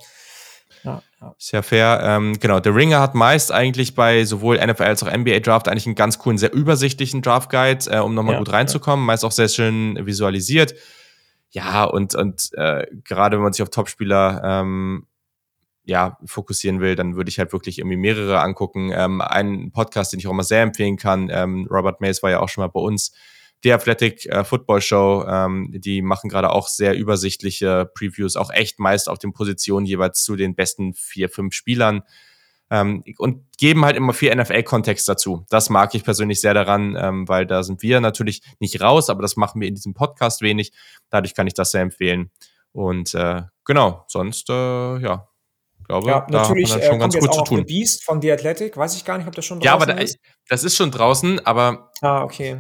[0.84, 1.36] Ja, ja.
[1.38, 1.99] Ist ja fair.
[2.03, 5.88] Ähm, genau, der Ringer hat meist eigentlich bei sowohl NFL als auch NBA Draft eigentlich
[5.88, 9.05] einen ganz coolen, sehr übersichtlichen Draft Guide, äh, um nochmal ja, gut reinzukommen.
[9.05, 10.75] Meist auch sehr schön visualisiert.
[11.51, 15.07] Ja, und, und äh, gerade wenn man sich auf Topspieler ähm,
[15.89, 18.91] ja, fokussieren will, dann würde ich halt wirklich irgendwie mehrere angucken.
[18.93, 22.39] Ähm, ein Podcast, den ich auch immer sehr empfehlen kann, ähm, Robert Mays war ja
[22.39, 23.11] auch schon mal bei uns,
[23.63, 28.79] die Athletic äh, Football Show, ähm, die machen gerade auch sehr übersichtliche Previews, auch echt
[28.79, 32.03] meist auf den Positionen jeweils zu den besten vier, fünf Spielern
[32.69, 35.45] ähm, und geben halt immer viel NFL-Kontext dazu.
[35.49, 39.21] Das mag ich persönlich sehr daran, ähm, weil da sind wir natürlich nicht raus, aber
[39.21, 40.71] das machen wir in diesem Podcast wenig.
[41.09, 42.31] Dadurch kann ich das sehr empfehlen.
[42.71, 45.27] Und äh, genau, sonst äh, ja,
[45.89, 47.65] glaube, ja, da natürlich, hat man dann schon äh, ganz gut zu tun.
[47.65, 49.89] Beast von The Athletic, weiß ich gar nicht, ob das schon draußen ist.
[49.89, 50.13] Ja, aber da,
[50.47, 52.57] das ist schon draußen, aber Ah, okay.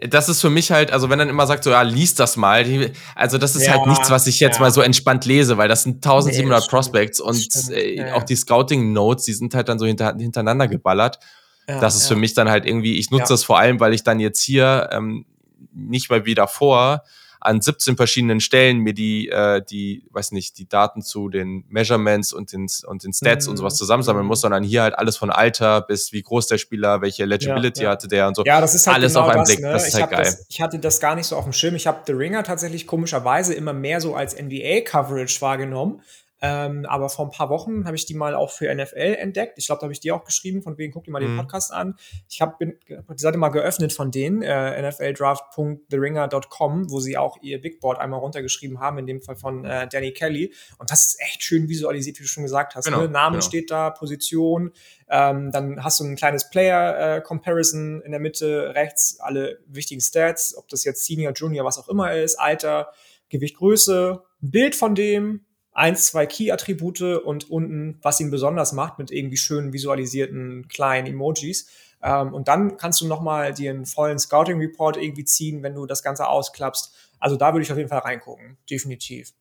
[0.00, 2.90] Das ist für mich halt, also wenn dann immer sagt, so, ja, lies das mal.
[3.14, 4.62] Also das ist ja, halt nichts, was ich jetzt ja.
[4.62, 8.34] mal so entspannt lese, weil das sind 1700 nee, Prospects und äh, ja, auch die
[8.34, 11.20] Scouting Notes, die sind halt dann so hinter, hintereinander geballert.
[11.66, 14.18] das ist für mich dann halt irgendwie, ich nutze das vor allem, weil ich dann
[14.18, 15.24] jetzt hier ähm,
[15.72, 17.04] nicht mal wie davor
[17.44, 22.32] an 17 verschiedenen Stellen mir die, äh, die, weiß nicht, die Daten zu den Measurements
[22.32, 23.50] und den, und den Stats mhm.
[23.52, 27.02] und sowas zusammensammeln muss, sondern hier halt alles von Alter bis wie groß der Spieler,
[27.02, 27.90] welche Legibility ja, ja.
[27.92, 28.44] hatte der und so.
[28.46, 29.60] Ja, das ist halt alles genau auf einen das, Blick.
[29.60, 29.72] Ne?
[29.72, 30.24] Das ist halt geil.
[30.24, 31.74] Das, ich hatte das gar nicht so auf dem Schirm.
[31.74, 36.00] Ich habe The Ringer tatsächlich komischerweise immer mehr so als NBA-Coverage wahrgenommen.
[36.46, 39.54] Ähm, aber vor ein paar Wochen habe ich die mal auch für NFL entdeckt.
[39.56, 41.38] Ich glaube, da habe ich dir auch geschrieben, von wegen guck dir mal den mhm.
[41.38, 41.94] Podcast an.
[42.28, 47.80] Ich habe die Seite mal geöffnet von denen, äh, nfldraft.theringer.com, wo sie auch ihr Big
[47.80, 50.52] Board einmal runtergeschrieben haben, in dem Fall von äh, Danny Kelly.
[50.76, 52.84] Und das ist echt schön visualisiert, wie du schon gesagt hast.
[52.84, 53.08] Genau, ne?
[53.08, 53.46] Name genau.
[53.46, 54.72] steht da, Position,
[55.08, 60.54] ähm, dann hast du ein kleines Player-Comparison äh, in der Mitte, rechts alle wichtigen Stats,
[60.58, 62.92] ob das jetzt Senior, Junior, was auch immer ist, Alter,
[63.30, 68.98] Gewicht, Größe, ein Bild von dem, eins, zwei Key-Attribute und unten, was ihn besonders macht,
[68.98, 71.68] mit irgendwie schön visualisierten kleinen Emojis.
[72.02, 76.02] Ähm, und dann kannst du nochmal dir einen vollen Scouting-Report irgendwie ziehen, wenn du das
[76.02, 76.94] Ganze ausklappst.
[77.18, 79.32] Also da würde ich auf jeden Fall reingucken, definitiv.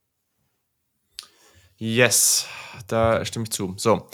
[1.77, 2.47] Yes,
[2.87, 3.73] da stimme ich zu.
[3.77, 4.07] So,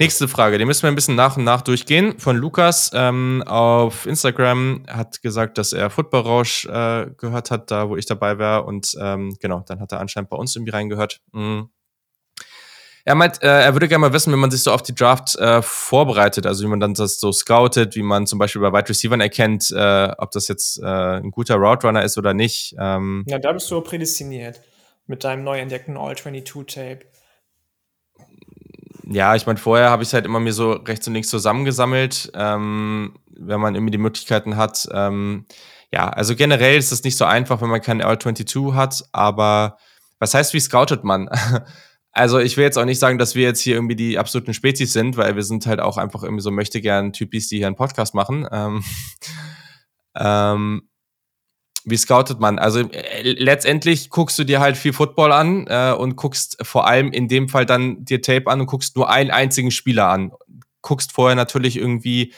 [0.00, 2.18] nächste Frage, die müssen wir ein bisschen nach und nach durchgehen.
[2.18, 7.88] Von Lukas ähm, auf Instagram hat gesagt, dass er Football Rausch äh, gehört hat, da
[7.88, 8.64] wo ich dabei war.
[8.64, 11.20] Und ähm, genau, dann hat er anscheinend bei uns irgendwie reingehört.
[11.32, 11.68] Mhm.
[13.04, 15.36] Er meint, äh, er würde gerne mal wissen, wenn man sich so auf die Draft
[15.36, 18.88] äh, vorbereitet, also wie man dann das so scoutet, wie man zum Beispiel bei Wide
[18.88, 22.74] Receivers erkennt, äh, ob das jetzt äh, ein guter Route Runner ist oder nicht.
[22.78, 24.60] Ähm, ja, da bist du prädestiniert
[25.06, 27.09] mit deinem neu entdeckten All-22-Tape.
[29.12, 32.30] Ja, ich meine, vorher habe ich es halt immer mir so rechts und links zusammengesammelt,
[32.34, 34.88] ähm, wenn man irgendwie die Möglichkeiten hat.
[34.92, 35.46] Ähm,
[35.92, 39.78] ja, also generell ist es nicht so einfach, wenn man keinen All-22 hat, aber
[40.20, 41.28] was heißt, wie scoutet man?
[42.12, 44.92] also ich will jetzt auch nicht sagen, dass wir jetzt hier irgendwie die absoluten Spezies
[44.92, 47.74] sind, weil wir sind halt auch einfach irgendwie so möchte gern Typis, die hier einen
[47.74, 48.46] Podcast machen.
[48.52, 48.84] Ähm,
[50.16, 50.82] ähm,
[51.84, 52.58] wie scoutet man?
[52.58, 57.12] Also äh, letztendlich guckst du dir halt viel Football an äh, und guckst vor allem
[57.12, 60.32] in dem Fall dann dir Tape an und guckst nur einen einzigen Spieler an.
[60.82, 62.34] Guckst vorher natürlich irgendwie,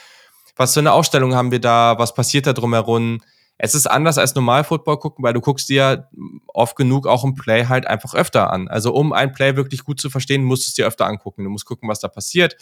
[0.57, 3.21] was für eine Ausstellung haben wir da, was passiert da drumherum.
[3.59, 6.09] Es ist anders als normal Football gucken, weil du guckst dir
[6.49, 8.69] oft genug auch ein Play halt einfach öfter an.
[8.69, 11.45] Also um ein Play wirklich gut zu verstehen, musst du es dir öfter angucken.
[11.45, 12.57] Du musst gucken, was da passiert.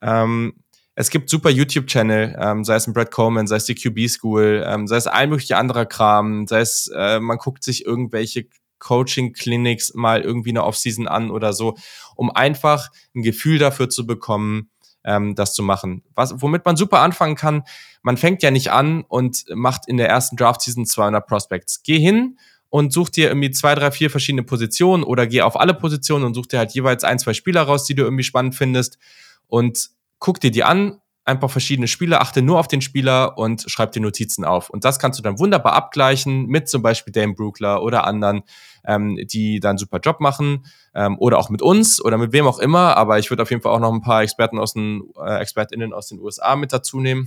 [0.00, 0.54] Ähm,
[0.94, 4.62] es gibt super YouTube-Channel, ähm, sei es ein Brad Coleman, sei es die QB School,
[4.66, 8.46] ähm, sei es all mögliche anderer Kram, sei es, äh, man guckt sich irgendwelche
[8.78, 11.76] Coaching-Clinics mal irgendwie eine Offseason an oder so,
[12.16, 14.70] um einfach ein Gefühl dafür zu bekommen,
[15.04, 16.02] ähm, das zu machen.
[16.14, 17.62] Was, womit man super anfangen kann,
[18.02, 21.82] man fängt ja nicht an und macht in der ersten Draft-Season 200 Prospects.
[21.84, 22.38] Geh hin
[22.68, 26.34] und such dir irgendwie zwei, drei, vier verschiedene Positionen oder geh auf alle Positionen und
[26.34, 28.98] such dir halt jeweils ein, zwei Spieler raus, die du irgendwie spannend findest
[29.46, 29.90] und
[30.22, 33.90] guck dir die an, ein paar verschiedene Spieler, achte nur auf den Spieler und schreib
[33.90, 34.70] dir Notizen auf.
[34.70, 38.42] Und das kannst du dann wunderbar abgleichen mit zum Beispiel Dame Brookler oder anderen,
[38.84, 40.64] ähm, die dann super Job machen
[40.94, 42.96] ähm, oder auch mit uns oder mit wem auch immer.
[42.96, 45.92] Aber ich würde auf jeden Fall auch noch ein paar Experten aus den äh, ExpertInnen
[45.92, 47.26] aus den USA mit dazu nehmen,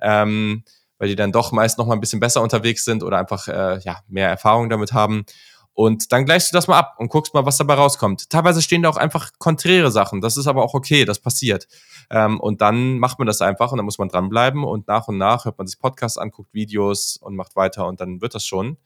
[0.00, 0.64] ähm,
[0.98, 3.78] weil die dann doch meist noch mal ein bisschen besser unterwegs sind oder einfach äh,
[3.80, 5.26] ja mehr Erfahrung damit haben.
[5.74, 8.28] Und dann gleichst du das mal ab und guckst mal, was dabei rauskommt.
[8.28, 10.20] Teilweise stehen da auch einfach konträre Sachen.
[10.20, 11.66] Das ist aber auch okay, das passiert.
[12.12, 15.16] Ähm, und dann macht man das einfach und dann muss man dranbleiben und nach und
[15.16, 18.46] nach hört man sich Podcasts an, guckt Videos und macht weiter und dann wird das
[18.46, 18.76] schon.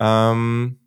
[0.00, 0.80] Ähm,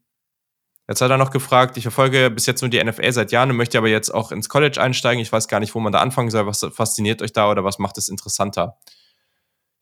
[0.88, 3.58] jetzt hat er noch gefragt, ich verfolge bis jetzt nur die NFL seit Jahren und
[3.58, 5.22] möchte aber jetzt auch ins College einsteigen.
[5.22, 6.48] Ich weiß gar nicht, wo man da anfangen soll.
[6.48, 8.80] Was fasziniert euch da oder was macht es interessanter?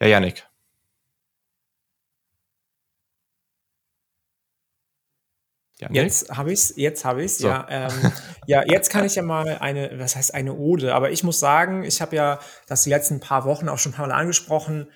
[0.01, 0.48] Ja, Janik.
[5.81, 7.37] Ja, jetzt habe ich's, jetzt habe ich's.
[7.37, 7.47] So.
[7.47, 8.11] Ja, ähm,
[8.47, 11.83] ja, jetzt kann ich ja mal eine, was heißt eine Ode, aber ich muss sagen,
[11.83, 14.89] ich habe ja das die letzten paar Wochen auch schon ein paar Mal angesprochen,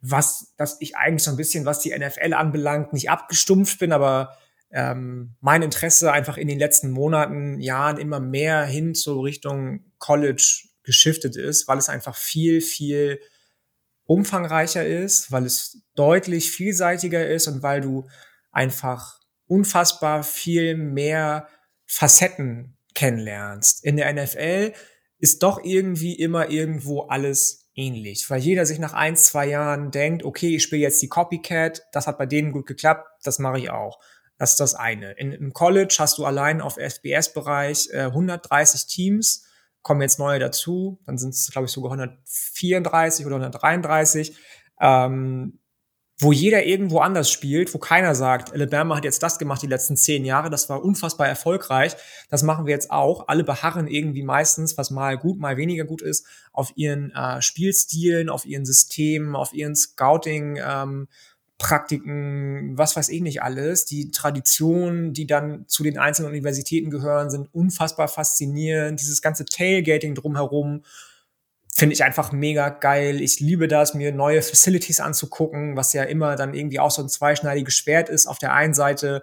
[0.00, 4.36] was, dass ich eigentlich so ein bisschen, was die NFL anbelangt, nicht abgestumpft bin, aber
[4.70, 10.68] ähm, mein Interesse einfach in den letzten Monaten, Jahren immer mehr hin zur Richtung College
[10.82, 13.20] geschiftet ist, weil es einfach viel, viel
[14.04, 18.06] umfangreicher ist, weil es deutlich vielseitiger ist und weil du
[18.52, 21.48] einfach unfassbar viel mehr
[21.86, 23.84] Facetten kennenlernst.
[23.84, 24.72] In der NFL
[25.18, 30.24] ist doch irgendwie immer irgendwo alles ähnlich, weil jeder sich nach ein, zwei Jahren denkt,
[30.24, 33.70] okay, ich spiele jetzt die Copycat, das hat bei denen gut geklappt, das mache ich
[33.70, 33.98] auch.
[34.38, 35.12] Das ist das eine.
[35.12, 39.46] In, Im College hast du allein auf FBS-Bereich äh, 130 Teams,
[39.82, 44.36] kommen jetzt neue dazu, dann sind es, glaube ich, sogar 134 oder 133.
[44.80, 45.60] Ähm,
[46.18, 49.96] wo jeder irgendwo anders spielt, wo keiner sagt, Alabama hat jetzt das gemacht die letzten
[49.96, 51.94] zehn Jahre, das war unfassbar erfolgreich,
[52.30, 53.28] das machen wir jetzt auch.
[53.28, 58.30] Alle beharren irgendwie meistens, was mal gut, mal weniger gut ist, auf ihren äh, Spielstilen,
[58.30, 60.58] auf ihren Systemen, auf ihren Scouting.
[60.62, 61.08] Ähm,
[61.58, 63.86] Praktiken, was weiß ich nicht alles.
[63.86, 69.00] Die Traditionen, die dann zu den einzelnen Universitäten gehören, sind unfassbar faszinierend.
[69.00, 70.82] Dieses ganze Tailgating drumherum
[71.76, 73.20] finde ich einfach mega geil.
[73.20, 77.10] Ich liebe das, mir neue Facilities anzugucken, was ja immer dann irgendwie auch so ein
[77.10, 78.26] zweischneidiges Schwert ist.
[78.26, 79.22] Auf der einen Seite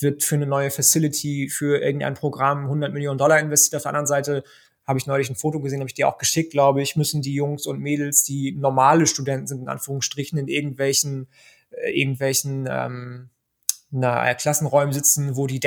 [0.00, 3.76] wird für eine neue Facility, für irgendein Programm 100 Millionen Dollar investiert.
[3.76, 4.42] Auf der anderen Seite
[4.86, 7.34] habe ich neulich ein Foto gesehen, habe ich dir auch geschickt, glaube ich, müssen die
[7.34, 11.28] Jungs und Mädels, die normale Studenten sind, in Anführungsstrichen, in irgendwelchen,
[11.72, 13.28] äh, irgendwelchen ähm,
[13.90, 15.60] na, Klassenräumen sitzen, wo die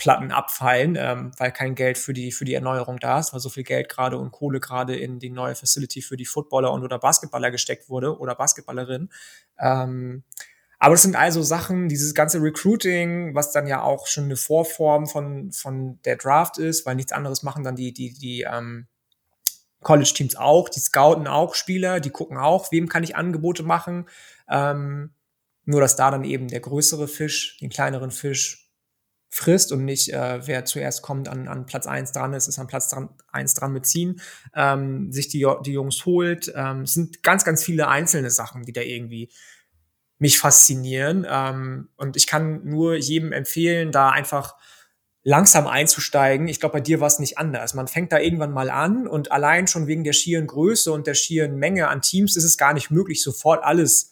[0.00, 3.48] Deckenplatten abfallen, ähm, weil kein Geld für die, für die Erneuerung da ist, weil so
[3.48, 6.98] viel Geld gerade und Kohle gerade in die neue Facility für die Footballer und oder
[6.98, 9.10] Basketballer gesteckt wurde oder Basketballerin.
[9.58, 10.24] Ähm,
[10.78, 15.06] aber das sind also Sachen, dieses ganze Recruiting, was dann ja auch schon eine Vorform
[15.06, 18.86] von, von der Draft ist, weil nichts anderes machen dann die, die, die ähm,
[19.82, 24.08] College-Teams auch, die scouten auch Spieler, die gucken auch, wem kann ich Angebote machen.
[24.48, 25.10] Ähm,
[25.66, 28.59] nur, dass da dann eben der größere Fisch den kleineren Fisch
[29.30, 32.66] frisst und nicht, äh, wer zuerst kommt, an, an Platz eins dran ist, ist an
[32.66, 34.20] Platz dran, eins dran mitziehen,
[34.54, 36.52] ähm, sich die, die Jungs holt.
[36.54, 39.30] Ähm, es sind ganz, ganz viele einzelne Sachen, die da irgendwie
[40.18, 41.24] mich faszinieren.
[41.28, 44.56] Ähm, und ich kann nur jedem empfehlen, da einfach
[45.22, 46.48] langsam einzusteigen.
[46.48, 47.74] Ich glaube, bei dir war es nicht anders.
[47.74, 51.14] Man fängt da irgendwann mal an und allein schon wegen der schieren Größe und der
[51.14, 54.09] schieren Menge an Teams ist es gar nicht möglich, sofort alles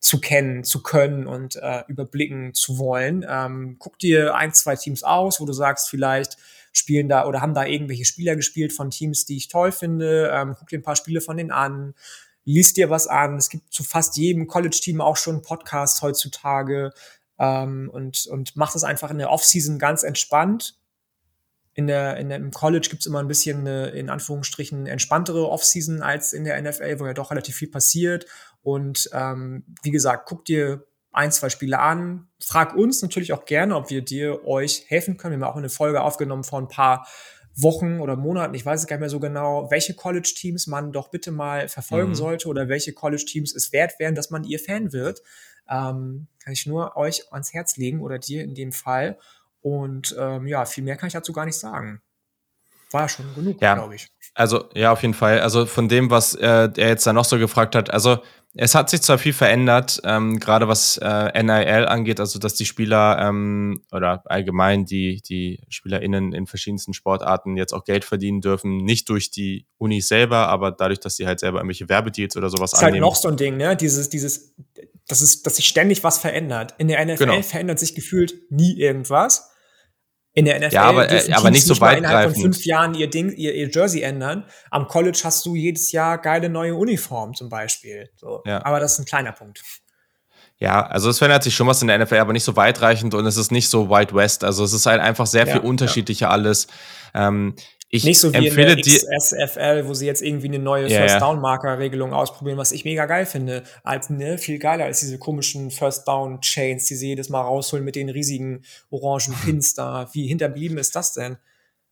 [0.00, 3.24] zu kennen, zu können und äh, überblicken zu wollen.
[3.28, 6.38] Ähm, guck dir ein, zwei Teams aus, wo du sagst, vielleicht
[6.72, 10.30] spielen da oder haben da irgendwelche Spieler gespielt von Teams, die ich toll finde.
[10.32, 11.94] Ähm, guck dir ein paar Spiele von denen an
[12.44, 13.36] liest dir was an.
[13.36, 16.92] Es gibt zu fast jedem College-Team auch schon Podcasts heutzutage
[17.38, 20.76] ähm, und, und macht es einfach in der Offseason ganz entspannt.
[21.74, 25.48] In der, in der, Im College gibt es immer ein bisschen eine, in Anführungsstrichen, entspanntere
[25.48, 28.26] Offseason als in der NFL, wo ja doch relativ viel passiert.
[28.62, 32.28] Und ähm, wie gesagt, guck dir ein, zwei Spiele an.
[32.40, 35.40] Frag uns natürlich auch gerne, ob wir dir euch helfen können.
[35.40, 37.06] Wir haben auch eine Folge aufgenommen vor ein paar
[37.56, 41.08] Wochen oder Monaten, ich weiß es gar nicht mehr so genau, welche College-Teams man doch
[41.08, 42.14] bitte mal verfolgen mhm.
[42.14, 45.20] sollte oder welche College-Teams es wert wären, dass man ihr Fan wird.
[45.68, 49.18] Ähm, kann ich nur euch ans Herz legen oder dir in dem Fall.
[49.60, 52.00] Und ähm, ja, viel mehr kann ich dazu gar nicht sagen.
[52.92, 54.08] War schon genug, ja, glaube ich.
[54.34, 55.40] Also, ja, auf jeden Fall.
[55.40, 58.18] Also von dem, was äh, er jetzt da noch so gefragt hat, also
[58.54, 62.66] es hat sich zwar viel verändert, ähm, gerade was äh, NIL angeht, also dass die
[62.66, 68.78] Spieler ähm, oder allgemein die, die SpielerInnen in verschiedensten Sportarten jetzt auch Geld verdienen dürfen,
[68.78, 72.72] nicht durch die Unis selber, aber dadurch, dass sie halt selber irgendwelche Werbedeals oder sowas
[72.72, 73.04] das ist annehmen.
[73.04, 73.76] halt noch so ein Ding, ne?
[73.76, 74.52] Dieses, dieses,
[75.06, 76.74] das ist, dass sich ständig was verändert.
[76.78, 77.42] In der NFL genau.
[77.42, 79.49] verändert sich gefühlt nie irgendwas.
[80.40, 82.94] In der NFL ja, aber, äh, aber nicht so nicht weit innerhalb von fünf Jahren
[82.94, 84.46] ihr Ding, ihr, ihr Jersey ändern.
[84.70, 88.08] Am College hast du jedes Jahr geile neue Uniformen zum Beispiel.
[88.16, 88.42] So.
[88.46, 88.64] Ja.
[88.64, 89.62] Aber das ist ein kleiner Punkt.
[90.56, 93.26] Ja, also es verändert sich schon was in der NFL, aber nicht so weitreichend und
[93.26, 94.42] es ist nicht so Wild West.
[94.42, 96.30] Also es ist halt einfach sehr ja, viel unterschiedlicher ja.
[96.30, 96.68] alles.
[97.12, 97.54] Ähm,
[97.92, 101.00] ich nicht so wie empfehle in der XSFL, wo sie jetzt irgendwie eine neue yeah,
[101.00, 103.64] First-Down-Marker-Regelung ausprobieren, was ich mega geil finde.
[103.82, 108.08] Als, ne, viel geiler als diese komischen First-Down-Chains, die sie jedes Mal rausholen mit den
[108.08, 110.08] riesigen orangen Pins da.
[110.12, 111.36] Wie hinterblieben ist das denn?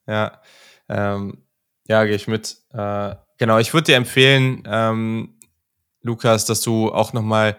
[0.06, 0.40] Ja,
[0.88, 1.42] ähm,
[1.88, 2.58] ja, gehe ich mit.
[2.72, 5.34] Äh, genau, ich würde dir empfehlen, ähm,
[6.02, 7.56] Lukas, dass du auch noch mal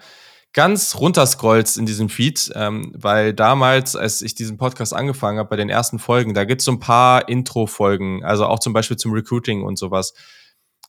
[0.52, 5.56] ganz runterscrollst in diesem Feed, ähm, weil damals, als ich diesen Podcast angefangen habe, bei
[5.56, 9.62] den ersten Folgen, da gibt's so ein paar Intro-Folgen, also auch zum Beispiel zum Recruiting
[9.62, 10.12] und sowas.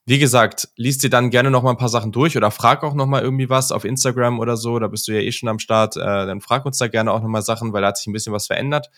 [0.06, 2.96] Wie gesagt, liest dir dann gerne noch mal ein paar Sachen durch oder frag auch
[2.96, 5.60] noch mal irgendwie was auf Instagram oder so, da bist du ja eh schon am
[5.60, 8.08] Start, äh, dann frag uns da gerne auch noch mal Sachen, weil da hat sich
[8.08, 8.90] ein bisschen was verändert.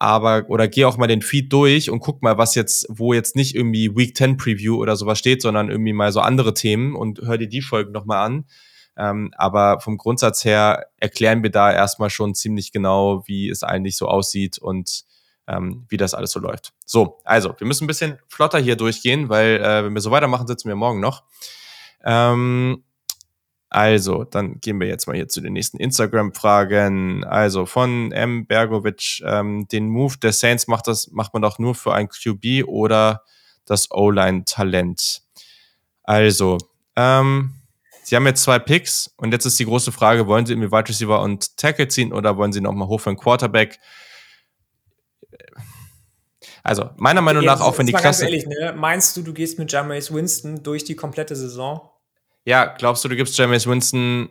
[0.00, 3.34] Aber, oder geh auch mal den Feed durch und guck mal, was jetzt, wo jetzt
[3.34, 7.20] nicht irgendwie Week 10 Preview oder sowas steht, sondern irgendwie mal so andere Themen und
[7.22, 8.44] hör dir die Folgen noch mal an
[8.98, 13.96] ähm, aber vom Grundsatz her erklären wir da erstmal schon ziemlich genau, wie es eigentlich
[13.96, 15.04] so aussieht und
[15.46, 16.72] ähm, wie das alles so läuft.
[16.84, 20.48] So, also, wir müssen ein bisschen flotter hier durchgehen, weil äh, wenn wir so weitermachen,
[20.48, 21.22] sitzen wir morgen noch.
[22.04, 22.82] Ähm,
[23.70, 27.22] also, dann gehen wir jetzt mal hier zu den nächsten Instagram-Fragen.
[27.22, 28.46] Also von M.
[28.46, 32.66] Bergovic, ähm, den Move der Saints macht das, macht man doch nur für ein QB
[32.66, 33.22] oder
[33.64, 35.22] das O-Line-Talent.
[36.02, 36.58] Also,
[36.96, 37.57] ähm,
[38.08, 40.88] Sie haben jetzt zwei Picks und jetzt ist die große Frage, wollen Sie irgendwie Wide
[40.88, 43.78] Receiver und Tackle ziehen oder wollen Sie nochmal hoch für einen Quarterback?
[46.62, 48.22] Also, meiner Meinung nach, auch wenn die Klasse.
[48.22, 48.72] Ganz ehrlich, ne?
[48.74, 51.82] Meinst du, du gehst mit Jameis Winston durch die komplette Saison?
[52.46, 54.30] Ja, glaubst du, du gibst Jameis Winston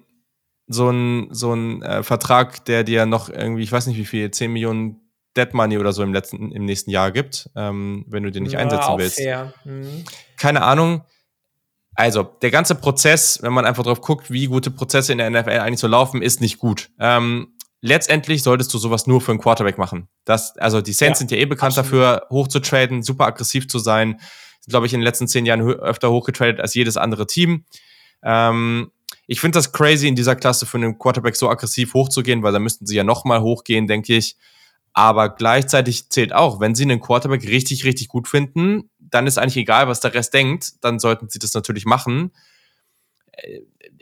[0.65, 4.31] so einen so einen, äh, Vertrag, der dir noch irgendwie, ich weiß nicht wie viel,
[4.31, 5.01] 10 Millionen
[5.37, 8.53] Dead Money oder so im letzten, im nächsten Jahr gibt, ähm, wenn du den nicht
[8.53, 9.17] ja, einsetzen willst?
[9.17, 9.53] Fair.
[9.65, 10.03] Mhm.
[10.35, 11.03] Keine Ahnung.
[11.97, 15.49] Also, der ganze Prozess, wenn man einfach drauf guckt, wie gute Prozesse in der NFL
[15.49, 16.91] eigentlich so laufen, ist nicht gut.
[16.99, 20.07] Ähm, letztendlich solltest du sowas nur für einen Quarterback machen.
[20.23, 22.03] Das, also die Saints ja, sind ja eh bekannt absolut.
[22.03, 24.19] dafür, hoch zu traden, super aggressiv zu sein.
[24.59, 27.65] Sind, glaube ich, in den letzten zehn Jahren öfter hochgetradet als jedes andere Team.
[28.21, 28.91] Ähm,
[29.25, 32.59] ich finde das crazy, in dieser Klasse für einen Quarterback so aggressiv hochzugehen, weil da
[32.59, 34.37] müssten sie ja nochmal hochgehen, denke ich.
[34.93, 39.57] Aber gleichzeitig zählt auch, wenn sie einen Quarterback richtig, richtig gut finden, dann ist eigentlich
[39.57, 42.31] egal, was der Rest denkt, dann sollten sie das natürlich machen.
[43.31, 43.61] Äh,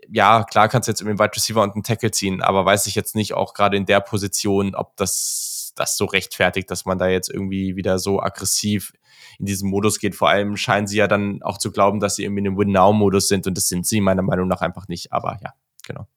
[0.09, 2.85] ja, klar kannst du jetzt irgendwie einen Wide Receiver und einen Tackle ziehen, aber weiß
[2.87, 6.97] ich jetzt nicht auch gerade in der Position, ob das, das so rechtfertigt, dass man
[6.97, 8.93] da jetzt irgendwie wieder so aggressiv
[9.39, 10.15] in diesen Modus geht.
[10.15, 13.27] Vor allem scheinen sie ja dann auch zu glauben, dass sie irgendwie in einem Win-Now-Modus
[13.27, 15.11] sind und das sind sie meiner Meinung nach einfach nicht.
[15.11, 15.53] Aber ja,
[15.85, 16.07] genau.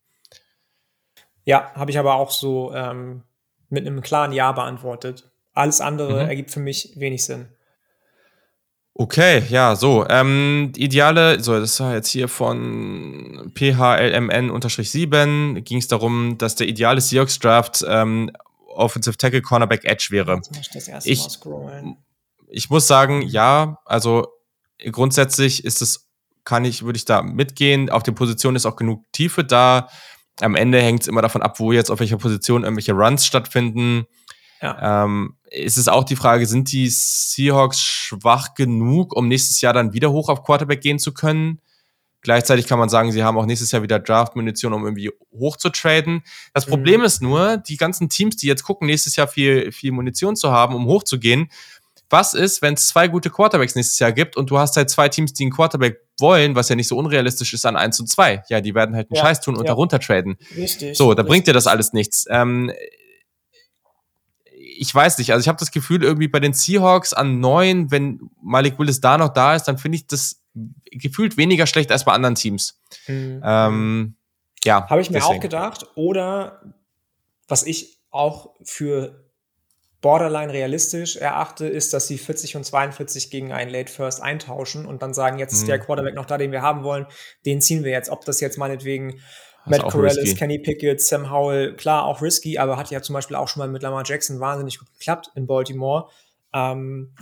[1.44, 3.22] Ja, habe ich aber auch so ähm,
[3.70, 5.30] mit einem klaren Ja beantwortet.
[5.54, 6.28] Alles andere mhm.
[6.28, 7.48] ergibt für mich wenig Sinn.
[9.00, 10.04] Okay, ja, so.
[10.08, 17.00] Ähm, ideale, so, das war jetzt hier von PHLMN-7, ging es darum, dass der ideale
[17.00, 18.32] Seahawks-Draft ähm,
[18.66, 20.42] Offensive Tackle Cornerback Edge wäre.
[21.04, 21.28] Ich,
[22.48, 24.26] ich muss sagen, ja, also
[24.90, 26.08] grundsätzlich ist es,
[26.42, 27.90] kann ich, würde ich da mitgehen.
[27.90, 29.88] Auf den Positionen ist auch genug Tiefe da.
[30.40, 34.08] Am Ende hängt es immer davon ab, wo jetzt auf welcher Position irgendwelche Runs stattfinden.
[34.60, 35.04] Ja.
[35.04, 39.92] Ähm, ist es auch die Frage, sind die Seahawks schwach genug, um nächstes Jahr dann
[39.92, 41.60] wieder hoch auf Quarterback gehen zu können?
[42.20, 45.70] Gleichzeitig kann man sagen, sie haben auch nächstes Jahr wieder Draft-Munition, um irgendwie hoch zu
[45.70, 46.22] traden.
[46.52, 46.70] Das mhm.
[46.70, 50.50] Problem ist nur, die ganzen Teams, die jetzt gucken, nächstes Jahr viel, viel Munition zu
[50.50, 51.48] haben, um hoch zu gehen,
[52.10, 55.08] was ist, wenn es zwei gute Quarterbacks nächstes Jahr gibt und du hast halt zwei
[55.08, 58.44] Teams, die einen Quarterback wollen, was ja nicht so unrealistisch ist an 1 und 2.
[58.48, 59.68] Ja, die werden halt einen ja, Scheiß tun und ja.
[59.68, 60.38] darunter traden.
[60.56, 60.96] Richtig.
[60.96, 61.28] So, da richtig.
[61.28, 62.26] bringt dir das alles nichts.
[62.30, 62.72] Ähm,
[64.78, 68.30] ich weiß nicht, also ich habe das Gefühl, irgendwie bei den Seahawks an neun, wenn
[68.42, 70.40] Malik Willis da noch da ist, dann finde ich das
[70.90, 72.80] gefühlt weniger schlecht als bei anderen Teams.
[73.06, 73.42] Mhm.
[73.44, 74.16] Ähm,
[74.64, 74.88] ja.
[74.88, 75.38] Habe ich mir deswegen.
[75.38, 75.86] auch gedacht.
[75.94, 76.62] Oder
[77.46, 79.24] was ich auch für
[80.00, 85.02] borderline realistisch erachte, ist, dass sie 40 und 42 gegen einen Late First eintauschen und
[85.02, 85.82] dann sagen, jetzt ist der mhm.
[85.82, 87.06] Quarterback noch da, den wir haben wollen,
[87.44, 88.10] den ziehen wir jetzt.
[88.10, 89.20] Ob das jetzt meinetwegen
[89.68, 93.48] Matt Corrales, Kenny Pickett, Sam Howell, klar auch risky, aber hat ja zum Beispiel auch
[93.48, 96.08] schon mal mit Lamar Jackson wahnsinnig gut geklappt in Baltimore.
[96.52, 97.14] Ähm,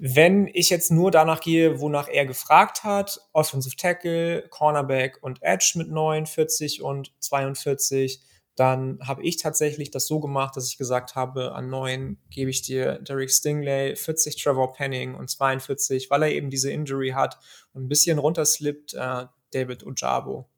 [0.00, 5.72] wenn ich jetzt nur danach gehe, wonach er gefragt hat, Offensive Tackle, Cornerback und Edge
[5.74, 8.20] mit 49 und 42,
[8.54, 12.62] dann habe ich tatsächlich das so gemacht, dass ich gesagt habe, an 9 gebe ich
[12.62, 17.38] dir Derek Stingley, 40 Trevor Penning und 42, weil er eben diese Injury hat
[17.72, 20.48] und ein bisschen runterslippt, äh, David Ojabo.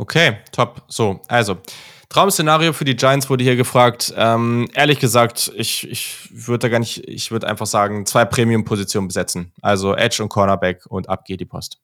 [0.00, 0.82] Okay, top.
[0.88, 1.58] So, also.
[2.08, 4.12] Traum-Szenario für die Giants wurde hier gefragt.
[4.16, 9.06] Ähm, ehrlich gesagt, ich, ich würde da gar nicht, ich würde einfach sagen, zwei Premium-Positionen
[9.06, 9.52] besetzen.
[9.62, 11.78] Also Edge und Cornerback und ab geht die Post.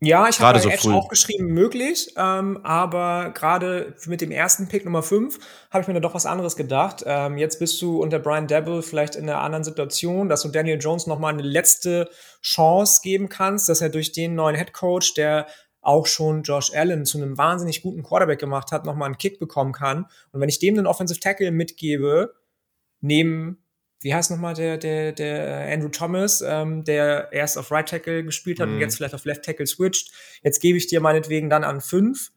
[0.00, 0.92] Ja, ich habe so Edge früh.
[0.92, 5.38] auch geschrieben, möglich, ähm, aber gerade mit dem ersten Pick Nummer 5
[5.70, 7.04] habe ich mir da doch was anderes gedacht.
[7.06, 10.80] Ähm, jetzt bist du unter Brian Devil vielleicht in einer anderen Situation, dass du Daniel
[10.80, 12.10] Jones nochmal eine letzte
[12.42, 15.46] Chance geben kannst, dass er durch den neuen Head Coach, der
[15.82, 19.72] auch schon Josh Allen zu einem wahnsinnig guten Quarterback gemacht hat, nochmal einen Kick bekommen
[19.72, 20.06] kann.
[20.30, 22.34] Und wenn ich dem einen Offensive Tackle mitgebe,
[23.00, 23.58] neben
[24.02, 28.60] wie heißt nochmal der, der, der Andrew Thomas, ähm, der erst auf Right Tackle gespielt
[28.60, 28.74] hat mhm.
[28.74, 30.12] und jetzt vielleicht auf Left Tackle switcht.
[30.42, 32.32] Jetzt gebe ich dir meinetwegen dann an fünf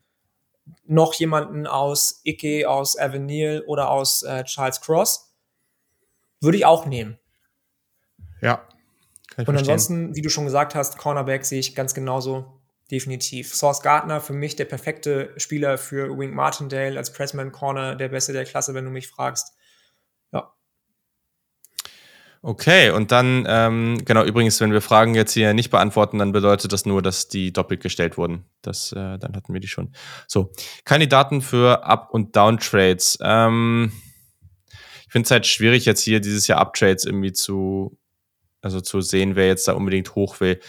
[0.85, 5.34] noch jemanden aus Ike, aus Evan Neal oder aus äh, Charles Cross.
[6.39, 7.17] Würde ich auch nehmen.
[8.41, 8.67] Ja.
[9.38, 9.57] und verstehen.
[9.57, 12.61] ansonsten, wie du schon gesagt hast, Cornerback sehe ich ganz genauso.
[12.91, 13.53] Definitiv.
[13.53, 18.34] Source Gardner für mich der perfekte Spieler für Wink Martindale als Pressman Corner, der beste
[18.34, 19.56] der Klasse, wenn du mich fragst.
[22.48, 26.72] Okay, und dann, ähm, genau, übrigens, wenn wir Fragen jetzt hier nicht beantworten, dann bedeutet
[26.72, 28.45] das nur, dass die doppelt gestellt wurden.
[28.62, 29.95] Das, äh, dann hatten wir die schon.
[30.28, 30.52] So,
[30.84, 33.18] Kandidaten für Up- und Down-Trades.
[33.24, 33.91] Ähm,
[35.07, 37.98] ich finde es halt schwierig, jetzt hier dieses Jahr Up-Trades irgendwie zu,
[38.62, 40.60] also zu sehen, wer jetzt da unbedingt hoch will.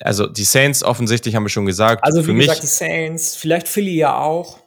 [0.00, 2.02] Also die Saints offensichtlich haben wir schon gesagt.
[2.04, 4.58] Also wie für gesagt, mich, die Saints, vielleicht Philly ja auch.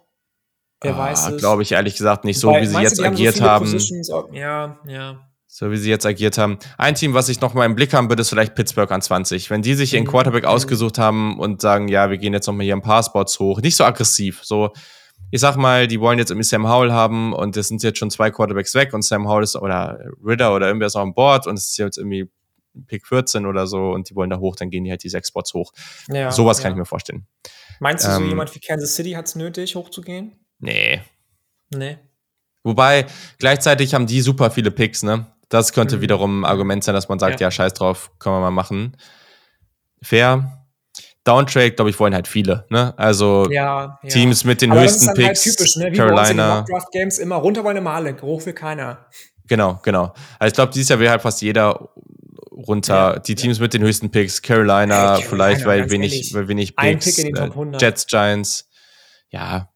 [0.81, 1.37] Wer ah, weiß es.
[1.37, 3.65] Glaube ich ehrlich gesagt nicht so, Weil, wie sie jetzt du, agiert haben.
[3.67, 4.33] haben.
[4.33, 5.25] Ja, ja
[5.55, 6.59] so wie sie jetzt agiert haben.
[6.77, 9.49] Ein Team, was ich noch mal im Blick haben würde, ist vielleicht Pittsburgh an 20.
[9.49, 10.09] Wenn die sich ihren mhm.
[10.09, 10.49] Quarterback mhm.
[10.49, 13.61] ausgesucht haben und sagen, ja, wir gehen jetzt noch mal hier ein paar Spots hoch,
[13.61, 14.73] nicht so aggressiv, so
[15.31, 18.11] ich sag mal, die wollen jetzt irgendwie Sam Howell haben und es sind jetzt schon
[18.11, 21.47] zwei Quarterbacks weg und Sam Howell ist oder Ritter oder irgendwer ist noch an Bord
[21.47, 22.29] und es ist jetzt irgendwie
[22.87, 25.29] Pick 14 oder so und die wollen da hoch, dann gehen die halt die sechs
[25.29, 25.71] Spots hoch.
[26.09, 26.63] Ja, Sowas ja.
[26.63, 27.27] kann ich mir vorstellen.
[27.79, 30.33] Meinst du, ähm, so jemand wie Kansas City hat es nötig, hochzugehen?
[30.59, 31.01] Nee.
[31.73, 31.97] Nee.
[32.63, 33.05] Wobei,
[33.37, 35.27] gleichzeitig haben die super viele Picks, ne?
[35.49, 36.01] Das könnte mhm.
[36.01, 37.47] wiederum ein Argument sein, dass man sagt, ja.
[37.47, 38.97] ja, scheiß drauf, können wir mal machen.
[40.01, 40.65] Fair.
[41.23, 42.65] Downtrade, glaube ich, wollen halt viele.
[42.69, 42.93] Ne?
[42.97, 44.09] Also ja, ja.
[44.09, 45.45] Teams mit den Aber höchsten das ist dann Picks.
[45.45, 45.91] Halt typisch, ne?
[45.91, 46.61] Wie Carolina.
[46.61, 49.07] Bei Draft Games immer runter wollen Male, hoch will keiner.
[49.47, 50.13] Genau, genau.
[50.39, 51.89] Also ich glaube, dieses Jahr will halt fast jeder
[52.67, 53.13] runter.
[53.13, 56.33] Ja, die Teams mit den höchsten Picks, Carolina, Carolina, vielleicht, weil wenig, ehrlich.
[56.33, 57.81] weil wenig Picks, Pick in den äh, Top 100.
[57.81, 58.69] Jets, Giants.
[59.29, 59.69] Ja.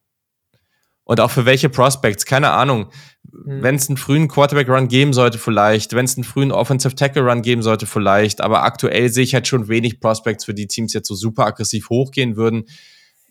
[1.04, 2.90] Und auch für welche Prospects, keine Ahnung.
[3.32, 3.62] Hm.
[3.62, 5.92] Wenn es einen frühen Quarterback-Run geben sollte, vielleicht.
[5.92, 8.40] Wenn es einen frühen Offensive-Tackle-Run geben sollte, vielleicht.
[8.40, 11.90] Aber aktuell sehe ich halt schon wenig Prospects, für die Teams jetzt so super aggressiv
[11.90, 12.64] hochgehen würden.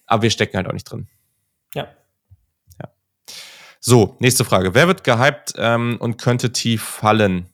[0.05, 1.07] Aber wir stecken halt auch nicht drin.
[1.73, 1.87] Ja.
[3.81, 4.73] So, nächste Frage.
[4.75, 7.47] Wer wird gehypt ähm, und könnte tief fallen?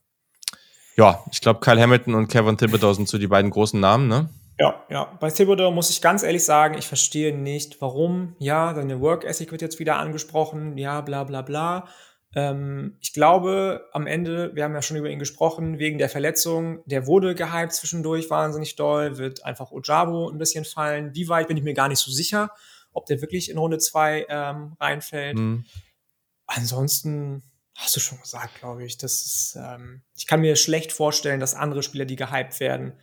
[0.98, 4.30] Ja, ich glaube, Kyle Hamilton und Kevin Thibodeau sind so die beiden großen Namen, ne?
[4.58, 5.18] Ja, ja.
[5.20, 8.36] Bei Thibodeau muss ich ganz ehrlich sagen, ich verstehe nicht, warum.
[8.40, 10.78] Ja, seine Work Ethic wird jetzt wieder angesprochen.
[10.78, 11.90] Ja, bla, bla, bla.
[12.34, 16.80] Ähm, ich glaube, am Ende, wir haben ja schon über ihn gesprochen, wegen der Verletzung,
[16.86, 21.14] der wurde gehypt zwischendurch wahnsinnig doll, wird einfach Ojabo ein bisschen fallen.
[21.14, 22.52] Wie weit bin ich mir gar nicht so sicher,
[22.94, 25.38] ob der wirklich in Runde 2 ähm, reinfällt.
[25.38, 25.66] Hm.
[26.48, 27.44] Ansonsten
[27.76, 28.98] hast du schon gesagt, glaube ich.
[28.98, 32.94] Das ist, ähm, ich kann mir schlecht vorstellen, dass andere Spieler, die gehypt werden,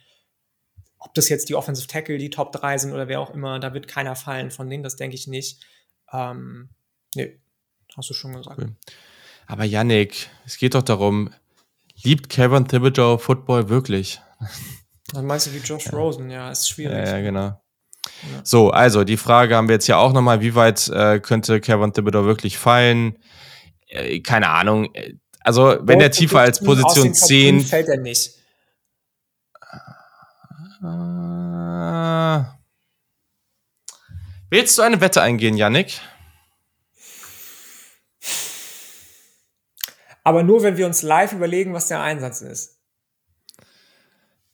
[0.99, 3.75] ob das jetzt die Offensive Tackle, die Top 3 sind oder wer auch immer, da
[3.75, 5.65] wird keiner fallen von denen, das denke ich nicht.
[6.13, 6.71] Ähm,
[7.15, 7.41] nee,
[7.97, 8.59] hast du schon gesagt.
[8.59, 8.77] Cool.
[9.47, 11.31] Aber Yannick, es geht doch darum,
[12.03, 14.21] liebt Kevin Thibodeau Football wirklich?
[15.13, 17.07] Dann meinst du wie Josh Rosen, ja, ist schwierig.
[17.07, 17.61] Ja, ja, genau.
[18.45, 21.93] So, also die Frage haben wir jetzt ja auch nochmal, wie weit äh, könnte Kevin
[21.93, 23.19] Thibodeau wirklich fallen?
[23.93, 24.95] Äh, keine Ahnung.
[24.95, 25.15] Äh,
[25.45, 28.31] Also, wenn er tiefer als Position den Top 10 5 fällt er nicht.
[30.83, 32.45] Äh,
[34.51, 36.01] willst du eine Wette eingehen, Yannick?
[40.25, 42.79] Aber nur, wenn wir uns live überlegen, was der Einsatz ist.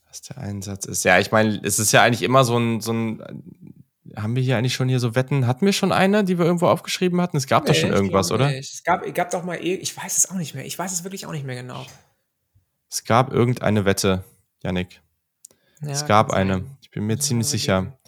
[0.09, 1.05] Was der Einsatz ist.
[1.05, 3.78] Ja, ich meine, es ist ja eigentlich immer so ein, so ein.
[4.19, 5.47] Haben wir hier eigentlich schon hier so Wetten?
[5.47, 7.37] Hatten wir schon eine, die wir irgendwo aufgeschrieben hatten?
[7.37, 8.49] Es gab doch Nee, schon ich irgendwas, oder?
[8.49, 8.75] nicht.
[8.75, 10.65] Es gab, gab doch mal, ich weiß es auch nicht mehr.
[10.67, 11.87] Ich weiß es wirklich auch nicht mehr genau.
[12.91, 14.25] Es gab irgendeine Wette,
[14.63, 15.01] Yannick.
[15.83, 16.55] Ja, es gab eine.
[16.55, 16.77] sein.
[16.81, 17.99] Ich bin mir wir ziemlich sicher,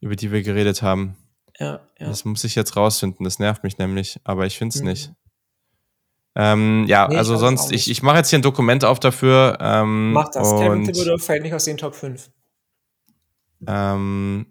[0.00, 1.16] über die wir geredet haben.
[1.58, 2.08] Ja, ja.
[2.08, 3.22] Das muss ich jetzt rausfinden.
[3.24, 4.88] Das nervt mich nämlich, aber ich finde es Mhm.
[4.88, 5.12] nicht.
[6.34, 8.98] Ähm, ja, Nee, ich also auch sonst, ich, ich mache jetzt hier ein Dokument auf
[8.98, 9.58] dafür.
[9.60, 10.50] Ähm, Mach das.
[10.50, 12.30] Kevin Thibodeau fällt nicht aus den Top 5.
[13.66, 14.46] ähm,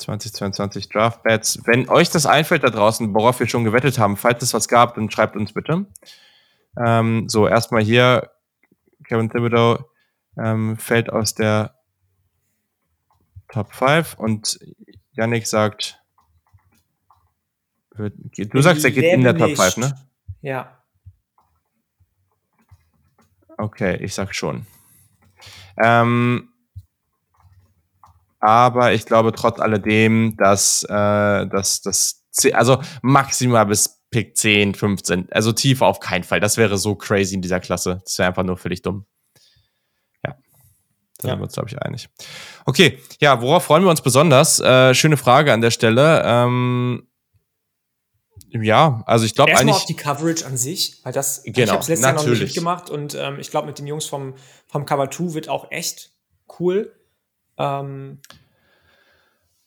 [0.00, 1.60] 2022 Draft Bets.
[1.64, 4.94] Wenn euch das einfällt da draußen, worauf wir schon gewettet haben, falls es was gab,
[4.94, 5.86] dann schreibt uns bitte.
[6.76, 8.30] Ähm, so, erstmal hier,
[9.04, 9.84] Kevin Thibodeau
[10.36, 11.74] ähm, fällt aus der
[13.48, 14.58] Top 5 und
[15.12, 16.00] Yannick sagt,
[17.94, 19.94] wird, du sagst, er geht in der Top 5, ne?
[20.40, 20.82] Ja.
[23.58, 24.66] Okay, ich sag schon.
[25.82, 26.48] Ähm,
[28.40, 35.28] aber ich glaube trotz alledem, dass, äh, dass das, also maximal bis Pick 10, 15,
[35.30, 36.40] also tiefer auf keinen Fall.
[36.40, 38.00] Das wäre so crazy in dieser Klasse.
[38.04, 39.06] Das wäre einfach nur völlig dumm.
[40.26, 40.34] Ja.
[41.18, 41.30] Da Ja.
[41.34, 42.08] sind wir uns, glaube ich, einig.
[42.66, 44.58] Okay, ja, worauf freuen wir uns besonders?
[44.58, 46.22] Äh, schöne Frage an der Stelle.
[46.24, 47.06] Ähm,
[48.52, 49.82] ja, also ich glaube Erstmal eigentlich.
[49.82, 52.40] auf die Coverage an sich, weil das, ich Genau, habe es letztes Jahr noch nicht
[52.42, 54.34] mitgemacht und ähm, ich glaube, mit den Jungs vom,
[54.66, 56.10] vom Cover 2 wird auch echt
[56.58, 56.92] cool.
[57.60, 58.20] Ähm,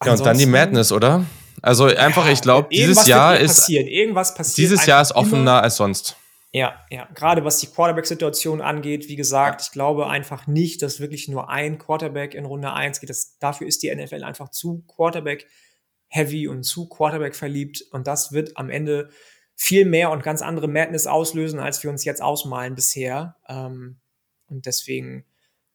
[0.03, 1.25] Ja, und dann die Madness, oder?
[1.61, 3.87] Also einfach, ich glaube, dieses Jahr ist passieren.
[3.87, 4.57] Irgendwas passiert.
[4.57, 5.37] dieses Jahr ist einfach immer.
[5.37, 6.17] offener als sonst.
[6.51, 7.07] Ja, ja.
[7.15, 11.79] Gerade was die Quarterback-Situation angeht, wie gesagt, ich glaube einfach nicht, dass wirklich nur ein
[11.79, 13.09] Quarterback in Runde 1 geht.
[13.09, 17.85] Das, dafür ist die NFL einfach zu Quarterback-heavy und zu Quarterback-verliebt.
[17.91, 19.09] Und das wird am Ende
[19.55, 23.37] viel mehr und ganz andere Madness auslösen, als wir uns jetzt ausmalen bisher.
[23.47, 23.99] Ähm,
[24.47, 25.25] und deswegen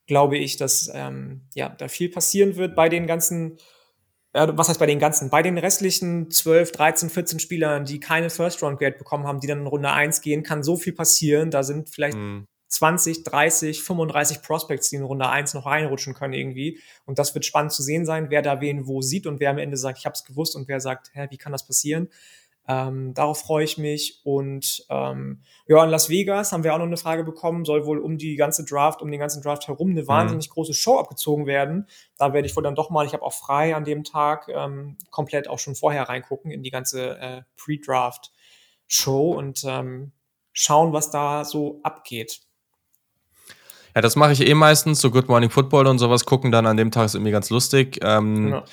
[0.09, 3.59] glaube ich, dass ähm, ja, da viel passieren wird bei den ganzen
[4.33, 5.31] äh, was heißt bei den ganzen?
[5.31, 9.67] Bei den restlichen 12, 13, 14 Spielern, die keine First-Round-Grade bekommen haben, die dann in
[9.67, 11.51] Runde 1 gehen, kann so viel passieren.
[11.51, 12.47] Da sind vielleicht Hm.
[12.69, 16.81] 20, 30, 35 Prospects, die in Runde 1 noch reinrutschen können irgendwie.
[17.07, 19.59] Und das wird spannend zu sehen sein, wer da wen wo sieht und wer am
[19.59, 22.09] Ende sagt, ich habe es gewusst und wer sagt, hä, wie kann das passieren?
[22.71, 24.21] Ähm, darauf freue ich mich.
[24.25, 27.99] Und ähm, ja, in Las Vegas haben wir auch noch eine Frage bekommen, soll wohl
[27.99, 31.87] um die ganze Draft, um den ganzen Draft herum eine wahnsinnig große Show abgezogen werden.
[32.19, 34.99] Da werde ich wohl dann doch mal, ich habe auch frei an dem Tag, ähm,
[35.11, 40.13] komplett auch schon vorher reingucken in die ganze äh, Pre-Draft-Show und ähm,
[40.53, 42.41] schauen, was da so abgeht.
[43.95, 46.77] Ja, das mache ich eh meistens, so Good Morning Football und sowas gucken dann an
[46.77, 47.99] dem Tag ist irgendwie ganz lustig.
[48.03, 48.65] Ähm, Ja.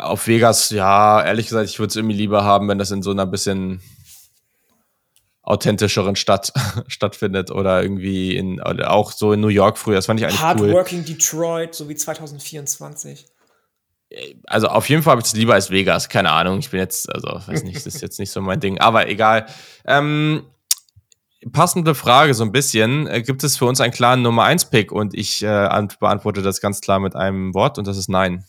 [0.00, 3.10] Auf Vegas, ja, ehrlich gesagt, ich würde es irgendwie lieber haben, wenn das in so
[3.10, 3.82] einer bisschen
[5.42, 6.52] authentischeren Stadt
[6.86, 9.96] stattfindet oder irgendwie in, oder auch so in New York früher.
[9.96, 10.46] Das fand ich eigentlich cool.
[10.46, 13.26] Hardworking Detroit, so wie 2024.
[14.46, 16.08] Also auf jeden Fall habe ich es lieber als Vegas.
[16.08, 18.78] Keine Ahnung, ich bin jetzt, also weiß nicht, das ist jetzt nicht so mein Ding,
[18.78, 19.46] aber egal.
[19.86, 20.44] Ähm,
[21.52, 23.06] passende Frage so ein bisschen.
[23.06, 24.92] Äh, gibt es für uns einen klaren Nummer 1 Pick?
[24.92, 28.44] Und ich äh, beantworte das ganz klar mit einem Wort und das ist nein.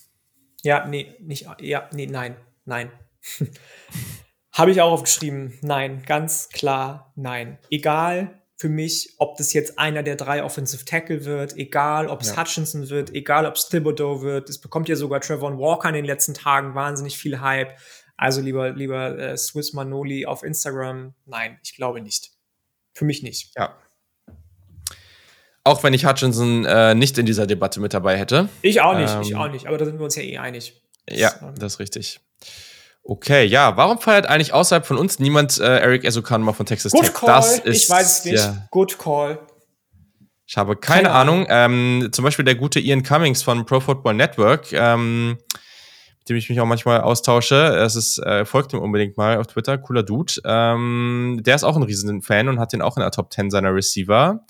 [0.66, 2.36] Ja, nee, nicht, ja, nee, nein,
[2.66, 2.92] nein.
[4.52, 5.60] Habe ich auch aufgeschrieben.
[5.62, 7.60] Nein, ganz klar nein.
[7.70, 12.30] Egal für mich, ob das jetzt einer der drei Offensive Tackle wird, egal ob es
[12.30, 12.42] ja.
[12.42, 14.50] Hutchinson wird, egal ob es Thibodeau wird.
[14.50, 17.78] Es bekommt ja sogar Trevor Walker in den letzten Tagen wahnsinnig viel Hype.
[18.18, 21.14] Also lieber, lieber äh, Swiss Manoli auf Instagram.
[21.26, 22.32] Nein, ich glaube nicht.
[22.94, 23.54] Für mich nicht.
[23.56, 23.78] Ja.
[25.66, 28.50] Auch wenn ich Hutchinson äh, nicht in dieser Debatte mit dabei hätte.
[28.62, 29.68] Ich auch nicht, ähm, ich auch nicht.
[29.68, 30.80] Aber da sind wir uns ja eh einig.
[31.08, 32.20] Das, ja, ähm, das ist richtig.
[33.04, 37.06] Okay, ja, warum feiert eigentlich außerhalb von uns niemand äh, Eric Esukanma von Texas Good
[37.06, 37.14] Tech?
[37.14, 37.28] Call.
[37.28, 38.44] Das ist, ich weiß es nicht.
[38.44, 38.68] Ja.
[38.70, 39.40] Good call.
[40.46, 41.48] Ich habe keine, keine Ahnung.
[41.48, 42.02] Ahnung.
[42.04, 45.38] Ähm, zum Beispiel der gute Ian Cummings von Pro Football Network, ähm,
[46.20, 47.56] mit dem ich mich auch manchmal austausche.
[47.56, 50.34] Es ist, äh, folgt ihm unbedingt mal auf Twitter, cooler Dude.
[50.46, 53.50] Ähm, der ist auch ein riesen Fan und hat den auch in der Top 10
[53.50, 54.46] seiner Receiver.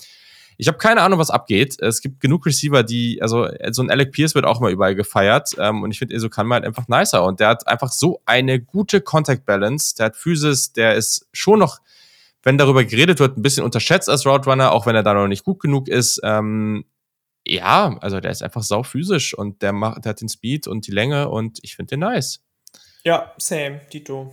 [0.58, 1.80] Ich habe keine Ahnung, was abgeht.
[1.80, 5.50] Es gibt genug Receiver, die, also so ein Alec Pierce wird auch mal überall gefeiert.
[5.58, 7.24] Ähm, und ich finde, Eso kann halt einfach nicer.
[7.24, 9.94] Und der hat einfach so eine gute Contact Balance.
[9.96, 11.80] Der hat Physis, der ist schon noch,
[12.42, 15.28] wenn darüber geredet wird, ein bisschen unterschätzt als Route Runner, auch wenn er da noch
[15.28, 16.20] nicht gut genug ist.
[16.22, 16.84] Ähm,
[17.46, 20.86] ja, also der ist einfach sau physisch und der macht, der hat den Speed und
[20.86, 22.40] die Länge und ich finde den nice.
[23.04, 24.32] Ja, same, Dito.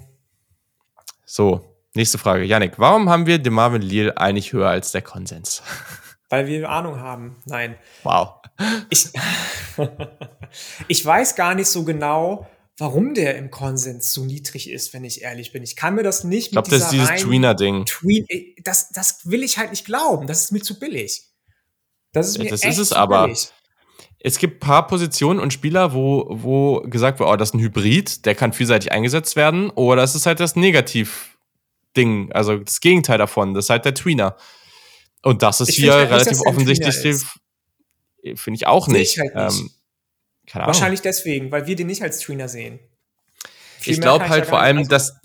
[1.26, 1.64] So,
[1.94, 2.44] nächste Frage.
[2.44, 5.62] Yannick, warum haben wir den Marvin Leal eigentlich höher als der Konsens?
[6.34, 7.36] Weil wir Ahnung haben.
[7.46, 7.76] Nein.
[8.02, 8.38] Wow.
[8.90, 9.10] Ich,
[10.88, 12.48] ich weiß gar nicht so genau,
[12.80, 15.62] warum der im Konsens so niedrig ist, wenn ich ehrlich bin.
[15.62, 17.86] Ich kann mir das nicht ich glaub, mit dieser das ist dieses Tweener-Ding.
[17.86, 18.26] Tween,
[18.64, 20.26] das, das will ich halt nicht glauben.
[20.26, 21.22] Das ist mir zu billig.
[22.14, 23.26] Das ist mir ja, das echt ist es aber.
[23.26, 23.50] Billig.
[24.18, 28.26] Es gibt paar Positionen und Spieler, wo, wo gesagt wird, oh, das ist ein Hybrid,
[28.26, 29.70] der kann vielseitig eingesetzt werden.
[29.70, 33.54] Oder es ist halt das Negativ-Ding, also das Gegenteil davon.
[33.54, 34.36] Das ist halt der Tweener.
[35.24, 36.96] Und das ist ich hier relativ nicht, offensichtlich,
[38.36, 39.18] finde ich auch nicht.
[39.18, 39.60] Ich halt nicht.
[39.60, 39.72] Ähm,
[40.54, 42.80] Wahrscheinlich deswegen, weil wir den nicht als Tweener sehen.
[43.80, 45.16] Viel ich glaube halt vor allem, also dass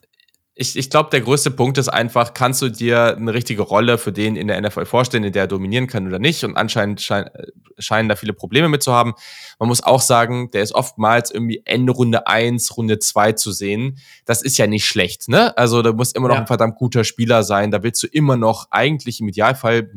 [0.60, 4.10] ich, ich glaube, der größte Punkt ist einfach, kannst du dir eine richtige Rolle für
[4.10, 6.42] den in der NFL vorstellen, in der er dominieren kann oder nicht?
[6.42, 7.30] Und anscheinend schein,
[7.78, 9.14] scheinen da viele Probleme mit zu haben.
[9.60, 13.98] Man muss auch sagen, der ist oftmals irgendwie Ende Runde eins, Runde zwei zu sehen.
[14.24, 15.56] Das ist ja nicht schlecht, ne?
[15.56, 16.40] Also da muss immer noch ja.
[16.40, 17.70] ein verdammt guter Spieler sein.
[17.70, 19.88] Da willst du immer noch eigentlich im Idealfall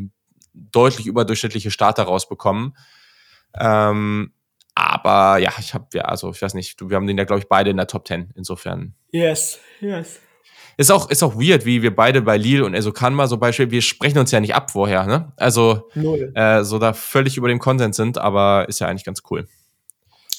[0.53, 2.77] deutlich überdurchschnittliche Starter rausbekommen.
[3.59, 4.31] Ähm,
[4.75, 7.49] aber ja, ich habe ja, also ich weiß nicht, wir haben den ja, glaube ich,
[7.49, 8.31] beide in der Top 10.
[8.35, 8.93] Insofern.
[9.11, 10.19] Yes, yes.
[10.77, 13.81] Ist auch, ist auch weird, wie wir beide bei Lille und Esokanma so Beispiel, wir
[13.81, 15.31] sprechen uns ja nicht ab vorher, ne?
[15.37, 15.89] Also,
[16.33, 19.47] äh, so da völlig über dem Content sind, aber ist ja eigentlich ganz cool.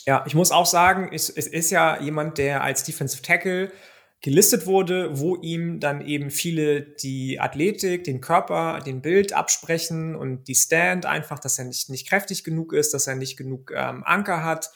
[0.07, 3.71] Ja, ich muss auch sagen, es, es ist ja jemand, der als Defensive Tackle
[4.23, 10.47] gelistet wurde, wo ihm dann eben viele die Athletik, den Körper, den Bild absprechen und
[10.47, 14.03] die Stand einfach, dass er nicht, nicht kräftig genug ist, dass er nicht genug ähm,
[14.05, 14.71] Anker hat.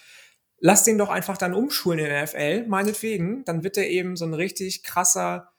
[0.58, 3.44] Lass den doch einfach dann umschulen in der NFL, meinetwegen.
[3.44, 5.52] Dann wird er eben so ein richtig krasser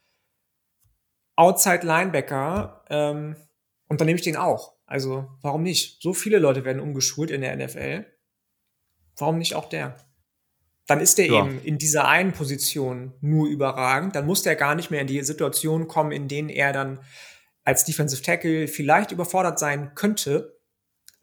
[1.36, 2.84] Outside Linebacker.
[2.90, 3.36] Ähm,
[3.88, 4.76] und dann nehme ich den auch.
[4.86, 6.02] Also, warum nicht?
[6.02, 8.06] So viele Leute werden umgeschult in der NFL.
[9.18, 9.98] Warum nicht auch der?
[10.88, 11.45] Dann ist der ja.
[11.45, 14.15] eben in dieser einen Position nur überragend.
[14.15, 16.99] Dann muss der gar nicht mehr in die Situation kommen, in denen er dann
[17.64, 20.56] als Defensive Tackle vielleicht überfordert sein könnte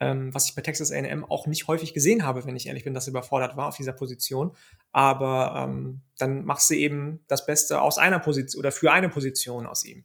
[0.00, 2.94] ähm, was ich bei Texas A&M auch nicht häufig gesehen habe, wenn ich ehrlich bin,
[2.94, 4.56] dass er überfordert war auf dieser Position.
[4.92, 9.66] Aber ähm, dann machst du eben das Beste aus einer Position oder für eine Position
[9.66, 10.04] aus ihm.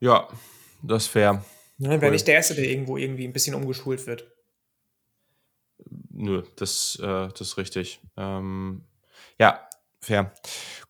[0.00, 0.28] Ja,
[0.82, 1.44] das ist fair.
[1.78, 2.10] Ne, Wäre cool.
[2.10, 4.30] nicht der Erste, der irgendwo irgendwie ein bisschen umgeschult wird.
[6.10, 8.00] Nö, das, äh, das ist richtig.
[8.16, 8.84] Ähm,
[9.38, 9.66] ja,
[10.00, 10.32] fair.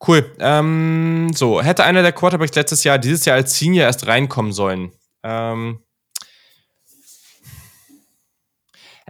[0.07, 0.35] Cool.
[0.41, 4.93] Ähm, so, hätte einer der Quarterbacks letztes Jahr, dieses Jahr als Senior erst reinkommen sollen?
[5.23, 5.81] Ähm,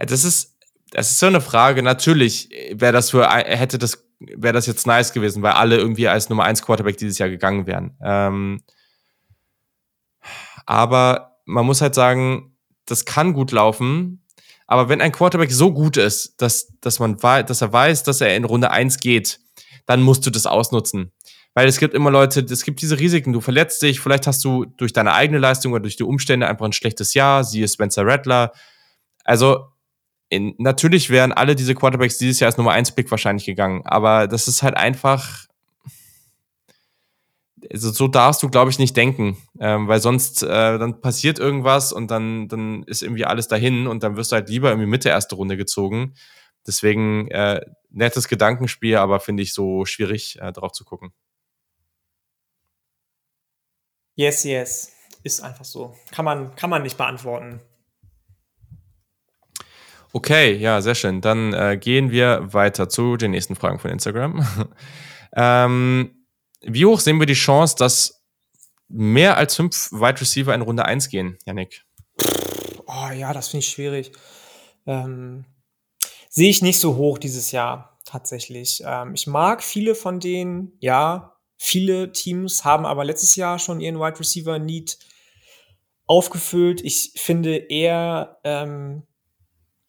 [0.05, 0.57] das ist,
[0.91, 1.83] das ist so eine Frage.
[1.83, 6.29] Natürlich wäre das für, hätte das, wäre das jetzt nice gewesen, weil alle irgendwie als
[6.29, 7.97] Nummer 1 Quarterback dieses Jahr gegangen wären.
[8.03, 8.61] Ähm,
[10.65, 12.55] aber man muss halt sagen,
[12.85, 14.23] das kann gut laufen.
[14.67, 18.35] Aber wenn ein Quarterback so gut ist, dass, dass man dass er weiß, dass er
[18.35, 19.39] in Runde 1 geht,
[19.85, 21.11] dann musst du das ausnutzen.
[21.53, 24.65] Weil es gibt immer Leute, es gibt diese Risiken, du verletzt dich, vielleicht hast du
[24.65, 28.53] durch deine eigene Leistung oder durch die Umstände einfach ein schlechtes Jahr, siehe Spencer Rattler.
[29.25, 29.70] Also
[30.31, 34.27] in, natürlich wären alle diese Quarterbacks dieses Jahr als Nummer 1 Pick wahrscheinlich gegangen, aber
[34.27, 35.45] das ist halt einfach,
[37.69, 40.47] also so darfst du, glaube ich, nicht denken, ähm, weil sonst äh,
[40.79, 44.47] dann passiert irgendwas und dann, dann ist irgendwie alles dahin und dann wirst du halt
[44.47, 46.13] lieber irgendwie Mitte erste Runde gezogen.
[46.65, 47.59] Deswegen äh,
[47.89, 51.11] nettes Gedankenspiel, aber finde ich so schwierig, äh, drauf zu gucken.
[54.15, 54.93] Yes, yes.
[55.23, 55.93] Ist einfach so.
[56.11, 57.59] Kann man, kann man nicht beantworten.
[60.13, 61.21] Okay, ja, sehr schön.
[61.21, 64.45] Dann äh, gehen wir weiter zu den nächsten Fragen von Instagram.
[65.35, 66.25] ähm,
[66.61, 68.23] wie hoch sehen wir die Chance, dass
[68.89, 71.85] mehr als fünf Wide Receiver in Runde 1 gehen, Yannick?
[72.85, 74.11] Oh ja, das finde ich schwierig.
[74.85, 75.45] Ähm,
[76.29, 78.83] sehe ich nicht so hoch dieses Jahr tatsächlich.
[78.85, 81.37] Ähm, ich mag viele von denen, ja.
[81.57, 84.97] Viele Teams haben aber letztes Jahr schon ihren Wide Receiver Need
[86.07, 86.81] aufgefüllt.
[86.81, 89.03] Ich finde eher ähm,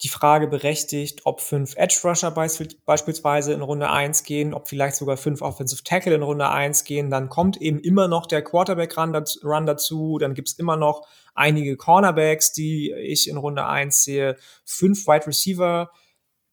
[0.02, 5.16] die Frage berechtigt, ob fünf Edge Rusher beispielsweise in Runde 1 gehen, ob vielleicht sogar
[5.16, 7.08] fünf Offensive Tackle in Runde 1 gehen.
[7.08, 10.18] Dann kommt eben immer noch der Quarterback-Run dazu.
[10.18, 14.36] Dann gibt's immer noch einige Cornerbacks, die ich in Runde 1 sehe.
[14.64, 15.92] Fünf Wide Receiver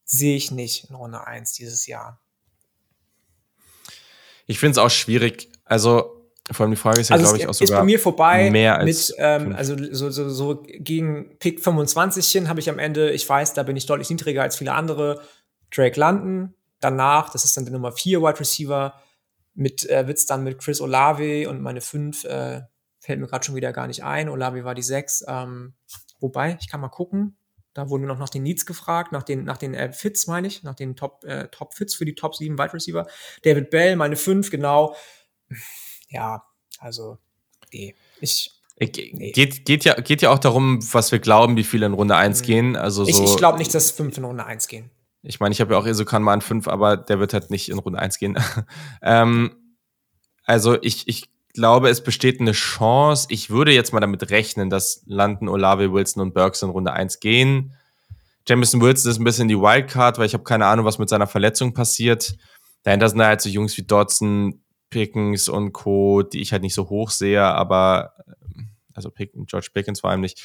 [0.06, 2.20] sehe ich nicht in Runde 1 dieses Jahr.
[4.46, 5.50] Ich finde es auch schwierig.
[5.66, 6.19] Also,
[6.52, 8.50] vor allem die Frage ist ja, also glaube ich, auch sogar ist bei mir vorbei
[8.50, 12.80] mehr als mit, ähm, also so, so, so gegen Pick 25 hin habe ich am
[12.80, 15.22] Ende, ich weiß, da bin ich deutlich niedriger als viele andere,
[15.72, 16.54] Drake London.
[16.80, 18.94] Danach, das ist dann der Nummer 4 Wide Receiver,
[19.54, 22.62] mit äh, wird's dann mit Chris Olave und meine 5 äh,
[23.00, 24.30] fällt mir gerade schon wieder gar nicht ein.
[24.30, 25.26] Olave war die 6.
[25.28, 25.74] Ähm,
[26.20, 27.36] wobei, ich kann mal gucken.
[27.74, 30.48] Da wurden wir noch nach den Needs gefragt, nach den, nach den äh, Fits, meine
[30.48, 33.08] ich, nach den Top, äh, Top Fits für die Top 7 Wide Receiver.
[33.44, 34.96] David Bell, meine 5, genau.
[36.10, 36.44] Ja,
[36.80, 37.18] also,
[37.72, 37.96] nee.
[38.20, 39.32] Ich, nee.
[39.32, 42.42] Geht, geht, ja, geht ja auch darum, was wir glauben, wie viele in Runde 1
[42.42, 42.46] mhm.
[42.46, 42.76] gehen.
[42.76, 44.90] Also so, ich ich glaube nicht, dass 5 in Runde 1 gehen.
[45.22, 47.70] Ich meine, ich habe ja auch Isokan mal an 5, aber der wird halt nicht
[47.70, 48.38] in Runde 1 gehen.
[49.02, 49.52] ähm,
[50.46, 53.28] also ich, ich glaube, es besteht eine Chance.
[53.30, 57.20] Ich würde jetzt mal damit rechnen, dass London, Olave, Wilson und Burks in Runde 1
[57.20, 57.74] gehen.
[58.48, 61.28] Jamison Wilson ist ein bisschen die Wildcard, weil ich habe keine Ahnung, was mit seiner
[61.28, 62.36] Verletzung passiert.
[62.84, 66.90] Dahinter sind halt so Jungs wie Dodson, Pickens und Co., die ich halt nicht so
[66.90, 68.14] hoch sehe, aber
[68.94, 70.44] also George Pickens vor allem nicht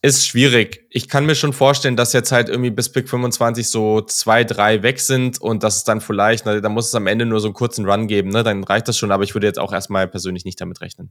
[0.00, 0.86] ist schwierig.
[0.90, 4.82] Ich kann mir schon vorstellen, dass jetzt halt irgendwie bis Pick 25 so zwei, drei
[4.82, 7.48] weg sind und das ist dann vielleicht, ne, da muss es am Ende nur so
[7.48, 8.44] einen kurzen Run geben, ne?
[8.44, 11.10] Dann reicht das schon, aber ich würde jetzt auch erstmal persönlich nicht damit rechnen.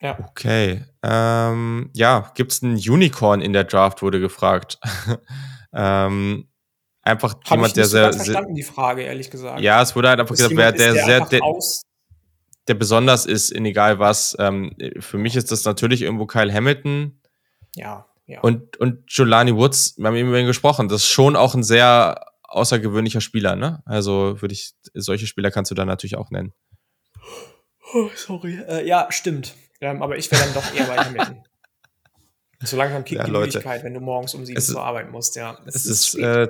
[0.00, 0.18] Ja.
[0.30, 0.84] Okay.
[1.02, 4.78] Ähm, ja, gibt es ein Unicorn in der Draft, wurde gefragt.
[5.72, 6.48] ähm,
[7.02, 8.12] einfach Hab jemand, der sehr.
[8.12, 9.60] verstanden, die Frage, ehrlich gesagt.
[9.60, 11.40] Ja, es wurde halt einfach Dass gesagt, wer jemand ist, der, sehr, der,
[12.68, 14.36] der besonders ist in egal was.
[14.38, 17.20] Ähm, für mich ist das natürlich irgendwo Kyle Hamilton.
[17.76, 18.40] ja, ja.
[18.40, 21.64] Und, und Jolani Woods, wir haben eben über ihn gesprochen, das ist schon auch ein
[21.64, 23.82] sehr außergewöhnlicher Spieler, ne?
[23.84, 26.52] Also würde ich, solche Spieler kannst du dann natürlich auch nennen.
[27.94, 28.58] Oh, sorry.
[28.68, 29.54] Äh, ja, stimmt.
[29.80, 31.44] Ähm, aber ich wäre dann doch eher bei Hamilton.
[32.60, 33.48] So langsam kickt Ja, die Leute.
[33.58, 35.58] Müdigkeit, wenn du morgens um sieben Es ist- zur Arbeit musst, ja.
[35.66, 36.48] Es ist, äh,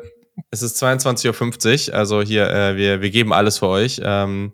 [0.51, 4.01] es ist 22.50 Uhr, also hier, äh, wir, wir geben alles für euch.
[4.03, 4.53] Ähm,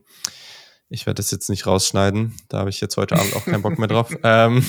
[0.89, 3.79] ich werde das jetzt nicht rausschneiden, da habe ich jetzt heute Abend auch keinen Bock
[3.79, 4.11] mehr drauf.
[4.23, 4.65] ähm,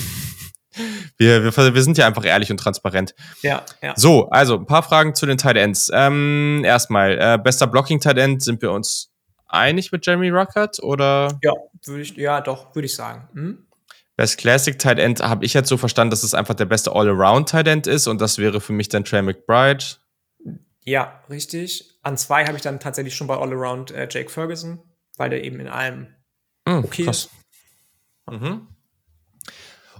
[1.16, 3.14] wir, wir, wir sind ja einfach ehrlich und transparent.
[3.42, 3.94] ja, ja.
[3.96, 5.90] So, also ein paar Fragen zu den Tight Ends.
[5.92, 9.10] Ähm, erstmal, äh, bester Blocking-Tight End, sind wir uns
[9.48, 11.52] einig mit Jeremy Ruckert oder Ja,
[11.84, 13.28] würde ich, ja, doch, würde ich sagen.
[13.34, 13.66] Hm?
[14.16, 17.48] Best Classic Tight End habe ich jetzt so verstanden, dass es einfach der beste All-Around
[17.48, 19.84] Tight End ist und das wäre für mich dann Trey McBride.
[20.90, 21.98] Ja, richtig.
[22.02, 24.80] An zwei habe ich dann tatsächlich schon bei All-Around äh, Jake Ferguson,
[25.16, 26.08] weil der eben in allem
[26.68, 27.04] Hm, Okay.
[27.04, 27.30] krass.
[28.28, 28.66] Mhm.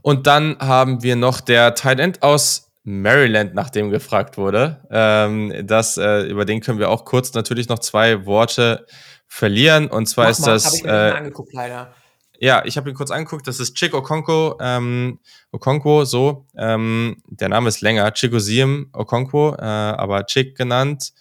[0.02, 4.82] Und dann haben wir noch der Tight End aus Maryland, nach dem gefragt wurde.
[4.90, 8.84] Ähm, das, äh, über den können wir auch kurz natürlich noch zwei Worte
[9.28, 9.86] verlieren.
[9.86, 10.64] Und zwar Mach ist mal, das.
[10.64, 11.94] habe ich mir äh, angeguckt, leider.
[12.42, 13.46] Ja, ich habe ihn kurz angeguckt.
[13.46, 15.18] Das ist Chick Okonkwo, ähm,
[15.52, 16.46] Okonkwo, so.
[16.56, 18.10] Ähm, der Name ist länger.
[18.12, 21.12] Chigoziem Okonkwo, äh, aber Chick genannt.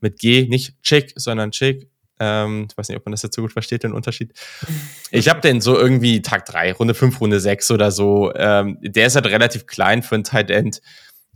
[0.00, 1.88] Mit G, nicht Chick, sondern Chick.
[2.20, 4.32] Ähm, ich weiß nicht, ob man das jetzt so gut versteht, den Unterschied.
[5.12, 8.34] Ich habe den so irgendwie Tag 3, Runde 5, Runde 6 oder so.
[8.34, 10.82] Ähm, der ist halt relativ klein für ein Tight End.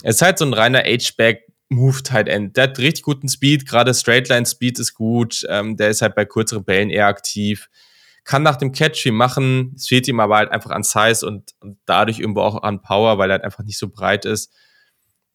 [0.03, 1.47] Er ist halt so ein reiner H-Back.
[1.73, 2.57] Move Tight End.
[2.57, 5.47] Der hat richtig guten Speed, gerade Straightline Speed ist gut.
[5.49, 7.69] Ähm, der ist halt bei kürzeren Bällen eher aktiv
[8.25, 9.75] kann nach dem Catch viel machen.
[9.77, 13.19] Es fehlt ihm aber halt einfach an Size und, und dadurch irgendwo auch an Power,
[13.19, 14.53] weil er halt einfach nicht so breit ist.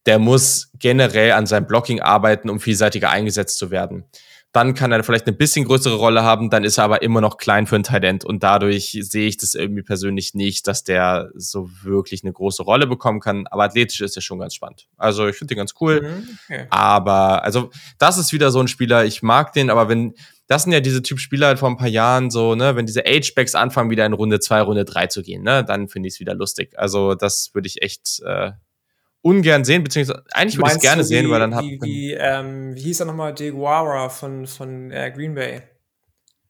[0.06, 4.06] Der muss generell an seinem Blocking arbeiten, um vielseitiger eingesetzt zu werden.
[4.56, 7.36] Dann kann er vielleicht eine bisschen größere Rolle haben, dann ist er aber immer noch
[7.36, 11.70] klein für ein Talent und dadurch sehe ich das irgendwie persönlich nicht, dass der so
[11.84, 13.48] wirklich eine große Rolle bekommen kann.
[13.48, 14.88] Aber athletisch ist er schon ganz spannend.
[14.96, 16.04] Also ich finde den ganz cool.
[16.04, 16.68] Mhm, okay.
[16.70, 20.14] Aber, also, das ist wieder so ein Spieler, ich mag den, aber wenn,
[20.48, 23.02] das sind ja diese Typ Spieler halt vor ein paar Jahren so, ne, wenn diese
[23.02, 26.20] H-Backs anfangen, wieder in Runde 2, Runde 3 zu gehen, ne, dann finde ich es
[26.20, 26.78] wieder lustig.
[26.78, 28.52] Also, das würde ich echt äh,
[29.22, 32.14] ungern sehen, beziehungsweise eigentlich würde ich es gerne du, sehen, weil dann hat wie, wie,
[32.14, 35.64] ähm, wie hieß er nochmal, Deguara von, von äh, Green Bay?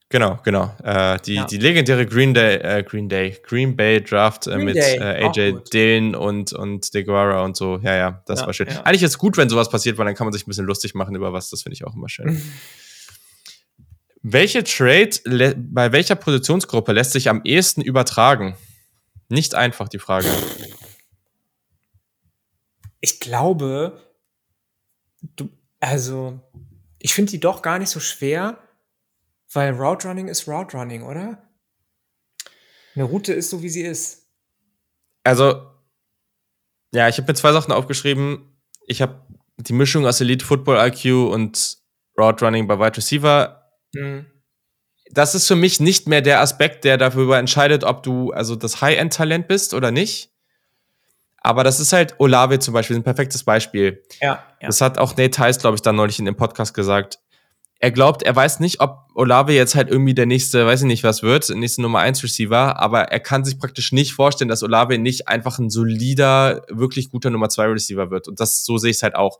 [0.09, 0.71] Genau, genau.
[0.83, 1.45] Äh, die, ja.
[1.45, 5.63] die legendäre Green Day, äh, Green Day, Green Bay Draft äh, mit Day, äh, AJ
[5.73, 7.79] Dillon und, und DeGuara und so.
[7.81, 8.67] Ja, ja, das ja, war schön.
[8.67, 8.81] Ja.
[8.83, 10.93] Eigentlich ist es gut, wenn sowas passiert, weil dann kann man sich ein bisschen lustig
[10.93, 11.49] machen über was.
[11.49, 12.41] Das finde ich auch immer schön.
[14.27, 18.57] Welche Trade bei welcher Positionsgruppe lässt sich am ehesten übertragen?
[19.29, 20.27] Nicht einfach die Frage.
[23.01, 24.01] Ich glaube,
[25.21, 25.49] du,
[25.79, 26.39] also,
[26.97, 28.57] ich finde die doch gar nicht so schwer,
[29.53, 31.47] weil Route Running ist Route Running, oder?
[32.95, 34.27] Eine Route ist so, wie sie ist.
[35.23, 35.69] Also,
[36.91, 38.57] ja, ich habe mir zwei Sachen aufgeschrieben.
[38.87, 39.23] Ich habe
[39.57, 41.77] die Mischung aus Elite Football IQ und
[42.17, 43.61] Route Running bei Wide Receiver
[43.95, 44.25] Mhm.
[45.11, 48.81] Das ist für mich nicht mehr der Aspekt, der darüber entscheidet, ob du also das
[48.81, 50.31] High-End-Talent bist oder nicht.
[51.37, 54.03] Aber das ist halt Olave zum Beispiel, ein perfektes Beispiel.
[54.19, 54.67] Ja, ja.
[54.67, 57.19] Das hat auch Nate Heiss, glaube ich, dann neulich in dem Podcast gesagt.
[57.77, 61.03] Er glaubt, er weiß nicht, ob Olave jetzt halt irgendwie der nächste, weiß ich nicht,
[61.03, 64.97] was wird, nächste Nummer 1 Receiver, aber er kann sich praktisch nicht vorstellen, dass Olave
[64.97, 68.27] nicht einfach ein solider, wirklich guter Nummer 2 Receiver wird.
[68.27, 69.39] Und das, so sehe ich es halt auch.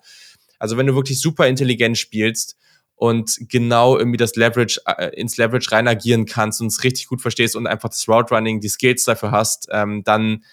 [0.59, 2.55] Also wenn du wirklich super intelligent spielst,
[2.95, 7.21] und genau irgendwie das Leverage äh, ins Leverage rein agieren kannst und es richtig gut
[7.21, 10.43] verstehst und einfach das Route Running, die Skills dafür hast, ähm, dann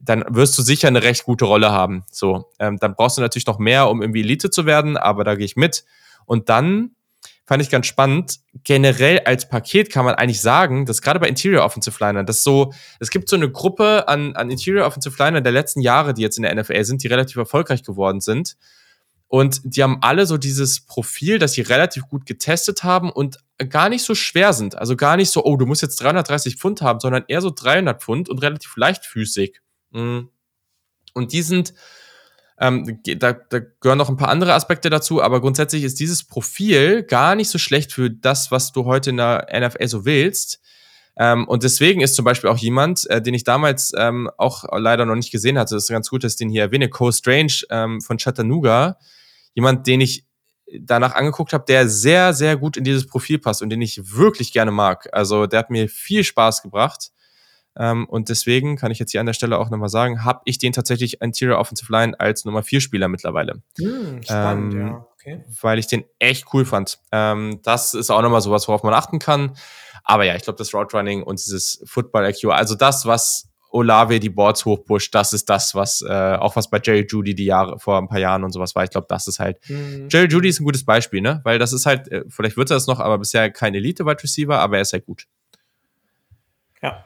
[0.00, 2.04] dann wirst du sicher eine recht gute Rolle haben.
[2.10, 5.34] So, ähm, dann brauchst du natürlich noch mehr, um irgendwie Elite zu werden, aber da
[5.34, 5.84] gehe ich mit.
[6.26, 6.90] Und dann
[7.46, 8.40] fand ich ganz spannend.
[8.64, 12.72] Generell als Paket kann man eigentlich sagen, dass gerade bei Interior Offensive Liner, das so,
[13.00, 16.36] es gibt so eine Gruppe an, an Interior Offensive Liner der letzten Jahre, die jetzt
[16.36, 18.56] in der NFL sind, die relativ erfolgreich geworden sind.
[19.34, 23.38] Und die haben alle so dieses Profil, dass sie relativ gut getestet haben und
[23.68, 24.76] gar nicht so schwer sind.
[24.76, 28.00] Also gar nicht so, oh, du musst jetzt 330 Pfund haben, sondern eher so 300
[28.00, 29.60] Pfund und relativ leichtfüßig.
[29.90, 30.28] Mhm.
[31.14, 31.74] Und die sind,
[32.60, 37.02] ähm, da, da gehören noch ein paar andere Aspekte dazu, aber grundsätzlich ist dieses Profil
[37.02, 40.60] gar nicht so schlecht für das, was du heute in der NFL so willst.
[41.16, 45.06] Ähm, und deswegen ist zum Beispiel auch jemand, äh, den ich damals ähm, auch leider
[45.06, 47.62] noch nicht gesehen hatte, das ist ganz gut, dass ich den hier erwähne, Cole Strange
[47.70, 48.96] ähm, von Chattanooga,
[49.54, 50.24] jemand, den ich
[50.80, 54.52] danach angeguckt habe, der sehr, sehr gut in dieses Profil passt und den ich wirklich
[54.52, 55.08] gerne mag.
[55.12, 57.10] Also der hat mir viel Spaß gebracht.
[57.76, 60.58] Ähm, und deswegen kann ich jetzt hier an der Stelle auch nochmal sagen, habe ich
[60.58, 63.62] den tatsächlich Interior Offensive Line als Nummer 4 Spieler mittlerweile.
[63.78, 65.06] Hm, spannend, ähm, ja.
[65.14, 65.44] Okay.
[65.60, 67.00] Weil ich den echt cool fand.
[67.10, 69.56] Ähm, das ist auch nochmal sowas, worauf man achten kann.
[70.04, 74.20] Aber ja, ich glaube, das Route Running und dieses Football IQ, also das, was Olave
[74.20, 77.78] die Boards hochpusht, das ist das, was äh, auch was bei Jerry Judy die Jahre
[77.80, 78.84] vor ein paar Jahren und sowas war.
[78.84, 80.08] Ich glaube, das ist halt mhm.
[80.10, 81.40] Jerry Judy ist ein gutes Beispiel, ne?
[81.42, 84.58] Weil das ist halt, äh, vielleicht wird er das noch, aber bisher kein Elite-Wide Receiver,
[84.58, 85.26] aber er ist halt gut.
[86.82, 87.04] Ja.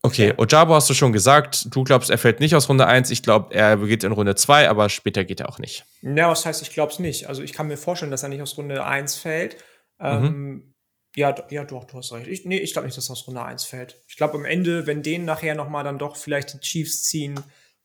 [0.00, 3.10] Okay, Ojabo hast du schon gesagt, du glaubst, er fällt nicht aus Runde 1.
[3.10, 5.84] Ich glaube, er geht in Runde 2, aber später geht er auch nicht.
[6.02, 7.28] Ja, was heißt, ich glaube es nicht.
[7.28, 9.56] Also ich kann mir vorstellen, dass er nicht aus Runde 1 fällt.
[9.98, 10.06] Mhm.
[10.06, 10.73] Ähm,
[11.16, 12.26] ja, ja, doch, du hast recht.
[12.26, 14.02] Ich, nee, ich glaube nicht, dass das aus Runde 1 fällt.
[14.08, 17.40] Ich glaube, am Ende, wenn den nachher nochmal dann doch vielleicht die Chiefs ziehen,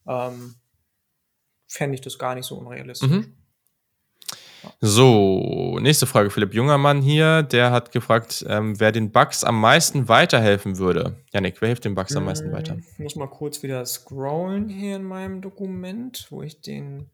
[0.07, 0.55] ähm,
[1.67, 3.09] fände ich das gar nicht so unrealistisch.
[3.09, 3.35] Mhm.
[4.81, 6.29] So, nächste Frage.
[6.29, 11.15] Philipp Jungermann hier, der hat gefragt, ähm, wer den Bugs am meisten weiterhelfen würde.
[11.31, 12.77] Janik, wer hilft den Bugs am meisten hm, weiter?
[12.77, 17.09] Ich muss mal kurz wieder scrollen hier in meinem Dokument, wo ich den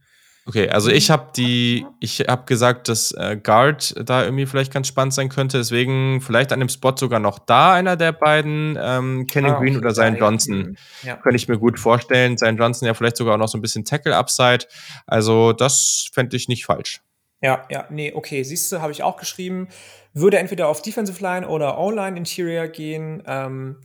[0.48, 4.88] Okay, also ich habe die, ich habe gesagt, dass äh, Guard da irgendwie vielleicht ganz
[4.88, 5.58] spannend sein könnte.
[5.58, 9.76] Deswegen vielleicht an dem Spot sogar noch da einer der beiden, ähm, Kenny ah, Green
[9.76, 10.78] oder Zion Johnson.
[11.02, 11.16] Ja.
[11.16, 12.38] Könnte ich mir gut vorstellen.
[12.38, 14.68] Zion Johnson ja vielleicht sogar auch noch so ein bisschen Tackle-Upside.
[15.08, 17.02] Also das fände ich nicht falsch.
[17.42, 18.44] Ja, ja, nee, okay.
[18.44, 19.70] Siehst du, habe ich auch geschrieben.
[20.14, 23.24] Würde entweder auf Defensive Line oder O-Line Interior gehen.
[23.26, 23.78] Ähm,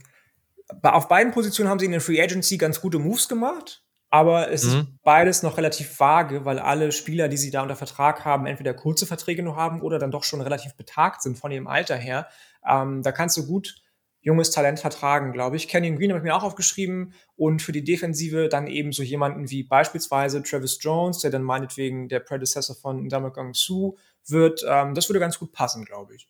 [0.83, 3.81] auf beiden Positionen haben sie in der Free Agency ganz gute Moves gemacht.
[4.13, 4.79] Aber es mhm.
[4.79, 8.73] ist beides noch relativ vage, weil alle Spieler, die sie da unter Vertrag haben, entweder
[8.73, 12.27] kurze Verträge nur haben oder dann doch schon relativ betagt sind von ihrem Alter her.
[12.67, 13.81] Ähm, da kannst du gut
[14.19, 15.69] junges Talent vertragen, glaube ich.
[15.69, 19.49] Kenyon Green habe ich mir auch aufgeschrieben und für die Defensive dann eben so jemanden
[19.49, 23.95] wie beispielsweise Travis Jones, der dann meinetwegen der Predecessor von Ndamukong Su
[24.27, 24.61] wird.
[24.67, 26.27] Ähm, das würde ganz gut passen, glaube ich.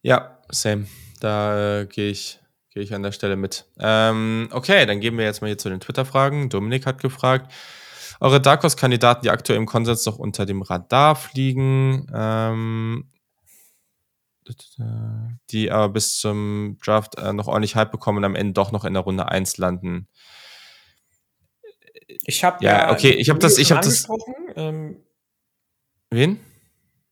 [0.00, 0.86] Ja, same.
[1.20, 2.38] Da äh, gehe ich
[2.70, 3.66] Gehe ich an der Stelle mit.
[3.80, 6.50] Ähm, okay, dann gehen wir jetzt mal hier zu den Twitter-Fragen.
[6.50, 7.52] Dominik hat gefragt,
[8.20, 13.08] eure Dark Horse-Kandidaten, die aktuell im Konsens noch unter dem Radar fliegen, ähm,
[15.50, 18.84] die aber bis zum Draft äh, noch ordentlich Hype bekommen und am Ende doch noch
[18.84, 20.08] in der Runde 1 landen.
[22.24, 24.08] Ich habe ja, ja, okay, ich habe das, ich habe das.
[24.56, 24.96] Ähm,
[26.10, 26.40] Wen?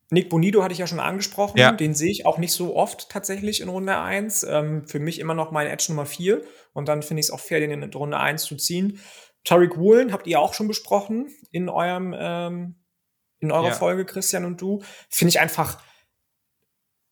[0.09, 1.57] Nick Bonido hatte ich ja schon angesprochen.
[1.57, 1.71] Ja.
[1.73, 4.43] Den sehe ich auch nicht so oft tatsächlich in Runde 1.
[4.43, 6.41] Ähm, für mich immer noch mein Edge Nummer 4.
[6.73, 9.01] Und dann finde ich es auch fair, den in Runde 1 zu ziehen.
[9.43, 12.75] Tariq Woolen habt ihr auch schon besprochen in eurem, ähm,
[13.39, 13.73] in eurer ja.
[13.73, 14.81] Folge, Christian und du.
[15.09, 15.81] Finde ich einfach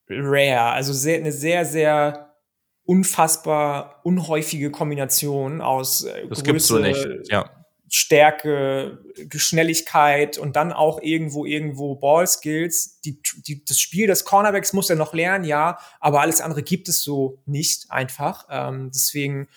[0.09, 0.71] rare.
[0.71, 2.35] Also sehr, eine sehr, sehr
[2.83, 7.07] unfassbar unhäufige Kombination aus äh, das Größe, gibt's so nicht.
[7.29, 7.64] Ja.
[7.95, 8.99] Stärke,
[9.35, 12.99] Schnelligkeit und dann auch irgendwo, irgendwo Ballskills.
[13.01, 16.89] Die, die, das Spiel des Cornerbacks muss er noch lernen, ja, aber alles andere gibt
[16.89, 18.47] es so nicht einfach.
[18.49, 19.47] Ähm, deswegen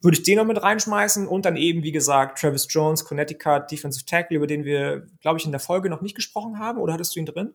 [0.00, 4.06] würde ich den noch mit reinschmeißen und dann eben, wie gesagt, Travis Jones, Connecticut, Defensive
[4.06, 6.78] Tackle, über den wir, glaube ich, in der Folge noch nicht gesprochen haben.
[6.78, 7.52] Oder hattest du ihn drin?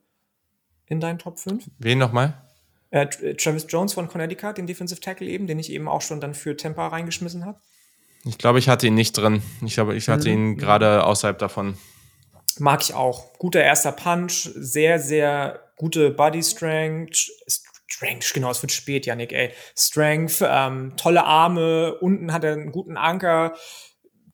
[0.88, 1.70] In deinen Top 5?
[1.80, 2.42] Wen nochmal?
[2.90, 6.34] Äh, Travis Jones von Connecticut, den Defensive Tackle eben, den ich eben auch schon dann
[6.34, 7.62] für Tampa reingeschmissen habe.
[8.26, 9.42] Ich glaube, ich hatte ihn nicht drin.
[9.66, 10.34] Ich glaube, ich hatte mhm.
[10.34, 11.78] ihn gerade außerhalb davon.
[12.60, 13.34] Mag ich auch.
[13.38, 17.32] Guter erster Punch, sehr, sehr gute Body Strength.
[17.88, 19.52] Strength, genau, es wird spät, Janik, ey.
[19.78, 23.56] Strength, ähm, tolle Arme, unten hat er einen guten Anker.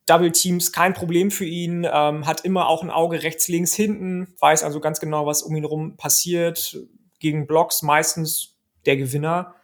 [0.06, 4.34] Double Teams kein Problem für ihn, ähm, hat immer auch ein Auge rechts, links, hinten,
[4.40, 6.78] weiß also ganz genau, was um ihn herum passiert.
[7.20, 9.56] Gegen Blocks meistens der Gewinner.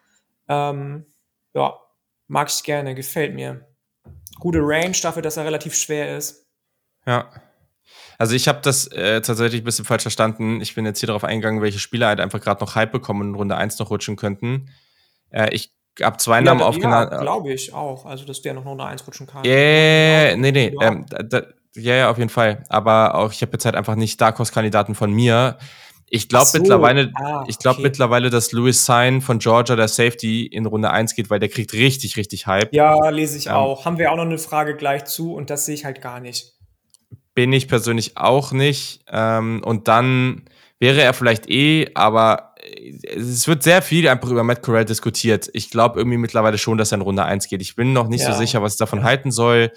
[0.49, 1.06] Ähm,
[1.53, 1.80] ja,
[2.27, 3.65] mag ich gerne, gefällt mir
[4.40, 6.45] gute Range dafür, dass er relativ schwer ist.
[7.06, 7.30] Ja.
[8.18, 10.62] Also ich habe das äh, tatsächlich ein bisschen falsch verstanden.
[10.62, 13.30] Ich bin jetzt hier darauf eingegangen, welche Spieler halt einfach gerade noch Hype bekommen und
[13.30, 14.70] in Runde 1 noch rutschen könnten.
[15.32, 17.12] Äh, ich habe zwei ja, Namen ja, aufgenannt.
[17.12, 18.06] Ja, glaube ich auch.
[18.06, 19.45] Also, dass der noch Runde 1 rutschen kann.
[19.45, 20.74] Yeah, nee, nee.
[20.80, 20.88] Ja.
[20.88, 21.44] Ähm, da,
[21.76, 22.64] ja, ja, auf jeden Fall.
[22.70, 25.57] Aber auch ich habe jetzt halt einfach nicht Dark Horse-Kandidaten von mir.
[26.10, 26.60] Ich glaube so.
[26.60, 27.88] mittlerweile, ah, ich glaube okay.
[27.88, 31.73] mittlerweile, dass Louis Sign von Georgia der Safety in Runde 1 geht, weil der kriegt
[31.73, 32.73] richtig, richtig Hype.
[32.73, 33.86] Ja, lese ich ähm, auch.
[33.86, 36.53] Haben wir auch noch eine Frage gleich zu und das sehe ich halt gar nicht.
[37.34, 39.03] Bin ich persönlich auch nicht.
[39.11, 40.45] Ähm, und dann
[40.80, 42.53] wäre er vielleicht eh, aber
[43.03, 45.49] es wird sehr viel einfach über Matt Corral diskutiert.
[45.53, 47.61] Ich glaube irgendwie mittlerweile schon, dass er in Runde 1 geht.
[47.61, 48.32] Ich bin noch nicht ja.
[48.32, 49.06] so sicher, was ich davon ja.
[49.06, 49.72] halten soll.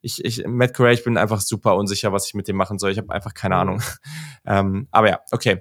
[0.00, 2.92] Ich, ich, Matt Corral, ich bin einfach super unsicher, was ich mit dem machen soll.
[2.92, 3.60] Ich habe einfach keine mhm.
[3.60, 3.82] Ahnung.
[4.46, 5.60] ähm, aber ja, okay.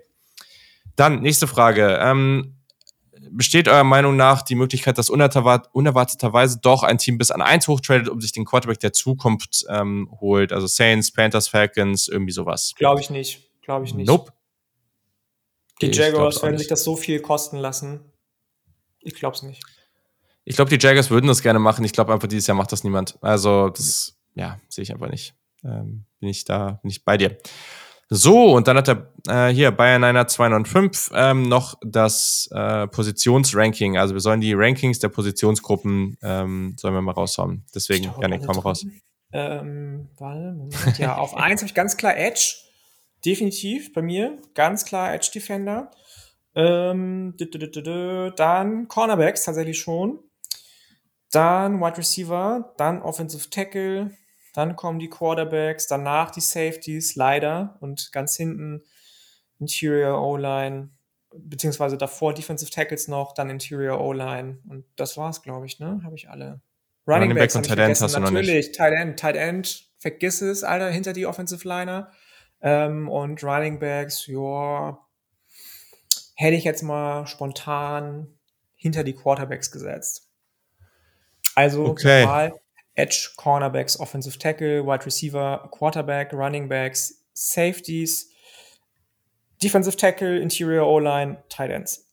[0.97, 1.97] Dann nächste Frage.
[2.01, 2.57] Ähm,
[3.31, 8.09] besteht eurer Meinung nach die Möglichkeit, dass unerwarteterweise doch ein Team bis an eins hochtradet,
[8.09, 10.51] um sich den Quarterback der Zukunft ähm, holt?
[10.51, 12.73] Also Saints, Panthers, Falcons, irgendwie sowas.
[12.75, 13.49] Glaube ich nicht.
[13.61, 14.07] Glaube ich nicht.
[14.07, 14.33] Nope.
[15.81, 17.99] Die Jaguars werden sich das so viel kosten lassen.
[18.99, 19.63] Ich glaube es nicht.
[20.43, 21.85] Ich glaube, die Jaguars würden das gerne machen.
[21.85, 23.17] Ich glaube einfach, dieses Jahr macht das niemand.
[23.21, 25.35] Also, das, ja, sehe ich einfach nicht.
[25.63, 27.37] Ähm, bin ich da, bin ich bei dir.
[28.09, 33.97] So, und dann hat er äh, hier Bayern Niner 205 ähm, noch das äh, Positionsranking.
[33.97, 37.65] Also wir sollen die Rankings der Positionsgruppen ähm, sollen wir mal raushauen.
[37.75, 38.85] Deswegen, Janik, komm raus.
[39.33, 40.97] Ähm, warte, Moment.
[40.99, 42.55] Ja, auf eins habe ich ganz klar Edge.
[43.25, 44.37] Definitiv bei mir.
[44.53, 45.91] Ganz klar Edge Defender.
[46.55, 47.35] Ähm,
[48.37, 50.19] dann Cornerbacks tatsächlich schon.
[51.31, 52.73] Dann Wide Receiver.
[52.77, 54.11] Dann Offensive Tackle
[54.57, 57.77] dann kommen die Quarterbacks, danach die Safeties, leider.
[57.79, 58.81] Und ganz hinten
[59.59, 60.89] Interior O-Line,
[61.31, 64.57] beziehungsweise davor Defensive Tackles noch, dann Interior O-Line.
[64.67, 66.01] Und das war's, glaube ich, ne?
[66.03, 66.59] Habe ich alle.
[67.05, 68.47] Running, Running Backs und Tight End hast du noch nicht.
[68.47, 72.11] Natürlich, Tight End, Tight End, vergiss es, Alter, hinter die Offensive Liner.
[72.59, 74.97] Ähm, und Running Backs, ja,
[76.33, 78.39] hätte ich jetzt mal spontan
[78.73, 80.31] hinter die Quarterbacks gesetzt.
[81.53, 82.21] Also okay.
[82.21, 82.59] normal
[82.97, 88.31] Edge, Cornerbacks, Offensive Tackle, Wide Receiver, Quarterback, Running Backs, Safeties,
[89.61, 92.05] Defensive Tackle, Interior O-Line, Tight Ends.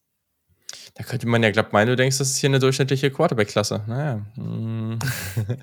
[0.94, 3.82] Da könnte man ja glaubt meinen, du denkst, das ist hier eine durchschnittliche Quarterback-Klasse.
[3.86, 4.24] Naja.
[4.35, 4.98] Hm.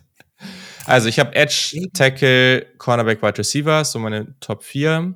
[0.85, 5.13] also ich habe Edge, Tackle, Cornerback, Wide Receiver, so meine Top 4.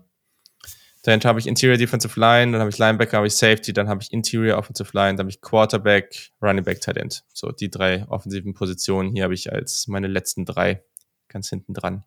[1.05, 4.01] Dann habe ich Interior Defensive Line, dann habe ich Linebacker, habe ich Safety, dann habe
[4.01, 7.23] ich Interior Offensive Line, dann habe ich Quarterback, Running Back, Tight End.
[7.31, 10.83] So, die drei offensiven Positionen hier habe ich als meine letzten drei
[11.27, 12.03] ganz hinten dran.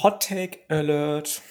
[0.00, 1.42] Hot Take Alert.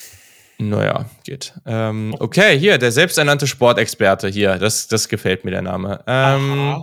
[0.57, 1.53] Naja, geht.
[1.65, 4.57] Ähm, okay, hier, der selbsternannte Sportexperte hier.
[4.57, 6.01] Das, das gefällt mir, der Name.
[6.07, 6.81] Ähm,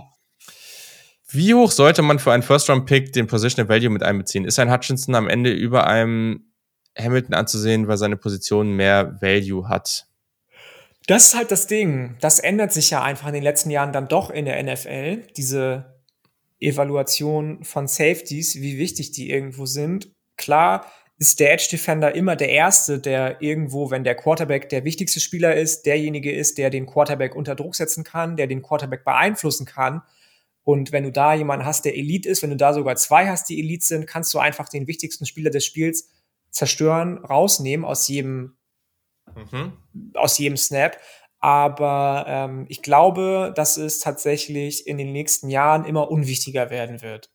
[1.29, 4.45] wie hoch sollte man für einen First-Round-Pick den Positional Value mit einbeziehen?
[4.45, 6.46] Ist ein Hutchinson am Ende über einem
[6.97, 10.07] Hamilton anzusehen, weil seine Position mehr Value hat.
[11.07, 12.17] Das ist halt das Ding.
[12.19, 15.23] Das ändert sich ja einfach in den letzten Jahren dann doch in der NFL.
[15.37, 15.97] Diese
[16.59, 20.11] Evaluation von Safeties, wie wichtig die irgendwo sind.
[20.35, 20.85] Klar
[21.19, 25.55] ist der Edge Defender immer der Erste, der irgendwo, wenn der Quarterback der wichtigste Spieler
[25.55, 30.03] ist, derjenige ist, der den Quarterback unter Druck setzen kann, der den Quarterback beeinflussen kann.
[30.63, 33.49] Und wenn du da jemanden hast, der Elite ist, wenn du da sogar zwei hast,
[33.49, 36.09] die Elite sind, kannst du einfach den wichtigsten Spieler des Spiels
[36.51, 38.57] zerstören, rausnehmen aus jedem,
[39.51, 39.73] mhm.
[40.13, 40.97] aus jedem Snap.
[41.39, 47.29] Aber ähm, ich glaube, dass es tatsächlich in den nächsten Jahren immer unwichtiger werden wird.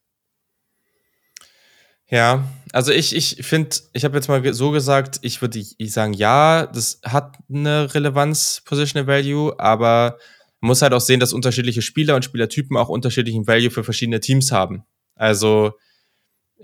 [2.13, 6.13] Ja, also ich, ich finde, ich habe jetzt mal so gesagt, ich würde ich sagen,
[6.13, 10.19] ja, das hat eine Relevanz, Positional Value, aber
[10.61, 14.21] man muss halt auch sehen, dass unterschiedliche Spieler und Spielertypen auch unterschiedlichen Value für verschiedene
[14.21, 14.85] Teams haben.
[15.15, 15.73] Also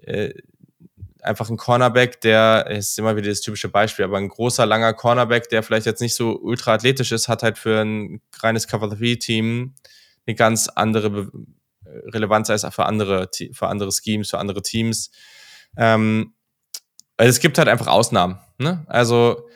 [0.03, 0.35] äh,
[1.23, 5.49] einfach ein Cornerback, der ist immer wieder das typische Beispiel, aber ein großer, langer Cornerback,
[5.49, 9.17] der vielleicht jetzt nicht so ultra athletisch ist, hat halt für ein reines Cover 3
[9.17, 9.75] Team
[10.27, 11.31] eine ganz andere Be
[12.13, 15.11] Relevanz als für andere, für andere Schemes, für andere Teams.
[15.79, 16.35] Ähm,
[17.17, 18.39] also es gibt halt einfach Ausnahmen.
[18.59, 18.85] Ne?
[18.89, 19.49] Also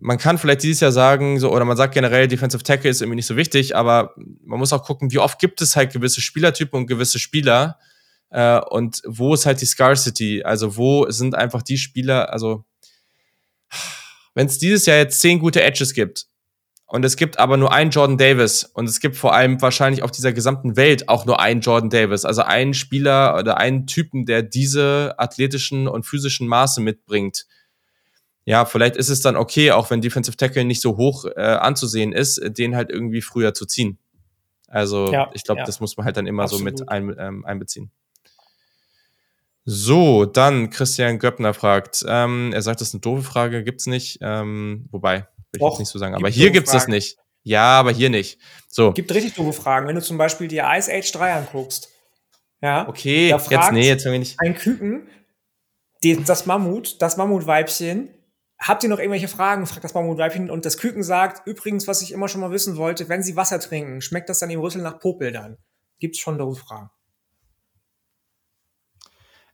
[0.00, 3.16] man kann vielleicht dieses Jahr sagen, so, oder man sagt generell, Defensive Tackle ist irgendwie
[3.16, 6.80] nicht so wichtig, aber man muss auch gucken, wie oft gibt es halt gewisse Spielertypen
[6.80, 7.78] und gewisse Spieler,
[8.34, 10.42] äh, und wo ist halt die Scarcity?
[10.42, 12.64] Also wo sind einfach die Spieler, also
[14.34, 16.26] wenn es dieses Jahr jetzt zehn gute Edges gibt
[16.86, 20.10] und es gibt aber nur einen Jordan Davis und es gibt vor allem wahrscheinlich auf
[20.10, 24.42] dieser gesamten Welt auch nur einen Jordan Davis, also einen Spieler oder einen Typen, der
[24.42, 27.46] diese athletischen und physischen Maße mitbringt.
[28.46, 32.12] Ja, vielleicht ist es dann okay, auch wenn Defensive Tackle nicht so hoch äh, anzusehen
[32.12, 33.98] ist, den halt irgendwie früher zu ziehen.
[34.66, 35.64] Also ja, ich glaube, ja.
[35.64, 36.78] das muss man halt dann immer Absolut.
[36.78, 37.92] so mit ein, ähm, einbeziehen.
[39.64, 44.18] So, dann Christian Göppner fragt, ähm, er sagt, das ist eine doofe Frage, gibt's nicht.
[44.20, 46.82] Ähm, wobei, will ich Och, jetzt nicht so sagen, aber hier gibt's Fragen.
[46.82, 47.18] das nicht.
[47.42, 48.38] Ja, aber hier nicht.
[48.68, 48.92] So.
[48.92, 51.90] Gibt richtig doofe Fragen, wenn du zum Beispiel dir Ice Age 3 anguckst.
[52.60, 52.88] Ja.
[52.88, 54.36] Okay, jetzt nee, jetzt wir nicht.
[54.38, 55.08] Ein Küken,
[56.02, 58.08] die, das Mammut, das Mammutweibchen,
[58.58, 59.66] habt ihr noch irgendwelche Fragen?
[59.66, 63.08] fragt das Mammutweibchen und das Küken sagt, übrigens, was ich immer schon mal wissen wollte,
[63.08, 65.58] wenn sie Wasser trinken, schmeckt das dann im Rüssel nach Popel dann?
[65.98, 66.90] Gibt's schon doofe Fragen.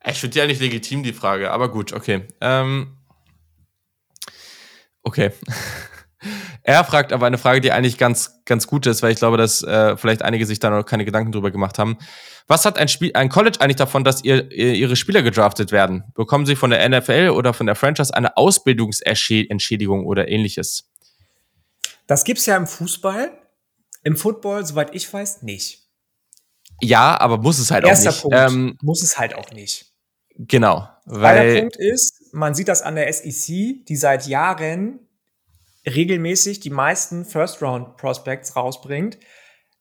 [0.04, 2.26] Ich finde die eigentlich legitim, die Frage, aber gut, okay.
[2.40, 2.96] Ähm,
[5.02, 5.32] okay.
[6.62, 9.62] er fragt aber eine Frage, die eigentlich ganz, ganz gut ist, weil ich glaube, dass
[9.62, 11.98] äh, vielleicht einige sich da noch keine Gedanken drüber gemacht haben.
[12.46, 16.04] Was hat ein, Spiel, ein College eigentlich davon, dass ihr, ihr, ihre Spieler gedraftet werden?
[16.14, 20.90] Bekommen sie von der NFL oder von der Franchise eine Ausbildungsentschädigung oder ähnliches?
[22.06, 23.30] Das gibt's ja im Fußball.
[24.02, 25.90] Im Football, soweit ich weiß, nicht.
[26.80, 28.22] Ja, aber muss es halt Erster auch nicht.
[28.22, 28.36] Punkt.
[28.36, 29.89] Ähm, muss es halt auch nicht.
[30.48, 30.88] Genau.
[31.04, 35.00] Weil der Punkt ist, man sieht das an der SEC, die seit Jahren
[35.86, 39.18] regelmäßig die meisten First-Round-Prospects rausbringt.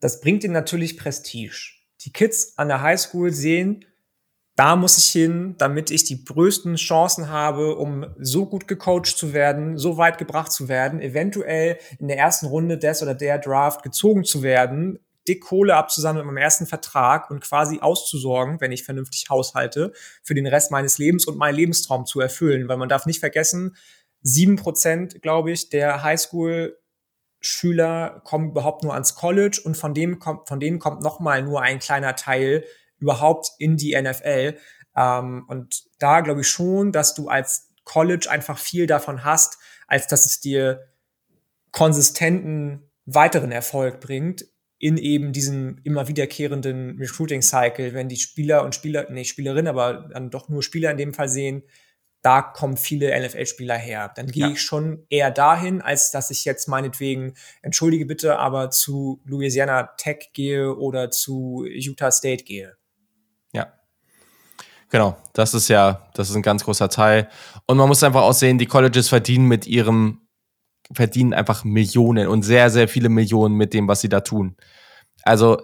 [0.02, 1.74] Das bringt ihnen natürlich Prestige.
[2.02, 3.86] Die Kids an der Highschool sehen,
[4.56, 9.32] da muss ich hin, damit ich die größten Chancen habe, um so gut gecoacht zu
[9.32, 13.84] werden, so weit gebracht zu werden, eventuell in der ersten Runde des oder der Draft
[13.84, 15.00] gezogen zu werden,
[15.30, 19.94] dick Kohle abzusammeln mit meinem ersten Vertrag und quasi auszusorgen, wenn ich vernünftig haushalte,
[20.24, 22.68] für den Rest meines Lebens und meinen Lebenstraum zu erfüllen.
[22.68, 23.78] Weil man darf nicht vergessen,
[24.22, 26.78] sieben Prozent, glaube ich, der Highschool
[27.42, 31.62] Schüler kommen überhaupt nur ans College und von dem kommt, von denen kommt nochmal nur
[31.62, 32.66] ein kleiner Teil
[32.98, 34.58] überhaupt in die NFL.
[34.96, 39.58] Ähm, und da glaube ich schon, dass du als College einfach viel davon hast,
[39.88, 40.90] als dass es dir
[41.72, 44.46] konsistenten weiteren Erfolg bringt
[44.80, 50.30] in eben diesem immer wiederkehrenden Recruiting-Cycle, wenn die Spieler und Spieler, nee, Spielerinnen, aber dann
[50.32, 51.64] doch nur Spieler in dem Fall sehen,
[52.22, 54.12] da kommen viele NFL-Spieler her.
[54.16, 54.52] Dann gehe ja.
[54.52, 60.32] ich schon eher dahin, als dass ich jetzt meinetwegen, entschuldige bitte, aber zu Louisiana Tech
[60.34, 62.76] gehe oder zu Utah State gehe.
[63.54, 63.74] Ja.
[64.90, 67.30] Genau, das ist ja, das ist ein ganz großer Teil.
[67.68, 70.22] Und man muss einfach auch sehen, die Colleges verdienen mit ihrem
[70.92, 74.56] verdienen einfach Millionen und sehr, sehr viele Millionen mit dem, was sie da tun.
[75.24, 75.62] Also,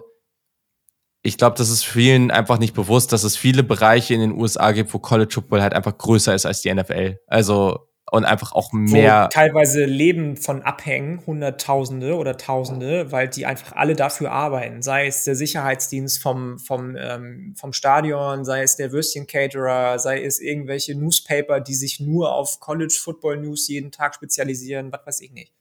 [1.22, 4.70] ich glaube, das ist vielen einfach nicht bewusst, dass es viele Bereiche in den USA
[4.72, 7.18] gibt, wo College Football halt einfach größer ist als die NFL.
[7.26, 9.24] Also, und einfach auch mehr.
[9.24, 14.82] Wo teilweise Leben von abhängen, Hunderttausende oder Tausende, weil die einfach alle dafür arbeiten.
[14.82, 20.40] Sei es der Sicherheitsdienst vom, vom, ähm, vom Stadion, sei es der Würstchen-Caterer, sei es
[20.40, 25.32] irgendwelche Newspaper, die sich nur auf College Football News jeden Tag spezialisieren, was weiß ich
[25.32, 25.52] nicht.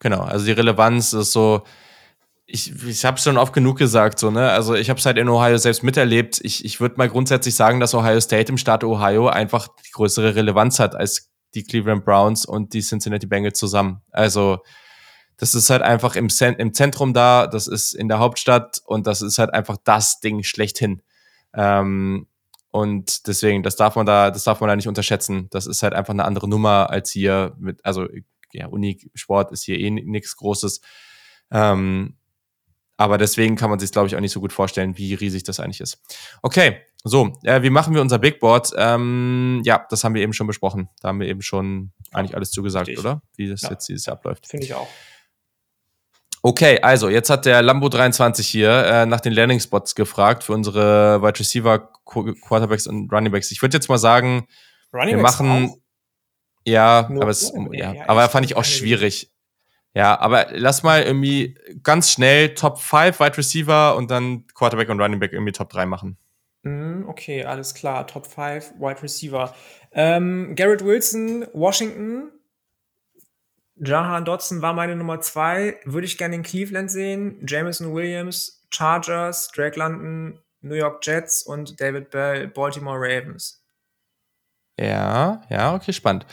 [0.00, 1.62] Genau, also die Relevanz ist so,
[2.46, 4.50] ich, ich habe es schon oft genug gesagt, so, ne?
[4.50, 6.40] Also ich habe es halt in Ohio selbst miterlebt.
[6.42, 10.34] Ich, ich würde mal grundsätzlich sagen, dass Ohio State im Staat Ohio einfach die größere
[10.34, 14.02] Relevanz hat als die Cleveland Browns und die Cincinnati Bengals zusammen.
[14.10, 14.58] Also
[15.36, 16.28] das ist halt einfach im,
[16.58, 20.42] im Zentrum da, das ist in der Hauptstadt und das ist halt einfach das Ding
[20.42, 21.02] schlechthin.
[21.54, 22.26] Ähm,
[22.70, 25.48] und deswegen, das darf man da, das darf man da nicht unterschätzen.
[25.50, 28.06] Das ist halt einfach eine andere Nummer als hier mit, also
[28.52, 30.80] ja, Uni-Sport ist hier eh nichts Großes.
[31.50, 32.17] Ähm,
[32.98, 35.60] aber deswegen kann man sich, glaube ich, auch nicht so gut vorstellen, wie riesig das
[35.60, 36.02] eigentlich ist.
[36.42, 38.72] Okay, so, äh, wie machen wir unser Big Board?
[38.76, 40.88] Ähm, ja, das haben wir eben schon besprochen.
[41.00, 43.04] Da haben wir eben schon eigentlich alles zugesagt, Richtig.
[43.04, 43.22] oder?
[43.36, 43.70] Wie das ja.
[43.70, 44.48] jetzt dieses Jahr abläuft.
[44.48, 44.88] Finde ich auch.
[46.42, 50.52] Okay, also jetzt hat der Lambo 23 hier äh, nach den Learning Spots gefragt für
[50.52, 53.52] unsere Wide Receiver, Quarterbacks und Running Backs.
[53.52, 54.48] Ich würde jetzt mal sagen,
[54.92, 55.76] Running wir machen auch?
[56.64, 59.30] ja, Nur, aber es, ja, ja, aber fand ich auch schwierig.
[59.94, 65.00] Ja, aber lass mal irgendwie ganz schnell Top 5 Wide Receiver und dann Quarterback und
[65.00, 66.16] Running Back irgendwie Top 3 machen.
[66.62, 68.06] Mm, okay, alles klar.
[68.06, 69.54] Top 5 Wide Receiver.
[69.92, 72.30] Ähm, Garrett Wilson, Washington.
[73.76, 75.80] Jahan Dodson war meine Nummer 2.
[75.84, 77.44] Würde ich gerne in Cleveland sehen.
[77.46, 83.62] Jameson Williams, Chargers, Drake London, New York Jets und David Bell, Baltimore Ravens.
[84.78, 86.26] Ja, ja, okay, spannend.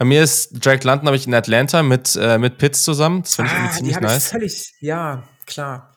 [0.00, 3.20] Bei mir ist Drake London, habe ich in Atlanta mit, äh, mit Pitts zusammen.
[3.20, 4.28] Das finde ich ah, irgendwie ziemlich nice.
[4.28, 5.94] Völlig, ja, klar.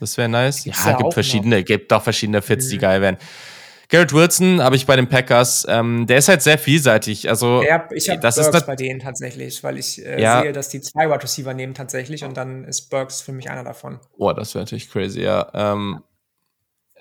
[0.00, 0.64] Das wäre nice.
[0.64, 1.64] ja, ja gibt verschiedene, noch.
[1.64, 2.70] gibt auch verschiedene Fits, mhm.
[2.70, 3.16] die geil wären.
[3.90, 5.64] Garrett Wilson habe ich bei den Packers.
[5.68, 7.28] Ähm, der ist halt sehr vielseitig.
[7.28, 10.42] Also ja, ich habe das Burks ist bei denen tatsächlich, weil ich äh, ja.
[10.42, 13.62] sehe, dass die zwei Wide Receiver nehmen tatsächlich und dann ist Burks für mich einer
[13.62, 14.00] davon.
[14.18, 15.48] Oh, das wäre natürlich crazy, ja.
[15.54, 16.02] Ähm,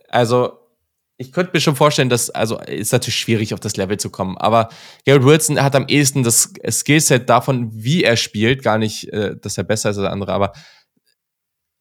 [0.07, 0.62] also
[1.23, 4.37] ich könnte mir schon vorstellen, dass, also ist natürlich schwierig, auf das Level zu kommen,
[4.37, 4.69] aber
[5.05, 9.57] Garrett Wilson hat am ehesten das Skillset davon, wie er spielt, gar nicht, äh, dass
[9.57, 10.53] er besser ist als andere, aber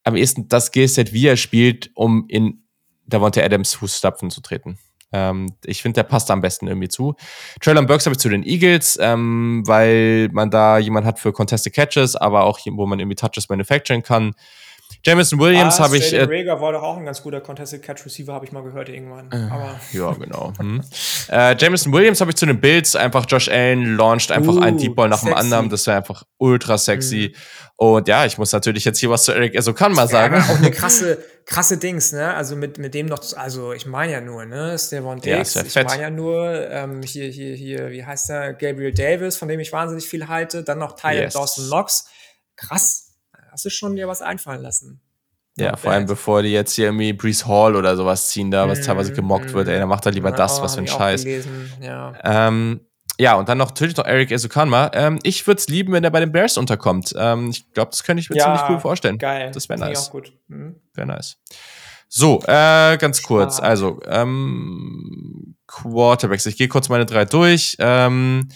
[0.05, 2.65] am ehesten das Skillset, wie er spielt, um in
[3.07, 4.79] Davante Adams Fußstapfen zu treten.
[5.13, 7.15] Ähm, ich finde, der passt am besten irgendwie zu.
[7.61, 11.75] Traylon Burks habe ich zu den Eagles, ähm, weil man da jemand hat für Contested
[11.75, 14.35] Catches, aber auch wo man irgendwie Touches manufacturen kann.
[15.05, 16.13] Jameson Williams ah, habe ich.
[16.13, 18.89] Äh, Rager war doch auch ein ganz guter Contested Catch Receiver, habe ich mal gehört
[18.89, 19.31] irgendwann.
[19.33, 20.53] Äh, Aber ja, genau.
[20.59, 20.83] Hm.
[21.29, 23.25] äh, Jameson Williams habe ich zu den Bills einfach.
[23.29, 25.31] Josh Allen launcht einfach uh, einen Deep Ball nach sexy.
[25.31, 25.69] dem anderen.
[25.71, 27.33] Das wäre einfach ultra sexy.
[27.35, 27.39] Mhm.
[27.77, 30.37] Und ja, ich muss natürlich jetzt hier was zu Eric also kann mal sagen.
[30.37, 32.33] Ja, auch eine krasse, krasse Dings, ne?
[32.35, 34.79] Also mit, mit dem noch, also ich meine ja nur, ne?
[34.79, 38.53] Stevon Diggs, ja, ich meine ja nur, ähm, hier, hier, hier, wie heißt der?
[38.53, 40.63] Gabriel Davis, von dem ich wahnsinnig viel halte.
[40.63, 41.35] Dann noch Tyler yes.
[41.35, 42.07] Dawson Knox.
[42.55, 43.02] Krass
[43.53, 45.01] hast du schon dir was einfallen lassen.
[45.57, 48.81] Ja, vor allem bevor die jetzt hier irgendwie Brees Hall oder sowas ziehen da, was
[48.81, 51.27] mm, teilweise gemockt mm, wird, ey, dann macht er lieber das, was für ein Scheiß.
[51.81, 52.15] Ja.
[52.25, 52.81] Ähm,
[53.19, 54.91] ja, und dann noch natürlich noch Eric Esukanma.
[54.95, 57.13] Ähm, ich würde es lieben, wenn er bei den Bears unterkommt.
[57.17, 59.19] Ähm, ich glaube, das könnte ich mir ja, ziemlich cool vorstellen.
[59.19, 59.51] Geil.
[59.53, 60.09] Das wäre nice.
[60.09, 60.33] Auch gut.
[60.49, 60.77] Mhm.
[60.95, 61.37] Wäre nice.
[62.09, 63.61] So, äh, ganz kurz.
[63.61, 66.47] Also, ähm, Quarterbacks.
[66.47, 67.77] Ich gehe kurz meine drei durch.
[67.79, 68.49] Ähm,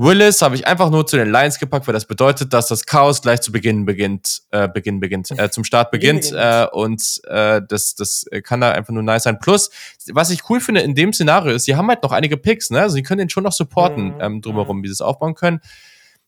[0.00, 3.20] Willis habe ich einfach nur zu den Lions gepackt, weil das bedeutet, dass das Chaos
[3.20, 7.96] gleich zu Beginn beginnt, äh, Beginn beginnt, äh, zum Start beginnt äh, und äh, das,
[7.96, 9.40] das kann da einfach nur nice sein.
[9.40, 9.70] Plus,
[10.12, 12.80] was ich cool finde in dem Szenario ist, sie haben halt noch einige Picks, ne?
[12.82, 14.20] Also sie können den schon noch supporten mhm.
[14.20, 15.60] ähm, drumherum, wie sie es aufbauen können.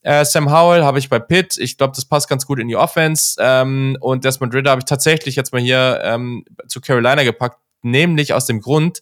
[0.02, 1.56] Äh, Sam Howell habe ich bei Pitt.
[1.56, 3.36] Ich glaube, das passt ganz gut in die Offense.
[3.38, 8.34] Ähm, und Desmond Ritter habe ich tatsächlich jetzt mal hier ähm, zu Carolina gepackt, nämlich
[8.34, 9.00] aus dem Grund,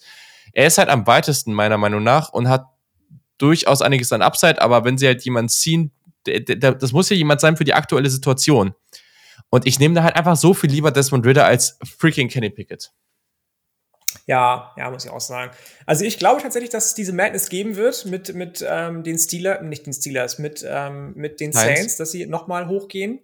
[0.52, 2.66] er ist halt am weitesten meiner Meinung nach und hat
[3.38, 5.92] durchaus einiges an Upside, aber wenn sie halt jemanden ziehen,
[6.24, 8.74] das muss ja jemand sein für die aktuelle Situation.
[9.50, 12.92] Und ich nehme da halt einfach so viel lieber Desmond Ritter als freaking Kenny Pickett.
[14.26, 15.52] Ja, ja, muss ich auch sagen.
[15.86, 19.62] Also ich glaube tatsächlich, dass es diese Madness geben wird mit, mit ähm, den Steelers,
[19.62, 23.20] nicht den Steelers, mit, ähm, mit den Saints, Saints dass sie nochmal hochgehen.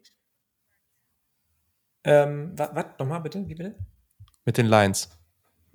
[2.04, 3.46] Ähm, was, nochmal bitte?
[3.46, 3.74] Wie bitte?
[4.44, 5.10] Mit den Lions.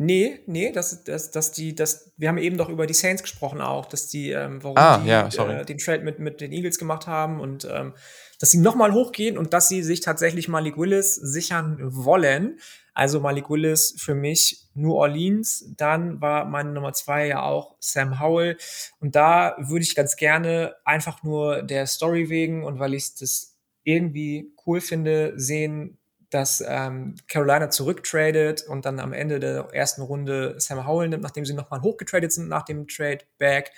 [0.01, 3.59] Nee, nee, das, das, das die, das, wir haben eben doch über die Saints gesprochen
[3.59, 6.79] auch, dass die, ähm, warum ah, die ja, äh, den Trade mit, mit den Eagles
[6.79, 7.93] gemacht haben und ähm,
[8.39, 12.59] dass sie nochmal hochgehen und dass sie sich tatsächlich Malik Willis sichern wollen.
[12.93, 15.65] Also Malik Willis für mich New Orleans.
[15.75, 18.55] Dann war meine Nummer zwei ja auch Sam Howell.
[19.01, 23.57] Und da würde ich ganz gerne einfach nur der Story wegen und weil ich das
[23.83, 25.98] irgendwie cool finde, sehen,
[26.29, 31.45] dass ähm, Carolina zurücktradet und dann am Ende der ersten Runde Sam Howell nimmt, nachdem
[31.45, 33.71] sie nochmal hochgetradet sind nach dem Trade Back.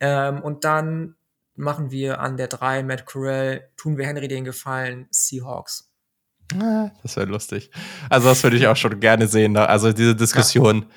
[0.00, 1.16] Ähm, und dann
[1.54, 5.90] machen wir an der 3 Matt Corell, tun wir Henry den Gefallen, Seahawks.
[6.60, 7.70] Ah, das wäre lustig.
[8.10, 9.52] Also das würde ich auch schon gerne sehen.
[9.52, 9.68] Ne?
[9.68, 10.82] Also diese Diskussion.
[10.82, 10.88] Ja.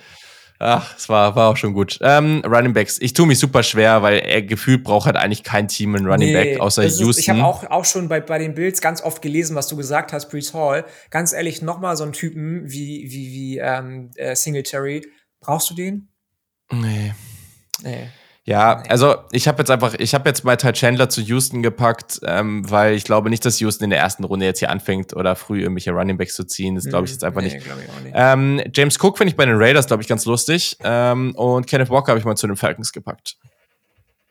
[0.60, 2.00] Ach, es war, war auch schon gut.
[2.02, 2.98] Ähm, Running Backs.
[3.00, 6.34] Ich tue mich super schwer, weil er gefühlt braucht halt eigentlich kein Team in Running
[6.34, 7.22] nee, Back außer ist, Houston.
[7.22, 10.14] Ich habe auch, auch schon bei, bei den Bills ganz oft gelesen, was du gesagt
[10.14, 10.86] hast, Brees Hall.
[11.12, 15.06] Ganz ehrlich, nochmal so einen Typen wie, wie, wie ähm, äh, Singletary.
[15.42, 16.10] Brauchst du den?
[16.72, 17.14] Nee.
[17.84, 18.10] Nee.
[18.48, 22.22] Ja, also ich habe jetzt einfach, ich habe jetzt mal Ty Chandler zu Houston gepackt,
[22.26, 25.36] ähm, weil ich glaube nicht, dass Houston in der ersten Runde jetzt hier anfängt oder
[25.36, 26.76] früh irgendwelche Running Backs zu ziehen.
[26.76, 27.68] Das glaube ich jetzt einfach nee, nicht.
[27.68, 28.14] nicht.
[28.14, 30.78] Ähm, James Cook finde ich bei den Raiders, glaube ich, ganz lustig.
[30.82, 33.36] Ähm, und Kenneth Walker habe ich mal zu den Falcons gepackt.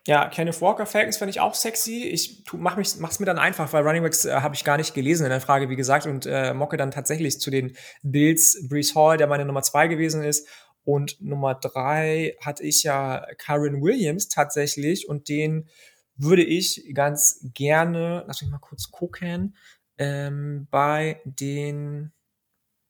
[0.07, 2.05] Ja, Kenneth Walker Falcons finde ich auch sexy.
[2.05, 4.79] Ich tu, mach mich, mach's mir dann einfach, weil Running Backs äh, habe ich gar
[4.79, 8.67] nicht gelesen in der Frage, wie gesagt, und äh, mocke dann tatsächlich zu den Bills,
[8.67, 10.49] Brees Hall, der meine Nummer zwei gewesen ist,
[10.87, 15.69] und Nummer drei hatte ich ja Karen Williams tatsächlich und den
[16.17, 19.57] würde ich ganz gerne, lass mich mal kurz gucken,
[19.99, 22.13] ähm, bei den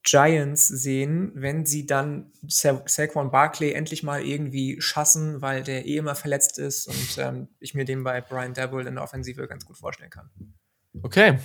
[0.02, 5.96] Giants sehen, wenn sie dann Sa Saquon Barkley endlich mal irgendwie schassen, weil der eh
[5.96, 9.64] immer verletzt ist und ähm, ich mir den bei Brian Dabble in der Offensive ganz
[9.64, 10.28] gut vorstellen kann.
[11.02, 11.38] Okay,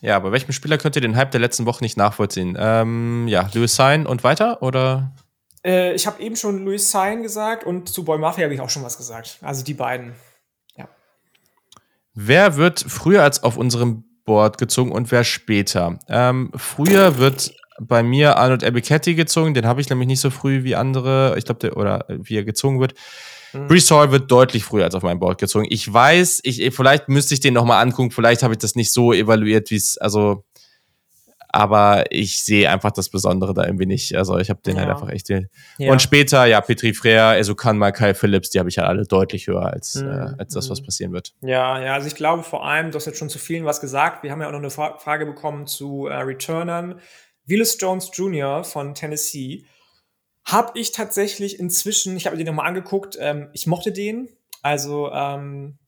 [0.00, 2.56] Ja, bei welchem Spieler könnt ihr den Hype der letzten Woche nicht nachvollziehen?
[2.58, 5.14] Ähm, ja, Louis Sein und weiter oder?
[5.64, 8.70] Äh, ich habe eben schon Louis Sein gesagt und zu Boy Mafia habe ich auch
[8.70, 9.38] schon was gesagt.
[9.42, 10.14] Also die beiden.
[10.76, 10.88] Ja.
[12.14, 15.98] Wer wird früher als auf unserem Board gezogen und wer später?
[16.08, 20.62] Ähm, früher wird bei mir Arnold Ebiketti gezogen, den habe ich nämlich nicht so früh
[20.62, 22.94] wie andere, ich glaube, oder wie er gezogen wird.
[23.52, 23.68] Mhm.
[23.68, 25.66] Brees Hall wird deutlich früher als auf meinem Board gezogen.
[25.68, 29.12] Ich weiß, ich, vielleicht müsste ich den nochmal angucken, vielleicht habe ich das nicht so
[29.12, 30.44] evaluiert, wie es, also
[31.52, 34.16] aber ich sehe einfach das Besondere da irgendwie nicht.
[34.16, 34.94] Also ich habe den halt ja.
[34.94, 35.28] halt einfach echt.
[35.28, 35.92] Ja.
[35.92, 39.46] Und später, ja, Petri Freer, Esukan mal Kai Phillips, die habe ich halt alle deutlich
[39.46, 40.08] höher als, mhm.
[40.08, 40.86] äh, als das, was mhm.
[40.86, 41.34] passieren wird.
[41.42, 44.22] Ja, ja, also ich glaube vor allem, du hast jetzt schon zu vielen was gesagt.
[44.22, 47.00] Wir haben ja auch noch eine Fra Frage bekommen zu äh, Returnern.
[47.44, 48.64] Willis Jones Jr.
[48.64, 49.66] von Tennessee
[50.44, 54.28] habe ich tatsächlich inzwischen, ich habe mir den nochmal angeguckt, ähm, ich mochte den.
[54.62, 55.78] Also ähm,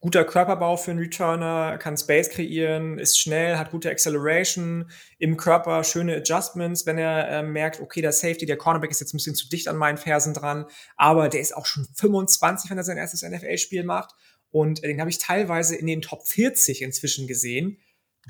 [0.00, 5.82] guter Körperbau für einen Returner, kann Space kreieren, ist schnell, hat gute Acceleration im Körper,
[5.82, 9.34] schöne Adjustments, wenn er äh, merkt, okay, der Safety, der Cornerback ist jetzt ein bisschen
[9.34, 10.66] zu dicht an meinen Fersen dran,
[10.96, 14.14] aber der ist auch schon 25, wenn er sein erstes NFL-Spiel macht.
[14.50, 17.78] Und den habe ich teilweise in den Top 40 inzwischen gesehen.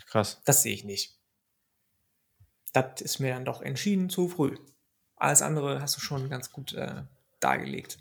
[0.07, 0.41] Krass.
[0.45, 1.17] Das sehe ich nicht.
[2.73, 4.57] Das ist mir dann doch entschieden zu früh.
[5.17, 7.03] Alles andere hast du schon ganz gut äh,
[7.41, 7.99] dargelegt.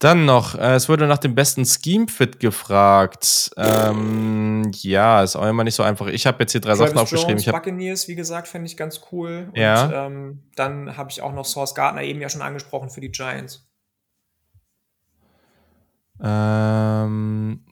[0.00, 3.50] Dann noch, äh, es wurde nach dem besten Scheme-Fit gefragt.
[3.56, 6.08] Ähm, ja, ist auch immer nicht so einfach.
[6.08, 7.30] Ich habe jetzt hier drei Travis Sachen aufgeschrieben.
[7.30, 9.48] Jones, ich hab, Buccaneers, wie gesagt, fände ich ganz cool.
[9.48, 10.06] Und ja.
[10.06, 13.66] ähm, dann habe ich auch noch Source Gardner eben ja schon angesprochen für die Giants.
[16.22, 17.64] Ähm,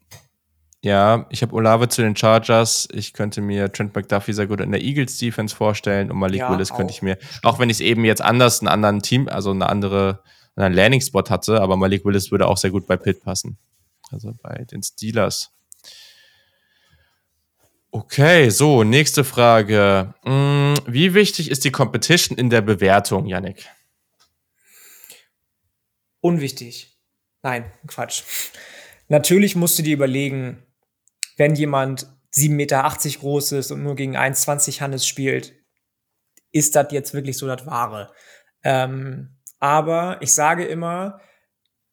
[0.85, 2.89] ja, ich habe Olave zu den Chargers.
[2.93, 6.51] Ich könnte mir Trent McDuffie sehr gut in der Eagles Defense vorstellen und Malik ja,
[6.51, 9.51] Willis könnte ich mir, auch wenn ich es eben jetzt anders, einen anderen Team, also
[9.51, 10.23] eine andere
[10.57, 13.59] einen Landing-Spot hatte, aber Malik Willis würde auch sehr gut bei Pitt passen.
[14.11, 15.51] Also bei den Steelers.
[17.91, 20.15] Okay, so, nächste Frage.
[20.25, 23.69] Hm, wie wichtig ist die Competition in der Bewertung, Yannick?
[26.21, 26.97] Unwichtig.
[27.43, 28.23] Nein, Quatsch.
[29.09, 30.63] Natürlich musst du dir überlegen,
[31.37, 35.53] wenn jemand 7,80 Meter groß ist und nur gegen 1,20 Hannes spielt,
[36.51, 38.13] ist das jetzt wirklich so das Wahre?
[38.63, 41.21] Ähm, aber ich sage immer,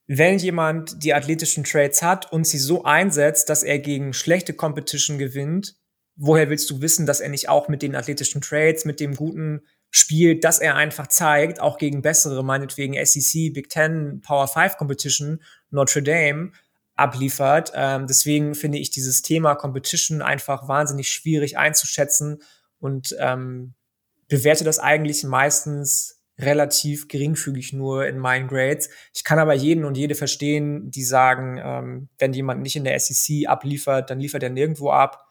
[0.08, 5.20] wenn jemand die athletischen Traits hat und sie so einsetzt, dass er gegen schlechte Competition
[5.20, 5.76] gewinnt,
[6.16, 9.62] woher willst du wissen, dass er nicht auch mit den athletischen Trades, mit dem guten
[9.92, 15.44] Spiel, das er einfach zeigt, auch gegen bessere, meinetwegen SEC, Big Ten, Power 5 Competition,
[15.70, 16.54] Notre Dame,
[16.96, 17.72] abliefert.
[17.76, 22.42] Ähm, deswegen finde ich dieses Thema Competition einfach wahnsinnig schwierig einzuschätzen
[22.80, 23.76] und ähm,
[24.28, 28.90] bewerte das eigentlich meistens relativ geringfügig nur in meinen Grades.
[29.14, 33.00] Ich kann aber jeden und jede verstehen, die sagen, ähm, wenn jemand nicht in der
[33.00, 35.26] SEC abliefert, dann liefert er nirgendwo ab.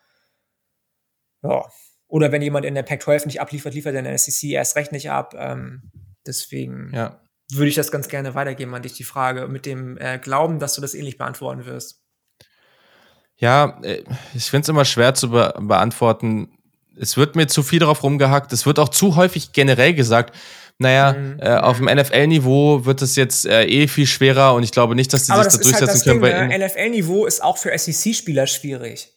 [1.43, 1.65] Ja.
[2.07, 4.93] Oder wenn jemand in der Pac-12 nicht abliefert, liefert er in der SEC erst recht
[4.93, 5.35] nicht ab.
[5.37, 5.91] Ähm,
[6.27, 7.21] deswegen ja.
[7.53, 10.75] würde ich das ganz gerne weitergeben an dich, die Frage, mit dem äh, Glauben, dass
[10.75, 12.03] du das ähnlich beantworten wirst.
[13.37, 14.05] Ja, äh,
[14.35, 16.51] ich finde es immer schwer zu be beantworten.
[17.01, 18.53] Es wird mir zu viel darauf rumgehackt.
[18.53, 20.35] Es wird auch zu häufig generell gesagt,
[20.79, 21.41] naja, mhm.
[21.41, 25.13] äh, auf dem NFL-Niveau wird es jetzt äh, eh viel schwerer und ich glaube nicht,
[25.13, 26.49] dass die Aber sich da durchsetzen halt können.
[26.49, 26.67] Ne?
[26.67, 29.13] NFL-Niveau ist auch für SEC-Spieler schwierig.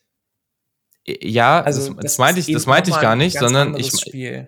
[1.05, 4.47] Ja, also das, das, das meinte ich, das meinte ich gar nicht, sondern ich, Spiel.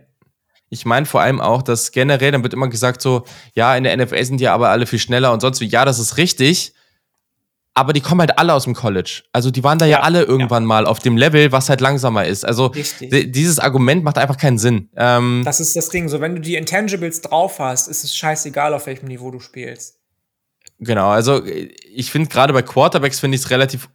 [0.69, 3.95] ich meine vor allem auch, dass generell, dann wird immer gesagt so, ja, in der
[3.95, 5.67] NFL sind die aber alle viel schneller und sonst wie.
[5.67, 6.73] Ja, das ist richtig
[7.75, 9.23] aber die kommen halt alle aus dem College.
[9.31, 10.67] Also die waren da ja, ja alle irgendwann ja.
[10.67, 12.45] mal auf dem Level, was halt langsamer ist.
[12.45, 14.89] Also dieses Argument macht einfach keinen Sinn.
[14.95, 16.07] Ähm, das ist das Ding.
[16.07, 19.97] So, wenn du die Intangibles drauf hast, ist es scheißegal, auf welchem Niveau du spielst.
[20.79, 23.89] Genau, also ich finde gerade bei Quarterbacks finde ich es relativ,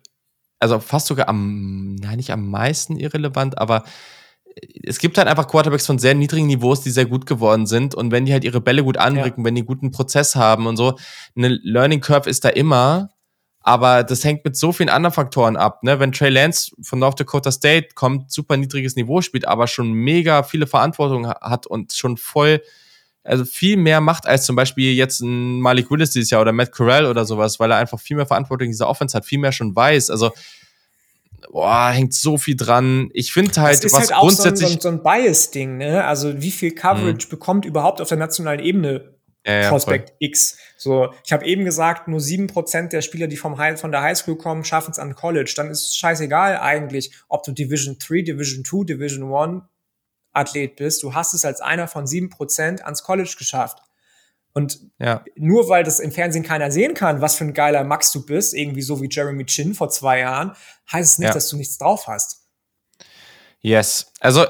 [0.58, 3.84] also fast sogar am, nein, nicht am meisten irrelevant, aber
[4.82, 7.94] es gibt halt einfach Quarterbacks von sehr niedrigen Niveaus, die sehr gut geworden sind.
[7.94, 9.44] Und wenn die halt ihre Bälle gut anbringen, ja.
[9.44, 10.98] wenn die einen guten Prozess haben und so,
[11.36, 13.10] eine Learning Curve ist da immer.
[13.60, 15.82] Aber das hängt mit so vielen anderen Faktoren ab.
[15.82, 15.98] Ne?
[16.00, 20.42] Wenn Trey Lance von North Dakota State kommt, super niedriges Niveau spielt, aber schon mega
[20.42, 22.62] viele Verantwortung hat und schon voll,
[23.24, 26.72] also viel mehr macht als zum Beispiel jetzt ein Malik Willis dieses Jahr oder Matt
[26.72, 29.52] Corral oder sowas, weil er einfach viel mehr Verantwortung in dieser Offense hat, viel mehr
[29.52, 30.08] schon weiß.
[30.08, 30.32] Also
[31.50, 33.10] boah, hängt so viel dran.
[33.12, 36.04] Ich finde halt, was halt auch grundsätzlich so ein, so ein Bias-Ding, ne?
[36.04, 37.30] Also wie viel Coverage mhm.
[37.30, 39.17] bekommt überhaupt auf der nationalen Ebene
[39.48, 40.58] ja, Prospect ja, X.
[40.76, 44.02] So, ich habe eben gesagt, nur sieben Prozent der Spieler, die vom High, von der
[44.02, 45.52] Highschool kommen, schaffen es an College.
[45.56, 49.62] Dann ist es scheißegal eigentlich, ob du Division 3, Division 2, Division 1
[50.32, 51.02] Athlet bist.
[51.02, 53.78] Du hast es als einer von sieben Prozent ans College geschafft.
[54.52, 55.24] Und ja.
[55.36, 58.54] nur weil das im Fernsehen keiner sehen kann, was für ein geiler Max du bist,
[58.54, 60.52] irgendwie so wie Jeremy Chin vor zwei Jahren,
[60.90, 62.48] heißt es nicht, dass du nichts drauf hast.
[63.60, 64.12] Yes.
[64.20, 64.46] Also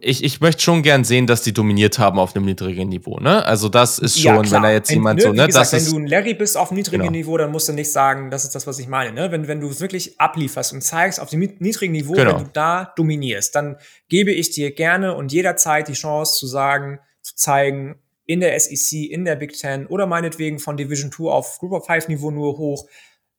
[0.00, 3.44] ich, ich möchte schon gern sehen, dass die dominiert haben auf einem niedrigen Niveau, ne?
[3.44, 5.46] Also das ist schon, ja, wenn da jetzt wenn, jemand ne, so, ne?
[5.46, 7.12] Gesagt, das wenn du ein Larry bist auf niedrigem genau.
[7.12, 9.30] Niveau, dann musst du nicht sagen, das ist das, was ich meine, ne?
[9.30, 12.36] Wenn, wenn du es wirklich ablieferst und zeigst auf dem niedrigen Niveau, genau.
[12.36, 13.76] wenn du da dominierst, dann
[14.08, 17.96] gebe ich dir gerne und jederzeit die Chance zu sagen, zu zeigen,
[18.26, 21.86] in der SEC, in der Big Ten oder meinetwegen von Division 2 auf Group of
[21.86, 22.86] Five Niveau nur hoch,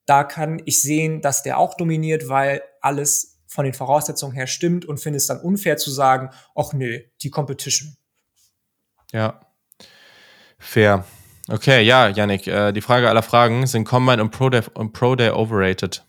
[0.06, 4.84] da kann ich sehen, dass der auch dominiert, weil alles von den Voraussetzungen her stimmt
[4.84, 7.96] und finde es dann unfair zu sagen, ach nö, die Competition.
[9.12, 9.40] Ja.
[10.58, 11.04] Fair.
[11.48, 15.14] Okay, ja, Yannick, äh, die Frage aller Fragen, sind Combine und Pro Day, und Pro
[15.14, 16.04] Day overrated?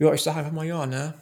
[0.00, 1.14] Ja, ich sage einfach mal ja, ne?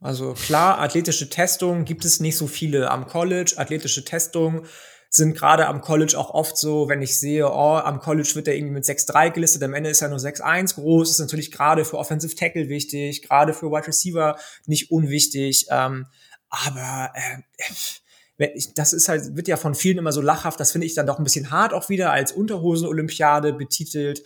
[0.00, 3.54] Also klar, athletische Testungen gibt es nicht so viele am College.
[3.56, 4.64] Athletische Testungen
[5.10, 8.54] sind gerade am College auch oft so, wenn ich sehe, oh, am College wird er
[8.54, 11.96] irgendwie mit 6-3 gelistet, am Ende ist er nur 6-1 groß, ist natürlich gerade für
[11.96, 16.06] Offensive Tackle wichtig, gerade für Wide Receiver nicht unwichtig, ähm,
[16.50, 20.94] aber äh, das ist halt, wird ja von vielen immer so lachhaft, das finde ich
[20.94, 24.22] dann doch ein bisschen hart auch wieder als Unterhosen-Olympiade betitelt.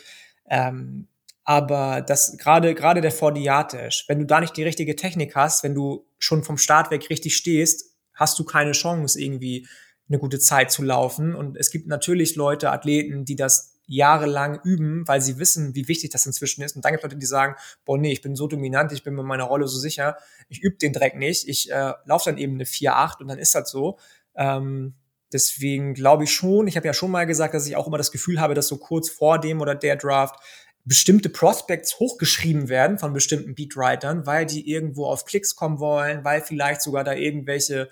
[0.48, 1.08] Ähm,
[1.44, 5.74] aber das gerade gerade der Fordiatisch, wenn du da nicht die richtige Technik hast, wenn
[5.74, 9.66] du schon vom Start weg richtig stehst, hast du keine Chance irgendwie
[10.12, 11.34] eine gute Zeit zu laufen.
[11.34, 16.10] Und es gibt natürlich Leute, Athleten, die das jahrelang üben, weil sie wissen, wie wichtig
[16.10, 16.76] das inzwischen ist.
[16.76, 19.14] Und dann gibt es Leute, die sagen, boah, nee, ich bin so dominant, ich bin
[19.14, 20.16] mit meiner Rolle so sicher,
[20.48, 23.54] ich übe den Dreck nicht, ich äh, laufe dann eben eine 4-8 und dann ist
[23.54, 23.98] das so.
[24.34, 24.94] Ähm,
[25.32, 28.12] deswegen glaube ich schon, ich habe ja schon mal gesagt, dass ich auch immer das
[28.12, 30.36] Gefühl habe, dass so kurz vor dem oder der Draft
[30.84, 36.40] bestimmte Prospects hochgeschrieben werden von bestimmten Beatwritern, weil die irgendwo auf Klicks kommen wollen, weil
[36.40, 37.88] vielleicht sogar da irgendwelche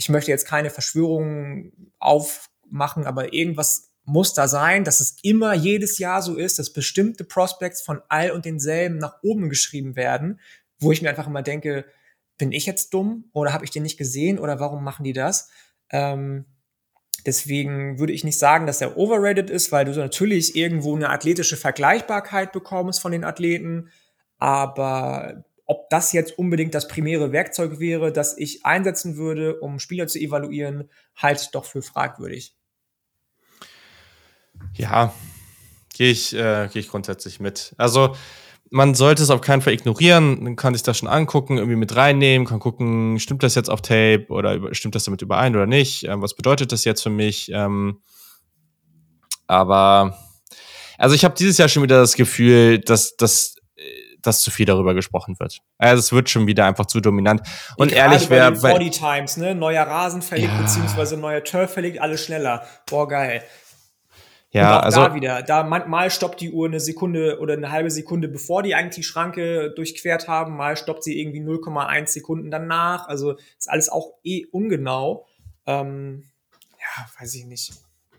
[0.00, 5.98] ich möchte jetzt keine Verschwörungen aufmachen, aber irgendwas muss da sein, dass es immer jedes
[5.98, 10.40] Jahr so ist, dass bestimmte Prospects von all und denselben nach oben geschrieben werden,
[10.78, 11.84] wo ich mir einfach immer denke,
[12.38, 15.50] bin ich jetzt dumm oder habe ich den nicht gesehen oder warum machen die das?
[15.90, 16.46] Ähm,
[17.26, 21.58] deswegen würde ich nicht sagen, dass er overrated ist, weil du natürlich irgendwo eine athletische
[21.58, 23.90] Vergleichbarkeit bekommst von den Athleten,
[24.38, 30.08] aber ob das jetzt unbedingt das primäre Werkzeug wäre, das ich einsetzen würde, um Spieler
[30.08, 32.56] zu evaluieren, halte ich doch für fragwürdig.
[34.74, 35.14] Ja,
[35.94, 37.72] gehe ich, äh, geh ich grundsätzlich mit.
[37.76, 38.16] Also
[38.68, 40.42] man sollte es auf keinen Fall ignorieren.
[40.42, 43.80] Man kann sich das schon angucken, irgendwie mit reinnehmen, kann gucken, stimmt das jetzt auf
[43.80, 46.02] Tape oder stimmt das damit überein oder nicht?
[46.02, 47.48] Ähm, was bedeutet das jetzt für mich?
[47.54, 48.00] Ähm,
[49.46, 50.18] aber
[50.98, 53.54] also ich habe dieses Jahr schon wieder das Gefühl, dass, dass
[54.22, 55.60] dass zu viel darüber gesprochen wird.
[55.78, 57.42] Also es wird schon wieder einfach zu dominant.
[57.76, 58.52] Und Gerade ehrlich wäre.
[58.52, 59.54] Bei 40 Times, ne?
[59.54, 60.60] Neuer Rasen verlegt, ja.
[60.60, 62.64] beziehungsweise neuer Turf verlegt, alles schneller.
[62.86, 63.42] Boah, geil.
[64.52, 65.42] Ja, Und auch also da wieder.
[65.42, 69.02] Da mal stoppt die Uhr eine Sekunde oder eine halbe Sekunde, bevor die eigentlich die
[69.04, 70.56] Schranke durchquert haben.
[70.56, 73.06] Mal stoppt sie irgendwie 0,1 Sekunden danach.
[73.06, 75.26] Also ist alles auch eh ungenau.
[75.66, 76.24] Ähm,
[76.72, 77.72] ja, weiß ich nicht.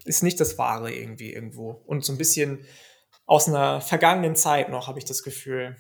[0.06, 1.82] Ist nicht das Wahre irgendwie irgendwo.
[1.86, 2.66] Und so ein bisschen
[3.26, 5.76] aus einer vergangenen Zeit noch, habe ich das Gefühl.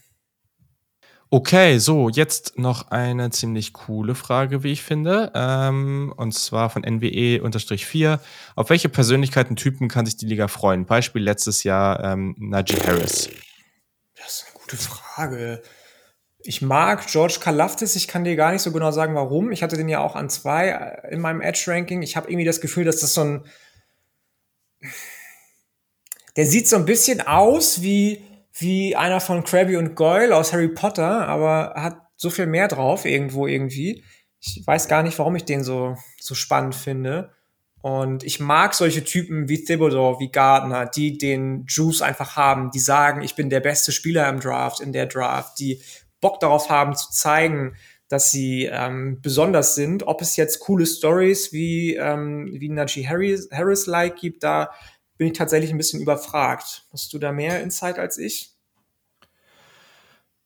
[1.33, 5.31] Okay, so, jetzt noch eine ziemlich coole Frage, wie ich finde.
[5.33, 8.19] Ähm, und zwar von NWE-4.
[8.57, 10.85] Auf welche Persönlichkeiten-Typen kann sich die Liga freuen?
[10.85, 13.29] Beispiel letztes Jahr ähm, Najee Harris.
[14.17, 15.61] Das ist eine gute Frage.
[16.43, 19.53] Ich mag George Kalaftis, ich kann dir gar nicht so genau sagen, warum.
[19.53, 22.01] Ich hatte den ja auch an zwei äh, in meinem Edge-Ranking.
[22.01, 23.45] Ich habe irgendwie das Gefühl, dass das so ein.
[26.35, 28.21] Der sieht so ein bisschen aus wie
[28.53, 33.05] wie einer von Krabby und Goyle aus Harry Potter, aber hat so viel mehr drauf
[33.05, 34.03] irgendwo irgendwie.
[34.39, 37.31] Ich weiß gar nicht, warum ich den so, so spannend finde.
[37.81, 42.79] Und ich mag solche Typen wie Thibodeau, wie Gardner, die den Juice einfach haben, die
[42.79, 45.81] sagen, ich bin der beste Spieler im Draft, in der Draft, die
[46.19, 47.75] Bock darauf haben zu zeigen,
[48.07, 50.03] dass sie ähm, besonders sind.
[50.05, 54.69] Ob es jetzt coole Stories wie, ähm, wie Najee Harris, Harris-like gibt, da
[55.21, 56.87] bin ich tatsächlich ein bisschen überfragt.
[56.91, 58.55] Hast du da mehr Insight als ich?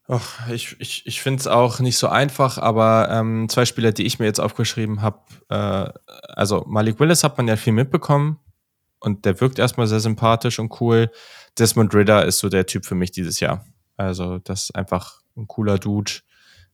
[0.09, 4.05] Ach, ich ich, ich finde es auch nicht so einfach, aber ähm, zwei Spieler, die
[4.05, 5.93] ich mir jetzt aufgeschrieben habe, äh,
[6.27, 8.37] also Malik Willis hat man ja viel mitbekommen
[8.99, 11.09] und der wirkt erstmal sehr sympathisch und cool.
[11.57, 13.65] Desmond Ritter ist so der Typ für mich dieses Jahr.
[13.95, 16.11] Also das ist einfach ein cooler Dude,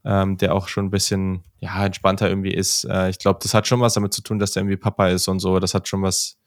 [0.05, 2.83] ähm, der auch schon ein bisschen ja, entspannter irgendwie ist.
[2.85, 5.27] Äh, ich glaube, das hat schon was damit zu tun, dass der irgendwie Papa ist
[5.27, 5.59] und so.
[5.59, 6.40] Das hat schon was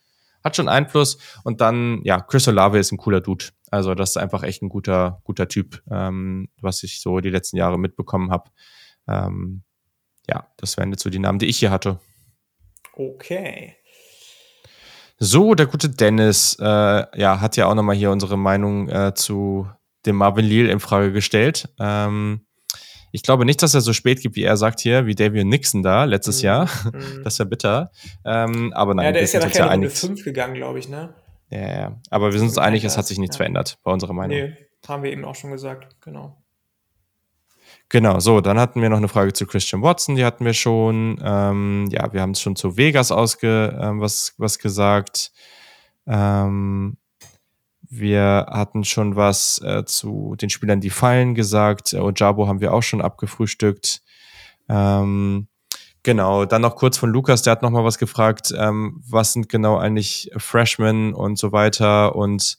[0.44, 1.18] hat schon Einfluss.
[1.42, 3.46] Und dann, ja, Chris Olave ist ein cooler Dude.
[3.70, 7.56] Also das ist einfach echt ein guter, guter Typ, ähm, was ich so die letzten
[7.56, 8.50] Jahre mitbekommen habe.
[9.08, 9.64] Ähm,
[10.28, 11.98] ja, das wären jetzt so die Namen, die ich hier hatte.
[12.92, 13.74] Okay.
[15.18, 16.64] So, der gute Dennis, äh,
[17.18, 19.68] ja, hat ja auch nochmal hier unsere Meinung äh, zu
[20.06, 21.68] dem Marvin Leal in Frage gestellt.
[21.78, 22.43] Ähm,
[23.14, 25.84] Ich glaube nicht, dass er so spät gibt, wie er sagt hier, wie Davion Nixon
[25.84, 26.46] da letztes mhm.
[26.46, 26.64] Jahr.
[26.92, 27.20] Mhm.
[27.22, 27.92] das ist ja bitter.
[28.24, 31.14] Ähm, aber nein, ja, der ist ja nachher in Runde 5 gegangen, glaube ich, ne?
[31.48, 32.00] Ja, ja.
[32.10, 33.38] Aber wir sind uns einig, es hat sich nichts ja.
[33.38, 34.36] verändert bei unserer Meinung.
[34.36, 34.56] Nee,
[34.88, 36.36] haben wir eben auch schon gesagt, genau.
[37.88, 41.20] Genau, so, dann hatten wir noch eine Frage zu Christian Watson, die hatten wir schon.
[41.22, 45.30] Ähm, ja, wir haben es schon zu Vegas ausge ähm, was, was gesagt.
[46.08, 46.96] Ähm,
[47.98, 51.92] wir hatten schon was äh, zu den Spielern, die fallen, gesagt.
[51.92, 54.02] Äh, Ojabo haben wir auch schon abgefrühstückt.
[54.68, 55.48] Ähm,
[56.02, 58.52] genau, dann noch kurz von Lukas, der hat noch mal was gefragt.
[58.56, 62.58] Ähm, was sind genau eigentlich Freshmen und so weiter und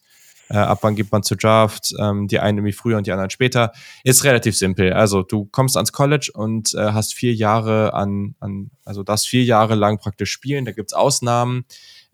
[0.49, 3.29] äh, ab wann gibt man zu Draft, ähm, die einen irgendwie früher und die anderen
[3.29, 3.71] später.
[4.03, 4.93] Ist relativ simpel.
[4.93, 9.43] Also du kommst ans College und äh, hast vier Jahre an, an, also das vier
[9.43, 10.65] Jahre lang praktisch spielen.
[10.65, 11.65] Da gibt's Ausnahmen,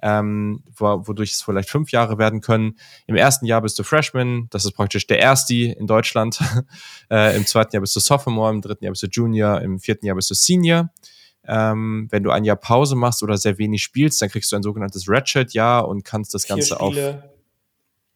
[0.01, 2.77] ähm, wo, wodurch es vielleicht fünf Jahre werden können.
[3.07, 6.39] Im ersten Jahr bist du Freshman, das ist praktisch der Erste in Deutschland.
[7.11, 10.05] äh, Im zweiten Jahr bist du Sophomore, im dritten Jahr bist du Junior, im vierten
[10.05, 10.89] Jahr bist du Senior.
[11.47, 14.63] Ähm, wenn du ein Jahr Pause machst oder sehr wenig spielst, dann kriegst du ein
[14.63, 16.95] sogenanntes Redshirt-Jahr und kannst das Ganze auf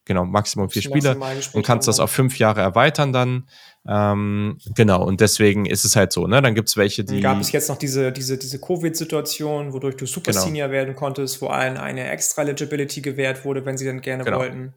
[0.05, 1.17] genau, Maximum vier Spiele
[1.53, 3.47] und kannst das auf fünf Jahre erweitern dann.
[3.87, 6.41] Ähm, genau, und deswegen ist es halt so, ne?
[6.41, 7.21] Dann gibt's welche, die.
[7.21, 10.43] Gab es jetzt noch diese, diese, diese Covid-Situation, wodurch du Super genau.
[10.43, 14.39] Senior werden konntest, wo allen eine extra Legibility gewährt wurde, wenn sie dann gerne genau.
[14.39, 14.73] wollten.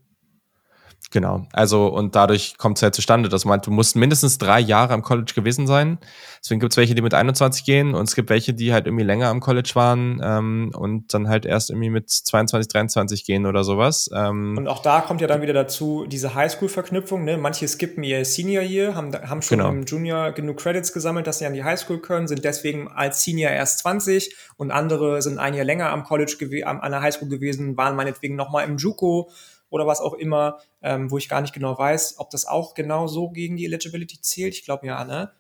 [1.11, 1.47] Genau.
[1.53, 5.03] Also, und dadurch kommt es halt zustande, dass man, du musst mindestens drei Jahre am
[5.03, 5.99] College gewesen sein.
[6.43, 9.05] Deswegen gibt es welche, die mit 21 gehen und es gibt welche, die halt irgendwie
[9.05, 13.65] länger am College waren ähm, und dann halt erst irgendwie mit 22, 23 gehen oder
[13.65, 14.11] sowas.
[14.15, 17.25] Ähm, und auch da kommt ja dann wieder dazu diese Highschool-Verknüpfung.
[17.25, 17.39] Ne?
[17.39, 19.71] Manche skippen ihr Senior Year, haben, haben schon genau.
[19.71, 23.51] im Junior genug Credits gesammelt, dass sie an die Highschool können, sind deswegen als Senior
[23.51, 27.97] erst 20 und andere sind ein Jahr länger am College, an der Highschool gewesen, waren
[27.97, 29.31] meinetwegen nochmal im JUCO
[29.71, 33.07] oder was auch immer, ähm, wo ich gar nicht genau weiß, ob das auch genau
[33.07, 34.55] so gegen die Eligibility zählt.
[34.55, 35.33] Ich glaube ja, ne?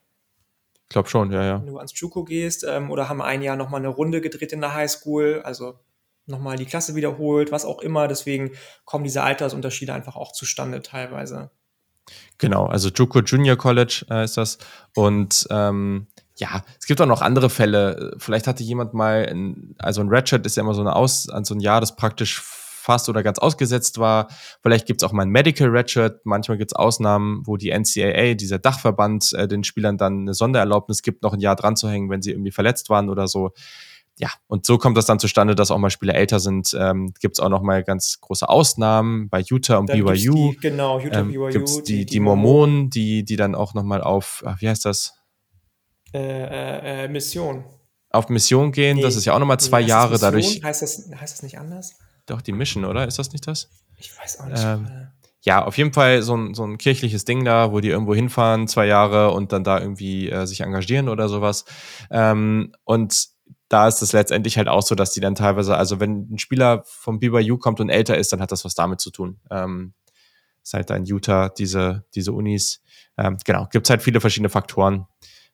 [0.84, 1.60] Ich glaube schon, ja, ja.
[1.60, 4.60] Wenn du ans JUCO gehst ähm, oder haben ein Jahr nochmal eine Runde gedreht in
[4.60, 5.78] der Highschool, also
[6.26, 8.09] nochmal die Klasse wiederholt, was auch immer.
[8.09, 8.52] Deswegen
[8.84, 11.50] kommen diese Altersunterschiede einfach auch zustande teilweise.
[12.38, 14.59] Genau, also JUCO Junior College äh, ist das.
[14.94, 16.06] Und ähm,
[16.36, 18.14] ja, es gibt auch noch andere Fälle.
[18.18, 21.55] Vielleicht hatte jemand mal, ein, also ein Redshirt ist ja immer so eine Aus, so
[21.55, 22.40] ein Jahr, das praktisch
[22.89, 24.28] fast oder ganz ausgesetzt war.
[24.62, 26.24] Vielleicht gibt es auch mal ein Medical Redshirt.
[26.24, 31.02] Manchmal gibt es Ausnahmen, wo die NCAA, dieser Dachverband, äh, den Spielern dann eine Sondererlaubnis
[31.02, 33.51] gibt, noch ein Jahr dran zu hängen, wenn sie irgendwie verletzt waren oder so.
[34.19, 36.74] Ja, und so kommt das dann zustande, dass auch mal Spieler älter sind.
[36.81, 40.52] Ähm, gibt es auch noch mal ganz große Ausnahmen bei Utah und dann BYU.
[40.52, 41.51] Die, genau, Utah, ähm, BYU.
[41.51, 44.86] Gibt's die, die, die Mormonen, die, die dann auch noch mal auf, ach, wie heißt
[44.86, 45.12] das?
[46.15, 47.65] Äh, äh, äh Mission.
[48.09, 50.32] Auf Mission gehen, nee, das ist ja auch noch mal zwei Jahre Mission?
[50.32, 50.65] dadurch.
[50.65, 51.98] Heißt das, heißt das nicht anders?
[52.28, 53.06] Doch, die Mission, oder?
[53.06, 53.70] Ist das nicht das?
[53.96, 54.62] Ich weiß auch nicht.
[54.64, 55.09] Ähm,
[55.40, 58.68] ja, auf jeden Fall so ein, so ein kirchliches Ding da, wo die irgendwo hinfahren,
[58.68, 61.64] zwei Jahre und dann da irgendwie äh, sich engagieren oder sowas.
[62.10, 63.28] Ähm, und
[63.68, 66.82] da ist es letztendlich halt auch so, dass die dann teilweise, also wenn ein Spieler
[66.84, 69.40] vom BYU kommt und älter ist, dann hat das was damit zu tun.
[69.50, 69.94] Ähm,
[70.62, 72.82] ist halt da in Utah diese, diese Unis.
[73.16, 75.06] Ähm, genau, gibt es halt viele verschiedene Faktoren,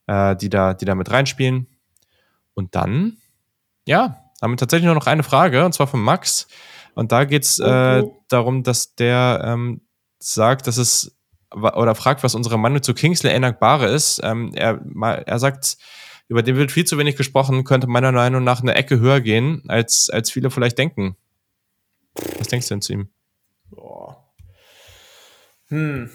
[0.06, 1.68] äh, die, da, die da mit reinspielen.
[2.54, 3.18] Und dann,
[3.86, 6.46] ja, haben wir tatsächlich nur noch eine Frage, und zwar von Max.
[6.94, 9.80] Und da geht es äh, darum, dass der ähm,
[10.18, 11.16] sagt, dass es
[11.50, 14.20] oder fragt, was unsere Meinung zu Kingsley Enagbare ist.
[14.22, 14.80] Ähm, er,
[15.26, 15.78] er sagt,
[16.28, 19.62] über den wird viel zu wenig gesprochen, könnte meiner Meinung nach eine Ecke höher gehen,
[19.68, 21.16] als, als viele vielleicht denken.
[22.38, 23.08] Was denkst du denn zu ihm?
[23.70, 24.32] Boah.
[25.68, 26.10] Hm.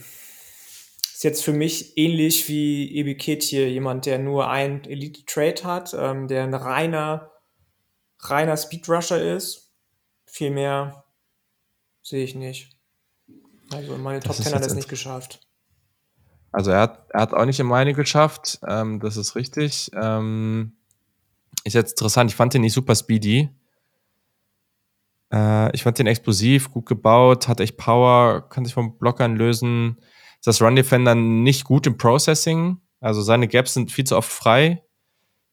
[1.14, 6.28] Ist jetzt für mich ähnlich wie Ebi Ketje, jemand, der nur ein Elite-Trade hat, ähm,
[6.28, 7.32] der ein reiner
[8.20, 9.72] reiner Speedrusher ist.
[10.26, 11.04] Viel mehr
[12.04, 12.78] sehe ich nicht.
[13.72, 15.42] Also meine Top 10 hat es nicht geschafft.
[16.52, 19.92] Also er hat, er hat auch nicht in meine geschafft, ähm, das ist richtig.
[19.94, 20.74] Ähm,
[21.64, 23.50] ist jetzt interessant, ich fand den nicht super speedy.
[25.32, 30.00] Äh, ich fand den explosiv, gut gebaut, hat echt Power, kann sich vom Blockern lösen.
[30.40, 34.32] Ist das Run Defender nicht gut im Processing, also seine Gaps sind viel zu oft
[34.32, 34.84] frei.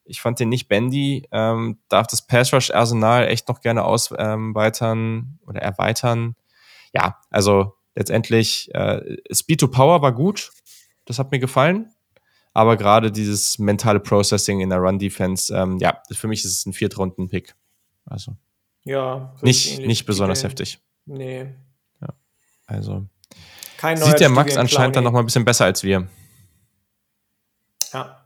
[0.06, 1.26] Ich fand den nicht bendy.
[1.32, 6.36] Ähm, darf das Pass Rush Arsenal echt noch gerne ausweitern ähm, oder erweitern.
[6.92, 10.52] Ja, also letztendlich äh, Speed to Power war gut.
[11.04, 11.92] Das hat mir gefallen.
[12.52, 16.64] Aber gerade dieses mentale Processing in der Run Defense, ähm, ja, für mich ist es
[16.64, 17.54] ein Viertrunden-Pick.
[18.06, 18.36] Also
[18.84, 20.50] ja, nicht nicht besonders Ideen.
[20.50, 20.78] heftig.
[21.04, 21.54] Nee.
[22.00, 22.08] Ja,
[22.66, 23.06] also
[23.76, 26.08] Kein sieht der Max anscheinend dann noch mal ein bisschen besser als wir.
[27.92, 28.25] Ja,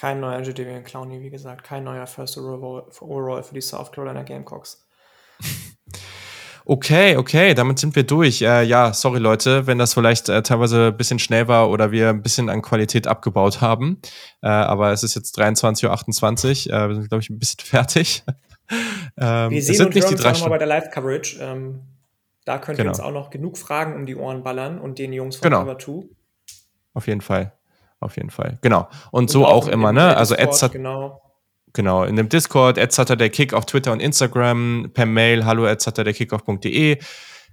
[0.00, 1.62] kein neuer Jadavian Clowney, wie gesagt.
[1.62, 4.86] Kein neuer First Overall für die South Carolina Gamecocks.
[6.64, 8.40] Okay, okay, damit sind wir durch.
[8.40, 12.08] Äh, ja, sorry Leute, wenn das vielleicht äh, teilweise ein bisschen schnell war oder wir
[12.08, 14.00] ein bisschen an Qualität abgebaut haben.
[14.40, 16.74] Äh, aber es ist jetzt 23.28 Uhr.
[16.74, 18.22] Äh, wir sind, glaube ich, ein bisschen fertig.
[19.18, 21.38] ähm, wir sehen uns nicht die drei auch nochmal bei der Live-Coverage.
[21.42, 21.80] Ähm,
[22.46, 22.88] da könnt genau.
[22.88, 25.60] ihr uns auch noch genug Fragen um die Ohren ballern und den Jungs von genau.
[25.64, 26.08] Cover 2.
[26.94, 27.52] Auf jeden Fall.
[28.00, 28.58] Auf jeden Fall.
[28.62, 28.88] Genau.
[29.10, 30.16] Und, und so auch, auch immer, ne?
[30.16, 30.72] Also Ads hat.
[30.72, 31.20] Genau.
[31.72, 35.66] Genau, in dem Discord, hat der Kick auf Twitter und Instagram, per Mail, hallo
[36.04, 36.98] der Kickoff.de.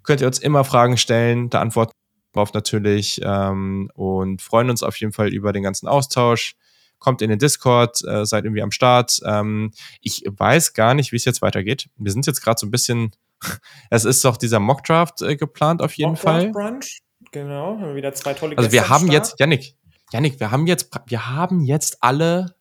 [0.03, 4.81] Könnt ihr uns immer Fragen stellen, da antworten wir drauf natürlich ähm, und freuen uns
[4.81, 6.55] auf jeden Fall über den ganzen Austausch.
[6.97, 9.19] Kommt in den Discord, äh, seid irgendwie am Start.
[9.23, 9.71] Ähm,
[10.01, 11.89] ich weiß gar nicht, wie es jetzt weitergeht.
[11.97, 13.11] Wir sind jetzt gerade so ein bisschen,
[13.91, 16.51] es ist doch dieser Mockdraft äh, geplant auf jeden Mockdraft Fall.
[16.51, 17.01] Brunch,
[17.31, 19.75] genau, haben wir wieder zwei tolle Also wir haben jetzt, Yannick,
[20.11, 22.55] Yannick, wir haben jetzt, wir haben jetzt alle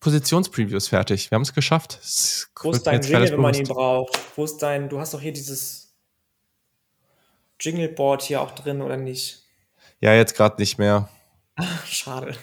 [0.00, 1.30] Positionspreviews fertig.
[1.30, 1.98] Wir haben es geschafft.
[2.02, 4.18] Es Wo ist dein Jingle, wenn man ihn braucht?
[4.36, 5.94] Wo ist dein, du hast doch hier dieses
[7.60, 9.44] Jingleboard hier auch drin, oder nicht?
[10.00, 11.08] Ja, jetzt gerade nicht mehr.
[11.86, 12.34] Schade.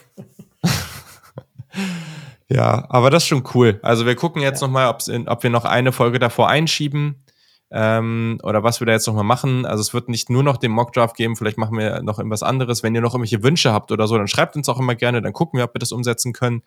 [2.50, 3.80] ja, aber das ist schon cool.
[3.84, 4.68] Also wir gucken jetzt ja.
[4.68, 4.88] nochmal,
[5.28, 7.24] ob wir noch eine Folge davor einschieben
[7.72, 9.66] ähm, oder was wir da jetzt nochmal machen.
[9.66, 12.84] Also es wird nicht nur noch den Mockdraft geben, vielleicht machen wir noch irgendwas anderes.
[12.84, 15.34] Wenn ihr noch irgendwelche Wünsche habt oder so, dann schreibt uns auch immer gerne, dann
[15.34, 16.64] gucken wir, ob wir das umsetzen können.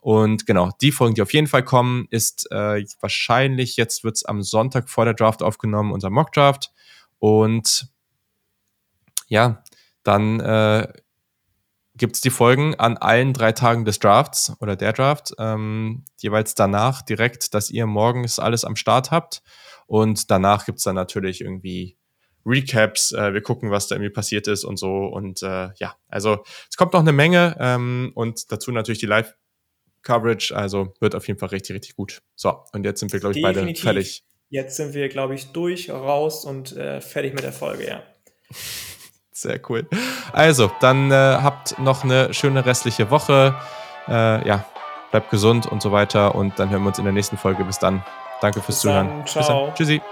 [0.00, 4.24] Und genau, die Folgen, die auf jeden Fall kommen, ist äh, wahrscheinlich, jetzt wird es
[4.24, 6.70] am Sonntag vor der Draft aufgenommen, unser Mock-Draft.
[7.18, 7.88] Und
[9.28, 9.62] ja,
[10.02, 10.86] dann äh,
[11.96, 16.54] gibt es die Folgen an allen drei Tagen des Drafts oder der Draft, ähm, jeweils
[16.54, 19.42] danach direkt, dass ihr morgens alles am Start habt.
[19.86, 21.96] Und danach gibt es dann natürlich irgendwie
[22.44, 25.06] Recaps, äh, wir gucken, was da irgendwie passiert ist und so.
[25.06, 29.34] Und äh, ja, also es kommt noch eine Menge ähm, und dazu natürlich die Live-
[30.06, 30.56] Coverage.
[30.56, 32.22] Also wird auf jeden Fall richtig, richtig gut.
[32.34, 33.84] So, und jetzt sind wir, glaube ich, Definitiv.
[33.84, 34.24] beide fertig.
[34.48, 38.02] Jetzt sind wir, glaube ich, durch, raus und äh, fertig mit der Folge, ja.
[39.32, 39.86] Sehr cool.
[40.32, 43.54] Also, dann äh, habt noch eine schöne restliche Woche.
[44.08, 44.64] Äh, ja,
[45.10, 46.34] bleibt gesund und so weiter.
[46.34, 47.64] Und dann hören wir uns in der nächsten Folge.
[47.64, 48.02] Bis dann.
[48.40, 49.08] Danke fürs Bis Zuhören.
[49.08, 49.22] Dann.
[49.24, 49.74] Bis dann.
[49.74, 50.02] Tschüssi.